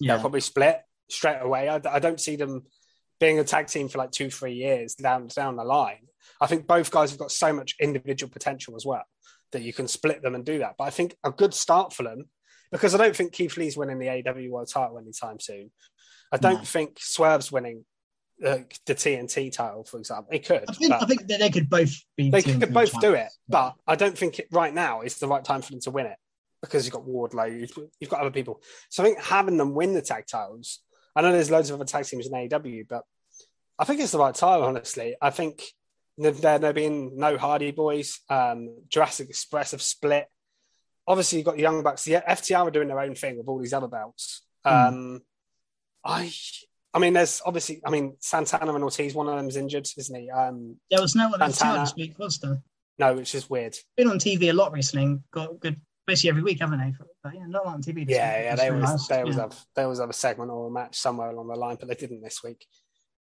they'll 0.00 0.16
Yeah, 0.16 0.20
probably 0.20 0.40
split 0.40 0.82
straight 1.08 1.38
away. 1.40 1.68
I, 1.68 1.80
I 1.90 1.98
don't 1.98 2.20
see 2.20 2.36
them 2.36 2.66
being 3.20 3.38
a 3.38 3.44
tag 3.44 3.68
team 3.68 3.88
for 3.88 3.98
like 3.98 4.10
two, 4.10 4.30
three 4.30 4.54
years 4.54 4.94
down 4.94 5.28
down 5.28 5.56
the 5.56 5.64
line. 5.64 6.08
I 6.40 6.46
think 6.46 6.66
both 6.66 6.90
guys 6.90 7.10
have 7.10 7.18
got 7.18 7.30
so 7.30 7.52
much 7.52 7.76
individual 7.80 8.30
potential 8.30 8.74
as 8.76 8.84
well 8.84 9.04
that 9.52 9.62
you 9.62 9.72
can 9.72 9.86
split 9.88 10.22
them 10.22 10.34
and 10.34 10.44
do 10.44 10.58
that. 10.58 10.74
But 10.78 10.84
I 10.84 10.90
think 10.90 11.16
a 11.24 11.30
good 11.30 11.54
start 11.54 11.92
for 11.92 12.02
them 12.02 12.24
because 12.70 12.94
I 12.94 12.98
don't 12.98 13.14
think 13.14 13.32
Keith 13.32 13.56
Lee's 13.56 13.76
winning 13.76 13.98
the 13.98 14.08
AW 14.08 14.50
World 14.50 14.68
Title 14.72 14.98
anytime 14.98 15.38
soon. 15.40 15.70
I 16.32 16.36
don't 16.38 16.58
No. 16.60 16.64
think 16.64 16.98
Swerve's 16.98 17.52
winning 17.52 17.84
uh, 18.44 18.58
the 18.86 18.94
TNT 18.94 19.52
title, 19.52 19.84
for 19.84 19.98
example. 19.98 20.28
He 20.32 20.38
could. 20.38 20.64
I 20.68 20.72
think 20.72 20.92
I 20.92 21.04
think 21.04 21.26
that 21.28 21.40
they 21.40 21.50
could 21.50 21.70
both 21.70 21.94
be. 22.16 22.30
they 22.30 22.42
could 22.42 22.72
both 22.72 22.98
do 23.00 23.14
it, 23.14 23.28
but 23.48 23.74
I 23.86 23.96
don't 23.96 24.16
think 24.16 24.38
it, 24.38 24.48
right 24.50 24.72
now 24.72 25.02
is 25.02 25.18
the 25.18 25.28
right 25.28 25.44
time 25.44 25.62
for 25.62 25.70
them 25.70 25.80
to 25.80 25.90
win 25.90 26.06
it 26.06 26.16
because 26.62 26.86
you've 26.86 26.94
got 26.94 27.04
Wardlow, 27.04 27.60
you've, 27.60 27.76
you've 28.00 28.10
got 28.10 28.20
other 28.20 28.30
people. 28.30 28.62
So 28.88 29.02
I 29.02 29.06
think 29.06 29.18
having 29.20 29.56
them 29.56 29.74
win 29.74 29.94
the 29.94 30.00
tag 30.00 30.26
titles, 30.26 30.78
I 31.14 31.20
know 31.20 31.32
there's 31.32 31.50
loads 31.50 31.68
of 31.70 31.74
other 31.74 31.84
tag 31.84 32.04
teams 32.04 32.26
in 32.26 32.32
AEW, 32.32 32.86
but 32.88 33.02
I 33.78 33.84
think 33.84 34.00
it's 34.00 34.12
the 34.12 34.18
right 34.18 34.34
time, 34.34 34.62
honestly. 34.62 35.16
I 35.20 35.30
think 35.30 35.62
there 36.16 36.72
being 36.72 37.16
no 37.16 37.36
Hardy 37.36 37.72
Boys, 37.72 38.20
um, 38.30 38.76
Jurassic 38.88 39.28
Express 39.28 39.72
have 39.72 39.82
split. 39.82 40.26
Obviously, 41.06 41.38
you've 41.38 41.46
got 41.46 41.56
the 41.56 41.62
Young 41.62 41.82
Bucks. 41.82 42.04
The 42.04 42.22
FTR 42.26 42.68
are 42.68 42.70
doing 42.70 42.88
their 42.88 43.00
own 43.00 43.16
thing 43.16 43.36
with 43.36 43.48
all 43.48 43.58
these 43.58 43.72
other 43.72 43.88
belts. 43.88 44.42
Um, 44.64 45.22
I, 46.04 46.32
I 46.94 46.98
mean, 46.98 47.14
there's 47.14 47.40
obviously, 47.46 47.80
I 47.86 47.90
mean, 47.90 48.16
Santana 48.20 48.74
and 48.74 48.84
Ortiz, 48.84 49.14
one 49.14 49.28
of 49.28 49.36
them's 49.36 49.56
injured, 49.56 49.88
isn't 49.96 50.14
he? 50.20 50.30
Um, 50.30 50.76
there 50.90 51.00
was 51.00 51.14
no 51.14 51.28
one 51.28 51.38
Santana. 51.52 51.80
this 51.80 51.94
week, 51.96 52.18
was 52.18 52.38
there? 52.38 52.62
no, 52.98 53.14
which 53.14 53.34
is 53.34 53.48
weird. 53.48 53.74
Been 53.96 54.08
on 54.08 54.18
TV 54.18 54.50
a 54.50 54.52
lot 54.52 54.72
recently. 54.72 55.06
and 55.06 55.20
Got 55.32 55.58
good 55.58 55.80
basically 56.06 56.30
every 56.30 56.42
week, 56.42 56.60
haven't 56.60 56.78
they? 56.80 56.92
But 57.24 57.34
yeah, 57.34 57.46
not 57.46 57.64
on 57.64 57.80
TV. 57.82 58.06
This 58.06 58.16
Yeah, 58.16 58.36
week. 58.36 58.44
yeah, 58.44 58.56
they 58.56 58.68
always 58.68 58.84
nice. 58.90 59.06
they 59.08 59.20
always 59.20 59.36
Yeah. 59.36 59.42
have 59.42 59.64
they 59.74 59.82
always 59.84 59.98
have 60.00 60.10
a 60.10 60.12
segment 60.12 60.50
or 60.50 60.66
a 60.66 60.70
match 60.70 60.96
somewhere 60.98 61.30
along 61.30 61.48
the 61.48 61.54
line, 61.56 61.76
but 61.80 61.88
they 61.88 61.94
didn't 61.94 62.22
this 62.22 62.42
week. 62.44 62.66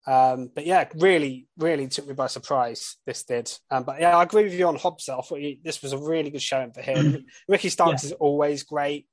Um, 0.07 0.51
but 0.55 0.67
yeah, 0.67 0.89
really, 0.97 1.47
really 1.59 1.87
took 1.87 2.07
me 2.09 2.15
by 2.15 2.27
surprise. 2.27 2.97
This 3.07 3.23
did, 3.23 3.53
um, 3.71 3.85
but 3.85 4.01
yeah, 4.01 4.17
I 4.17 4.23
agree 4.23 4.45
with 4.45 4.55
you 4.55 4.67
on 4.67 4.77
Hobbs. 4.77 5.09
I 5.09 5.21
thought 5.21 5.39
he, 5.39 5.61
this 5.63 5.83
was 5.83 5.93
a 5.93 5.99
really 5.99 6.31
good 6.31 6.43
showing 6.43 6.73
for 6.73 6.81
him. 6.81 7.25
Ricky 7.49 7.69
Starks 7.69 8.05
is 8.05 8.13
always 8.13 8.63
great. 8.65 9.07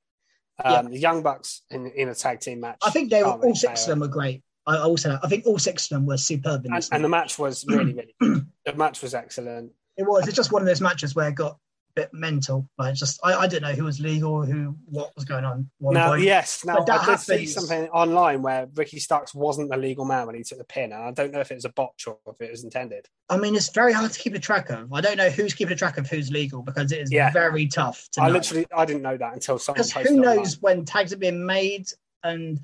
Um, 0.64 0.90
The 0.90 0.98
Young 0.98 1.22
Bucks 1.22 1.62
in 1.70 1.86
in 1.94 2.08
a 2.08 2.14
tag 2.14 2.40
team 2.40 2.60
match. 2.60 2.78
I 2.82 2.90
think 2.90 3.10
they 3.10 3.22
were 3.22 3.30
all 3.30 3.54
six 3.54 3.82
of 3.82 3.88
them 3.90 4.00
were 4.00 4.08
great. 4.08 4.42
I 4.68 4.76
I 4.76 4.80
also 4.82 5.18
I 5.22 5.28
think 5.28 5.46
all 5.46 5.58
six 5.58 5.84
of 5.84 5.96
them 5.96 6.06
were 6.06 6.16
superb 6.18 6.64
in 6.66 6.72
and, 6.72 6.78
this. 6.82 6.90
and 6.92 7.02
the 7.04 7.08
match. 7.08 7.38
was 7.38 7.64
really, 7.66 7.92
really 7.94 8.14
good. 8.20 8.46
The 8.66 8.74
match 8.74 9.00
was 9.02 9.14
excellent. 9.14 9.72
It 9.96 10.02
was. 10.04 10.26
It's 10.28 10.36
just 10.36 10.52
one 10.52 10.60
of 10.62 10.68
those 10.68 10.80
matches 10.82 11.14
where 11.16 11.28
it 11.28 11.34
got 11.34 11.52
a 11.52 11.56
bit 11.96 12.10
mental. 12.12 12.68
Like 12.78 12.94
just 12.94 13.18
I, 13.24 13.32
I 13.32 13.46
don't 13.46 13.62
know 13.62 13.72
who 13.72 13.84
was 13.84 13.98
legal, 13.98 14.44
who 14.44 14.76
what 14.84 15.10
was 15.16 15.24
going 15.24 15.44
on. 15.46 15.70
Now, 15.80 16.10
point. 16.10 16.22
yes, 16.22 16.64
now 16.66 16.84
I 16.88 17.04
did 17.06 17.18
see 17.18 17.46
something 17.46 17.88
online 17.88 18.42
where 18.42 18.68
Ricky 18.74 18.98
Starks 19.00 19.34
wasn't 19.34 19.70
the 19.70 19.76
legal 19.78 20.04
man 20.04 20.26
when 20.26 20.36
he 20.36 20.42
took 20.44 20.58
the 20.58 20.64
pin, 20.64 20.92
and 20.92 21.02
I 21.02 21.10
don't 21.12 21.32
know 21.32 21.40
if 21.40 21.50
it 21.50 21.54
was 21.54 21.64
a 21.64 21.70
botch 21.70 22.06
or 22.06 22.18
if 22.28 22.40
it 22.40 22.50
was 22.50 22.62
intended. 22.62 23.06
I 23.30 23.38
mean, 23.38 23.56
it's 23.56 23.70
very 23.70 23.92
hard 23.94 24.12
to 24.12 24.18
keep 24.20 24.34
a 24.34 24.38
track 24.38 24.68
of. 24.70 24.92
I 24.92 25.00
don't 25.00 25.16
know 25.16 25.30
who's 25.30 25.54
keeping 25.54 25.72
a 25.72 25.76
track 25.76 25.96
of 25.98 26.08
who's 26.08 26.30
legal 26.30 26.62
because 26.62 26.92
it 26.92 27.00
is 27.00 27.10
Yeah. 27.10 27.30
very 27.32 27.66
tough 27.66 28.06
to 28.12 28.22
I 28.22 28.26
know. 28.28 28.34
literally 28.34 28.66
I 28.76 28.84
didn't 28.84 29.02
know 29.02 29.16
that 29.16 29.32
until 29.32 29.58
someone 29.58 29.78
because 29.78 29.92
posted 29.94 30.12
who 30.12 30.18
it 30.18 30.26
online. 30.26 30.36
knows 30.36 30.60
when 30.60 30.84
tags 30.84 31.12
are 31.14 31.16
being 31.16 31.44
made 31.46 31.86
and 32.22 32.60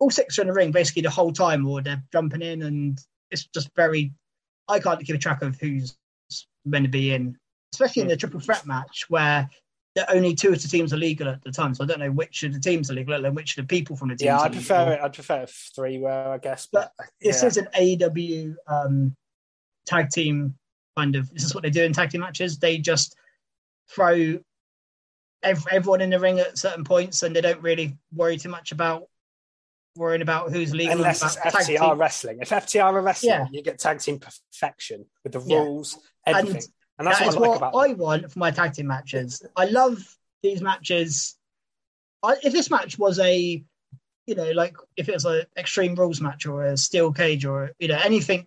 all 0.00 0.10
six 0.10 0.38
are 0.38 0.42
in 0.42 0.48
the 0.48 0.54
ring 0.54 0.72
basically 0.72 1.02
the 1.02 1.10
whole 1.10 1.32
time 1.32 1.66
or 1.66 1.82
they're 1.82 2.02
jumping 2.12 2.42
in 2.42 2.62
and 2.62 2.98
it's 3.30 3.46
just 3.54 3.70
very 3.76 4.12
I 4.68 4.78
can't 4.80 4.98
keep 5.04 5.14
a 5.14 5.18
track 5.18 5.42
of 5.42 5.58
who's 5.60 5.96
meant 6.64 6.84
to 6.84 6.90
be 6.90 7.12
in, 7.12 7.36
especially 7.74 8.02
in 8.02 8.06
Hmm. 8.06 8.10
the 8.10 8.16
triple 8.16 8.40
threat 8.40 8.66
match 8.66 9.06
where 9.08 9.48
the 9.96 10.08
only 10.14 10.34
two 10.34 10.52
of 10.52 10.62
the 10.62 10.68
teams 10.68 10.92
are 10.92 10.96
legal 10.96 11.26
at 11.28 11.42
the 11.42 11.50
time. 11.50 11.74
So 11.74 11.82
I 11.82 11.86
don't 11.88 11.98
know 11.98 12.12
which 12.12 12.44
of 12.44 12.52
the 12.52 12.60
teams 12.60 12.88
are 12.90 12.94
legal 12.94 13.24
and 13.26 13.34
which 13.34 13.58
of 13.58 13.66
the 13.66 13.68
people 13.76 13.96
from 13.96 14.08
the 14.10 14.14
teams. 14.14 14.26
Yeah, 14.26 14.38
are 14.38 14.44
I 14.46 14.48
prefer 14.48 14.78
legal. 14.78 14.92
it. 14.92 15.00
I'd 15.02 15.12
prefer 15.12 15.46
three 15.74 15.98
were, 15.98 16.10
I 16.32 16.38
guess. 16.38 16.68
But, 16.70 16.92
This 17.20 17.42
yeah. 17.42 17.48
is 17.48 17.56
an 17.56 17.66
AEW 17.76 18.54
um, 18.68 19.16
tag 19.86 20.10
team 20.10 20.54
kind 20.96 21.16
of. 21.16 21.28
This 21.34 21.42
is 21.42 21.52
what 21.54 21.64
they 21.64 21.70
do 21.70 21.82
in 21.82 21.92
tag 21.92 22.10
team 22.10 22.20
matches. 22.20 22.58
They 22.60 22.78
just 22.78 23.16
throw 23.92 24.38
ev- 25.42 25.66
everyone 25.72 26.00
in 26.02 26.10
the 26.10 26.20
ring 26.20 26.38
at 26.38 26.56
certain 26.58 26.84
points, 26.84 27.24
and 27.24 27.34
they 27.34 27.40
don't 27.40 27.60
really 27.60 27.98
worry 28.14 28.36
too 28.36 28.48
much 28.50 28.70
about 28.70 29.08
worrying 29.96 30.22
about 30.22 30.52
who's 30.52 30.72
legal. 30.74 30.92
unless 30.96 31.22
it's 31.22 31.36
FTR 31.36 31.90
team. 31.90 31.98
wrestling. 31.98 32.38
If 32.40 32.50
FTR 32.50 32.84
are 32.84 33.00
wrestling, 33.02 33.30
Yeah. 33.32 33.46
you 33.50 33.62
get 33.62 33.78
tag 33.78 34.00
team 34.00 34.18
perfection 34.20 35.06
with 35.24 35.32
the 35.32 35.40
Yeah. 35.40 35.58
rules, 35.58 35.98
everything, 36.26 36.62
and, 36.98 37.06
that's 37.06 37.18
That 37.18 37.26
what 37.26 37.36
I 37.36 37.40
like 37.40 37.48
what 37.48 37.56
about. 37.56 37.74
I 37.74 37.92
want 37.94 38.32
for 38.32 38.38
my 38.38 38.50
tag 38.50 38.74
team 38.74 38.86
matches. 38.86 39.42
I 39.56 39.64
love 39.66 40.16
these 40.42 40.60
matches. 40.62 41.36
I, 42.22 42.36
if 42.42 42.52
this 42.52 42.70
match 42.70 42.98
was 42.98 43.18
a, 43.18 43.64
you 44.26 44.34
know, 44.34 44.50
like 44.52 44.76
if 44.96 45.08
it 45.08 45.14
was 45.14 45.24
an 45.24 45.44
Extreme 45.56 45.94
Rules 45.96 46.20
match 46.20 46.46
or 46.46 46.64
a 46.64 46.76
Steel 46.76 47.12
Cage 47.12 47.44
or 47.44 47.72
you 47.78 47.88
know 47.88 47.98
anything, 48.02 48.46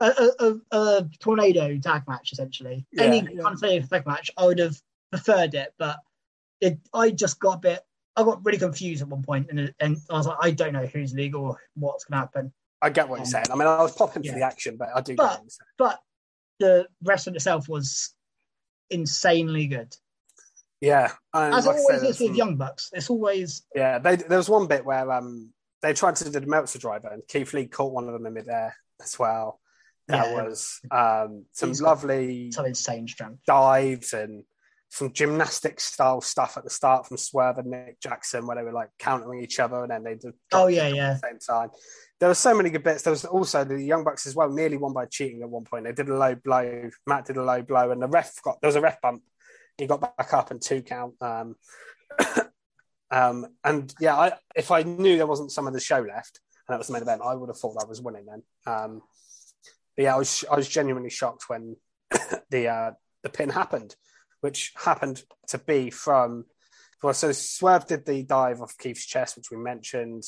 a, 0.00 0.06
a, 0.40 0.54
a, 0.76 1.08
tornado 1.20 1.76
tag 1.78 2.04
match 2.08 2.32
essentially, 2.32 2.86
any 2.98 3.18
Yeah. 3.20 3.42
kind 3.42 3.62
of 3.82 3.90
tag 3.90 4.06
match, 4.06 4.30
I 4.36 4.46
would 4.46 4.58
have 4.60 4.80
preferred 5.10 5.54
it. 5.54 5.74
But 5.78 5.98
it, 6.60 6.78
I 6.94 7.10
just 7.10 7.38
got 7.38 7.56
a 7.56 7.58
bit 7.60 7.80
I 8.16 8.22
got 8.22 8.44
really 8.44 8.58
confused 8.58 9.02
at 9.02 9.08
one 9.08 9.22
point, 9.22 9.48
and 9.50 9.74
and 9.80 9.96
I 10.10 10.14
was 10.14 10.26
like, 10.26 10.38
I 10.40 10.50
don't 10.52 10.72
know 10.72 10.86
who's 10.86 11.12
legal 11.14 11.44
or 11.44 11.56
what's 11.74 12.04
going 12.04 12.14
to 12.16 12.20
happen. 12.20 12.52
I 12.80 12.90
get 12.90 13.08
what 13.08 13.16
you're 13.16 13.26
Um, 13.26 13.30
saying. 13.30 13.46
I 13.50 13.54
mean, 13.56 13.66
I 13.66 13.82
was 13.82 13.94
popping 13.96 14.22
for 14.22 14.32
the 14.32 14.42
action, 14.44 14.76
but 14.76 14.88
I 14.94 15.00
do. 15.00 15.16
But- 15.16 15.22
get 15.24 15.30
what 15.30 15.40
you're 15.42 15.50
saying. 15.50 15.68
But 15.78 15.98
the 16.60 16.86
wrestling 17.02 17.34
itself 17.36 17.68
was 17.68 18.14
insanely 18.90 19.66
good, 19.66 19.96
yeah, 20.80 21.12
and 21.32 21.54
as 21.54 21.66
like 21.66 21.76
always 21.76 22.00
said, 22.00 22.08
is 22.10 22.20
with 22.20 22.36
Young 22.36 22.56
Bucks. 22.56 22.90
It's 22.92 23.10
always 23.10 23.62
Yeah, 23.74 23.98
they, 23.98 24.16
there 24.16 24.38
was 24.38 24.48
one 24.48 24.66
bit 24.66 24.84
where 24.84 25.10
um 25.10 25.52
they 25.82 25.92
tried 25.92 26.16
to 26.16 26.24
do 26.24 26.30
the 26.40 26.46
Meltzer 26.46 26.78
driver, 26.78 27.08
and 27.08 27.22
Keith 27.26 27.52
Lee 27.52 27.66
caught 27.66 27.92
one 27.92 28.06
of 28.06 28.12
them 28.12 28.26
in 28.26 28.34
midair 28.34 28.74
as 29.02 29.18
well. 29.18 29.60
That 30.08 30.26
Yeah. 30.28 30.42
was 30.44 30.80
um, 30.90 31.46
some 31.52 31.70
He's 31.70 31.80
lovely 31.82 32.52
some 32.52 32.66
insane 32.66 33.08
strength. 33.08 33.40
dives 33.46 34.12
and 34.12 34.44
some 34.94 35.12
gymnastic 35.12 35.80
style 35.80 36.20
stuff 36.20 36.56
at 36.56 36.64
the 36.64 36.70
start 36.70 37.06
from 37.06 37.16
Swerve 37.16 37.58
and 37.58 37.70
Nick 37.70 38.00
Jackson, 38.00 38.46
where 38.46 38.56
they 38.56 38.62
were 38.62 38.72
like 38.72 38.90
countering 38.98 39.42
each 39.42 39.58
other, 39.58 39.82
and 39.82 39.90
then 39.90 40.04
they 40.04 40.14
did. 40.14 40.34
Oh, 40.52 40.68
yeah, 40.68 40.88
yeah. 40.88 41.10
At 41.10 41.20
the 41.20 41.28
same 41.28 41.38
time, 41.38 41.70
there 42.20 42.28
were 42.28 42.34
so 42.34 42.54
many 42.54 42.70
good 42.70 42.84
bits. 42.84 43.02
There 43.02 43.10
was 43.10 43.24
also 43.24 43.64
the 43.64 43.82
Young 43.82 44.04
Bucks 44.04 44.26
as 44.26 44.34
well, 44.34 44.50
nearly 44.50 44.76
won 44.76 44.92
by 44.92 45.06
cheating 45.06 45.42
at 45.42 45.50
one 45.50 45.64
point. 45.64 45.84
They 45.84 45.92
did 45.92 46.08
a 46.08 46.16
low 46.16 46.34
blow. 46.34 46.90
Matt 47.06 47.26
did 47.26 47.36
a 47.36 47.42
low 47.42 47.62
blow, 47.62 47.90
and 47.90 48.00
the 48.00 48.08
ref 48.08 48.40
got 48.42 48.60
there 48.60 48.68
was 48.68 48.76
a 48.76 48.80
ref 48.80 49.00
bump. 49.00 49.22
He 49.76 49.86
got 49.86 50.16
back 50.16 50.32
up 50.32 50.50
and 50.50 50.62
two 50.62 50.82
count. 50.82 51.14
Um, 51.20 51.56
um, 53.10 53.46
and 53.64 53.92
yeah, 53.98 54.16
I, 54.16 54.32
if 54.54 54.70
I 54.70 54.84
knew 54.84 55.16
there 55.16 55.26
wasn't 55.26 55.50
some 55.50 55.66
of 55.66 55.72
the 55.72 55.80
show 55.80 56.00
left 56.00 56.40
and 56.66 56.74
that 56.74 56.78
was 56.78 56.86
the 56.86 56.94
main 56.94 57.02
event, 57.02 57.22
I 57.24 57.34
would 57.34 57.48
have 57.48 57.58
thought 57.58 57.78
that 57.78 57.88
was 57.88 58.00
winning 58.00 58.26
then. 58.26 58.42
Um, 58.66 59.02
but 59.96 60.02
yeah, 60.02 60.14
I 60.14 60.18
was 60.18 60.44
I 60.50 60.56
was 60.56 60.68
genuinely 60.68 61.10
shocked 61.10 61.44
when 61.48 61.76
the 62.50 62.68
uh, 62.68 62.90
the 63.22 63.28
pin 63.28 63.50
happened, 63.50 63.94
which 64.44 64.72
happened 64.76 65.22
to 65.48 65.56
be 65.58 65.88
from 65.88 66.44
well, 67.02 67.14
so 67.14 67.32
Swerve 67.32 67.86
did 67.86 68.04
the 68.06 68.22
dive 68.22 68.60
off 68.62 68.76
Keith's 68.78 69.04
chest, 69.06 69.36
which 69.36 69.50
we 69.50 69.56
mentioned. 69.56 70.22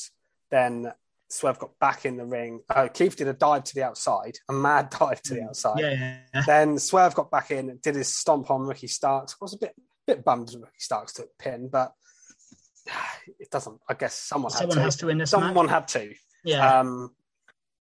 Then 0.51 0.91
Swerve 1.29 1.59
got 1.59 1.77
back 1.79 2.05
in 2.05 2.17
the 2.17 2.25
ring. 2.25 2.61
Uh, 2.69 2.87
Keith 2.87 3.15
did 3.15 3.27
a 3.27 3.33
dive 3.33 3.63
to 3.65 3.75
the 3.75 3.83
outside, 3.83 4.37
a 4.49 4.53
mad 4.53 4.89
dive 4.99 5.21
to 5.23 5.33
the 5.35 5.43
outside. 5.43 5.79
Yeah, 5.79 6.17
yeah. 6.33 6.43
Then 6.47 6.79
Swerve 6.79 7.13
got 7.15 7.29
back 7.31 7.51
in, 7.51 7.69
and 7.69 7.81
did 7.81 7.95
his 7.95 8.13
stomp 8.13 8.49
on 8.49 8.61
Ricky 8.61 8.87
Starks. 8.87 9.33
I 9.33 9.37
was 9.41 9.53
a 9.53 9.57
bit 9.59 9.73
bit 10.07 10.23
bummed 10.25 10.49
Ricky 10.53 10.79
Starks 10.79 11.13
took 11.13 11.29
pin, 11.37 11.69
but 11.71 11.93
it 13.39 13.49
doesn't. 13.51 13.79
I 13.89 13.93
guess 13.93 14.15
someone, 14.15 14.51
Someone 14.51 14.77
had 14.77 14.81
to. 14.81 14.85
has 14.85 14.95
to 14.97 15.05
win 15.07 15.17
this 15.19 15.29
Someone 15.31 15.65
match. 15.67 15.73
had 15.73 15.87
to. 15.89 16.13
Yeah, 16.43 16.79
Um, 16.79 17.11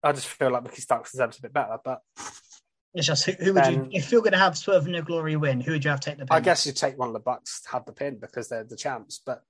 I 0.04 0.12
just 0.12 0.28
feel 0.28 0.52
like 0.52 0.64
Ricky 0.64 0.82
Starks 0.82 1.12
deserves 1.12 1.38
a 1.40 1.42
bit 1.42 1.54
better, 1.54 1.78
but 1.84 2.02
it's 2.96 3.06
just 3.08 3.26
who, 3.26 3.34
who 3.34 3.54
would 3.54 3.64
then- 3.64 3.74
you 3.92 4.00
if 4.00 4.12
you're 4.12 4.22
going 4.22 4.32
to 4.34 4.38
have 4.40 4.58
Swerve 4.58 4.88
in 4.88 4.96
Our 4.96 5.02
Glory 5.02 5.36
win? 5.36 5.62
Who 5.62 5.74
would 5.74 5.84
you 5.84 5.90
have 5.92 6.00
take 6.00 6.18
the 6.18 6.26
pin? 6.26 6.36
I 6.36 6.40
guess 6.40 6.66
you 6.66 6.72
take 6.72 6.98
one 6.98 7.08
of 7.10 7.14
the 7.14 7.20
Bucks 7.20 7.62
to 7.64 7.70
have 7.70 7.86
the 7.86 7.92
pin 7.94 8.18
because 8.20 8.50
they're 8.50 8.64
the 8.64 8.76
champs. 8.78 9.22
But 9.26 9.44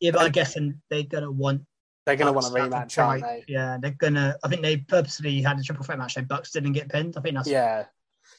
Yeah, 0.00 0.12
but 0.12 0.22
I 0.22 0.28
guess 0.28 0.56
and 0.56 0.76
they're 0.90 1.02
going 1.02 1.24
to 1.24 1.30
want. 1.30 1.62
they're 2.06 2.16
going 2.16 2.26
to 2.26 2.32
want 2.32 2.46
a 2.46 2.50
rematch, 2.50 2.94
to 2.94 3.02
aren't 3.02 3.22
they? 3.22 3.44
Yeah, 3.48 3.78
they're 3.80 3.90
gonna. 3.92 4.36
I 4.42 4.48
think 4.48 4.62
they 4.62 4.76
purposely 4.78 5.42
had 5.42 5.58
a 5.58 5.62
triple 5.62 5.84
threat 5.84 5.98
match. 5.98 6.14
So 6.14 6.22
Bucks 6.22 6.50
didn't 6.52 6.72
get 6.72 6.88
pinned. 6.88 7.14
I 7.16 7.20
think 7.20 7.36
that's 7.36 7.48
Yeah, 7.48 7.84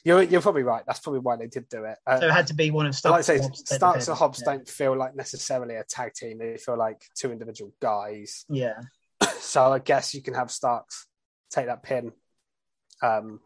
you're 0.04 0.22
you're 0.22 0.40
probably 0.42 0.62
right. 0.64 0.82
That's 0.86 0.98
probably 1.00 1.20
why 1.20 1.36
they 1.36 1.46
did 1.46 1.68
do 1.68 1.84
it. 1.84 1.96
Uh, 2.06 2.20
so. 2.20 2.26
It 2.26 2.32
had 2.32 2.46
to 2.48 2.54
be 2.54 2.70
one 2.70 2.86
of 2.86 2.94
Starks. 2.94 3.28
like 3.28 3.36
I 3.36 3.38
say, 3.38 3.42
Hobbs 3.42 3.62
the 3.64 3.74
Starks 3.74 4.08
and 4.08 4.16
Hobbs 4.18 4.42
Yeah. 4.46 4.52
don't 4.52 4.68
feel 4.68 4.96
like 4.96 5.14
necessarily 5.14 5.76
a 5.76 5.84
tag 5.84 6.12
team. 6.14 6.38
They 6.38 6.56
feel 6.58 6.76
like 6.78 7.02
two 7.14 7.32
individual 7.32 7.72
guys. 7.80 8.44
Yeah, 8.48 8.80
So 9.40 9.72
I 9.72 9.78
guess 9.78 10.14
you 10.14 10.22
can 10.22 10.34
have 10.34 10.50
Starks 10.50 11.06
take 11.50 11.66
that 11.66 11.82
pin. 11.82 12.12
Um, 13.02 13.40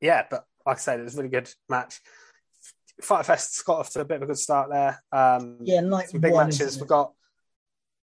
yeah, 0.00 0.24
but 0.30 0.44
like 0.66 0.76
I 0.76 0.80
said, 0.80 1.00
it 1.00 1.04
was 1.04 1.14
a 1.14 1.18
really 1.18 1.30
good 1.30 1.50
match. 1.68 2.00
Fight 3.00 3.26
Fest 3.26 3.64
got 3.64 3.80
off 3.80 3.90
to 3.90 4.00
a 4.00 4.04
bit 4.04 4.16
of 4.16 4.22
a 4.22 4.26
good 4.26 4.38
start 4.38 4.70
there. 4.70 5.02
Um, 5.12 5.58
yeah, 5.62 5.80
night 5.80 6.10
some 6.10 6.20
big 6.20 6.32
one, 6.32 6.48
matches. 6.48 6.78
We've 6.78 6.88
got. 6.88 7.12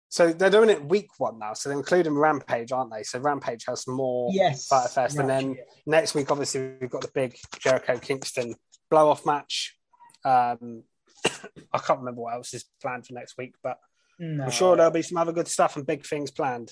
So 0.09 0.33
they're 0.33 0.51
doing 0.51 0.71
it 0.71 0.85
week 0.85 1.09
one 1.19 1.41
now. 1.41 1.55
So 1.55 1.69
they're 1.69 1.79
including 1.79 2.15
Rampage, 2.15 2.71
aren't 2.71 2.93
they? 2.93 3.03
So 3.03 3.19
Rampage 3.19 3.65
has 3.67 3.87
more 3.89 4.31
Yes, 4.33 4.69
Fyter 4.69 4.89
Fest, 4.89 5.19
and 5.19 5.29
then 5.29 5.55
yeah. 5.55 5.63
next 5.87 6.15
week, 6.15 6.31
obviously, 6.31 6.75
we've 6.81 6.91
got 6.91 7.03
the 7.03 7.11
big 7.13 7.37
Jericho 7.59 7.99
Kingston 7.99 8.55
blow 8.91 9.09
off 9.11 9.27
match. 9.27 9.77
Um, 10.25 10.85
I 11.73 11.79
can't 11.79 11.99
remember 11.99 12.23
what 12.23 12.35
else 12.35 12.55
is 12.55 12.65
planned 12.81 13.07
for 13.07 13.15
next 13.15 13.37
week, 13.37 13.57
but 13.63 13.79
No. 14.19 14.45
I'm 14.45 14.51
sure 14.51 14.77
there'll 14.77 14.93
be 14.93 15.03
some 15.03 15.19
other 15.19 15.33
good 15.33 15.49
stuff 15.49 15.77
and 15.77 15.87
big 15.87 16.07
things 16.07 16.31
planned. 16.31 16.71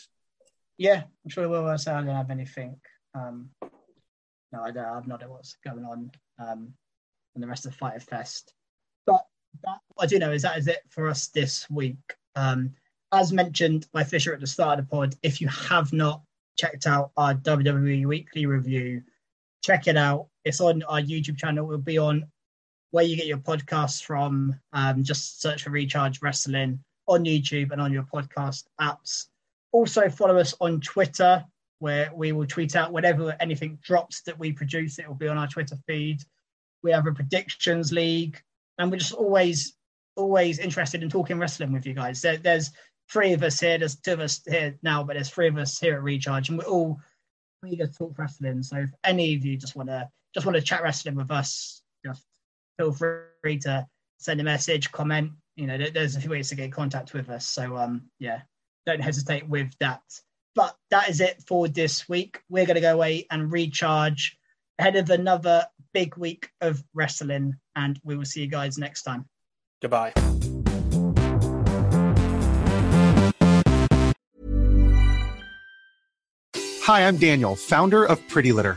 Yeah, 0.78 1.02
I'm 1.24 1.30
sure 1.30 1.48
we 1.48 1.58
will. 1.58 1.78
So 1.78 1.92
I 1.92 2.02
don't 2.02 2.14
have 2.14 2.30
anything. 2.30 2.80
Um, 3.14 3.50
no, 4.52 4.62
I 4.62 4.70
don't. 4.70 4.84
I 4.84 4.94
have 4.94 5.08
no 5.08 5.14
idea 5.14 5.28
what's 5.28 5.56
going 5.64 5.84
on. 5.84 6.10
Um, 6.38 6.74
the 7.34 7.46
rest 7.46 7.66
of 7.66 7.74
Fyter 7.74 8.00
Fest. 8.00 8.52
But 9.06 9.24
that, 9.64 9.78
I 9.98 10.06
do 10.06 10.18
know 10.18 10.32
is 10.32 10.42
that 10.42 10.58
is 10.58 10.68
it 10.68 10.80
for 10.88 11.08
us 11.08 11.28
this 11.28 11.68
week. 11.70 11.96
Um, 12.36 12.72
as 13.12 13.32
mentioned 13.32 13.86
by 13.92 14.04
Fisher 14.04 14.34
at 14.34 14.40
the 14.40 14.46
start 14.46 14.78
of 14.78 14.86
the 14.86 14.90
pod, 14.90 15.14
if 15.22 15.40
you 15.40 15.48
have 15.48 15.92
not 15.92 16.22
checked 16.58 16.86
out 16.86 17.10
our 17.16 17.34
WWE 17.34 18.06
weekly 18.06 18.46
review, 18.46 19.02
check 19.62 19.86
it 19.86 19.96
out. 19.96 20.28
It's 20.44 20.60
on 20.60 20.82
our 20.84 21.00
YouTube 21.00 21.38
channel. 21.38 21.64
It 21.64 21.68
will 21.68 21.78
be 21.78 21.98
on 21.98 22.26
where 22.90 23.04
you 23.04 23.16
get 23.16 23.26
your 23.26 23.38
podcasts 23.38 24.02
from. 24.02 24.54
Um, 24.72 25.02
just 25.02 25.40
search 25.40 25.62
for 25.62 25.70
Recharge 25.70 26.20
Wrestling 26.22 26.80
on 27.06 27.24
YouTube 27.24 27.72
and 27.72 27.80
on 27.80 27.92
your 27.92 28.04
podcast 28.04 28.64
apps. 28.80 29.26
Also, 29.72 30.08
follow 30.08 30.38
us 30.38 30.54
on 30.60 30.80
Twitter, 30.80 31.44
where 31.82 32.12
we 32.14 32.30
will 32.30 32.46
tweet 32.46 32.76
out 32.76 32.92
whenever 32.92 33.36
anything 33.40 33.76
drops 33.82 34.22
that 34.22 34.38
we 34.38 34.52
produce. 34.52 35.00
It 35.00 35.08
will 35.08 35.16
be 35.16 35.26
on 35.26 35.36
our 35.36 35.48
Twitter 35.48 35.76
feed. 35.88 36.22
We 36.84 36.92
have 36.92 37.08
a 37.08 37.12
predictions 37.12 37.92
league, 37.92 38.40
and 38.78 38.88
we're 38.88 38.98
just 38.98 39.12
always, 39.12 39.76
always 40.14 40.60
interested 40.60 41.02
in 41.02 41.10
talking 41.10 41.40
wrestling 41.40 41.72
with 41.72 41.84
you 41.84 41.94
guys. 41.94 42.22
There, 42.22 42.36
there's 42.36 42.70
three 43.10 43.32
of 43.32 43.42
us 43.42 43.58
here. 43.58 43.78
There's 43.78 43.96
two 43.96 44.12
of 44.12 44.20
us 44.20 44.40
here 44.48 44.78
now, 44.84 45.02
but 45.02 45.14
there's 45.14 45.28
three 45.28 45.48
of 45.48 45.58
us 45.58 45.80
here 45.80 45.94
at 45.96 46.04
Recharge, 46.04 46.50
and 46.50 46.58
we're 46.58 46.66
all 46.66 47.00
eager 47.66 47.88
to 47.88 47.92
talk 47.92 48.16
wrestling. 48.16 48.62
So 48.62 48.76
if 48.76 48.90
any 49.02 49.34
of 49.34 49.44
you 49.44 49.56
just 49.56 49.74
want 49.74 49.88
to 49.88 50.08
just 50.34 50.46
want 50.46 50.54
to 50.54 50.62
chat 50.62 50.84
wrestling 50.84 51.16
with 51.16 51.32
us, 51.32 51.82
just 52.06 52.24
feel 52.78 52.92
free 52.92 53.58
to 53.62 53.84
send 54.18 54.40
a 54.40 54.44
message, 54.44 54.92
comment. 54.92 55.32
You 55.56 55.66
know, 55.66 55.78
there- 55.78 55.90
there's 55.90 56.14
a 56.14 56.20
few 56.20 56.30
ways 56.30 56.48
to 56.50 56.54
get 56.54 56.66
in 56.66 56.70
contact 56.70 57.12
with 57.12 57.28
us. 57.28 57.48
So 57.48 57.76
um, 57.76 58.08
yeah, 58.20 58.42
don't 58.86 59.02
hesitate 59.02 59.48
with 59.48 59.72
that. 59.80 60.00
But 60.54 60.76
that 60.90 61.08
is 61.08 61.20
it 61.20 61.42
for 61.46 61.68
this 61.68 62.08
week. 62.08 62.40
We're 62.48 62.66
going 62.66 62.74
to 62.74 62.80
go 62.80 62.94
away 62.94 63.26
and 63.30 63.50
recharge 63.50 64.36
ahead 64.78 64.96
of 64.96 65.08
another 65.10 65.66
big 65.94 66.16
week 66.16 66.50
of 66.60 66.82
wrestling, 66.94 67.54
and 67.74 67.98
we 68.04 68.16
will 68.16 68.24
see 68.24 68.42
you 68.42 68.48
guys 68.48 68.78
next 68.78 69.02
time. 69.02 69.26
Goodbye. 69.80 70.12
Hi, 76.84 77.06
I'm 77.06 77.16
Daniel, 77.16 77.56
founder 77.56 78.04
of 78.04 78.26
Pretty 78.28 78.52
Litter. 78.52 78.76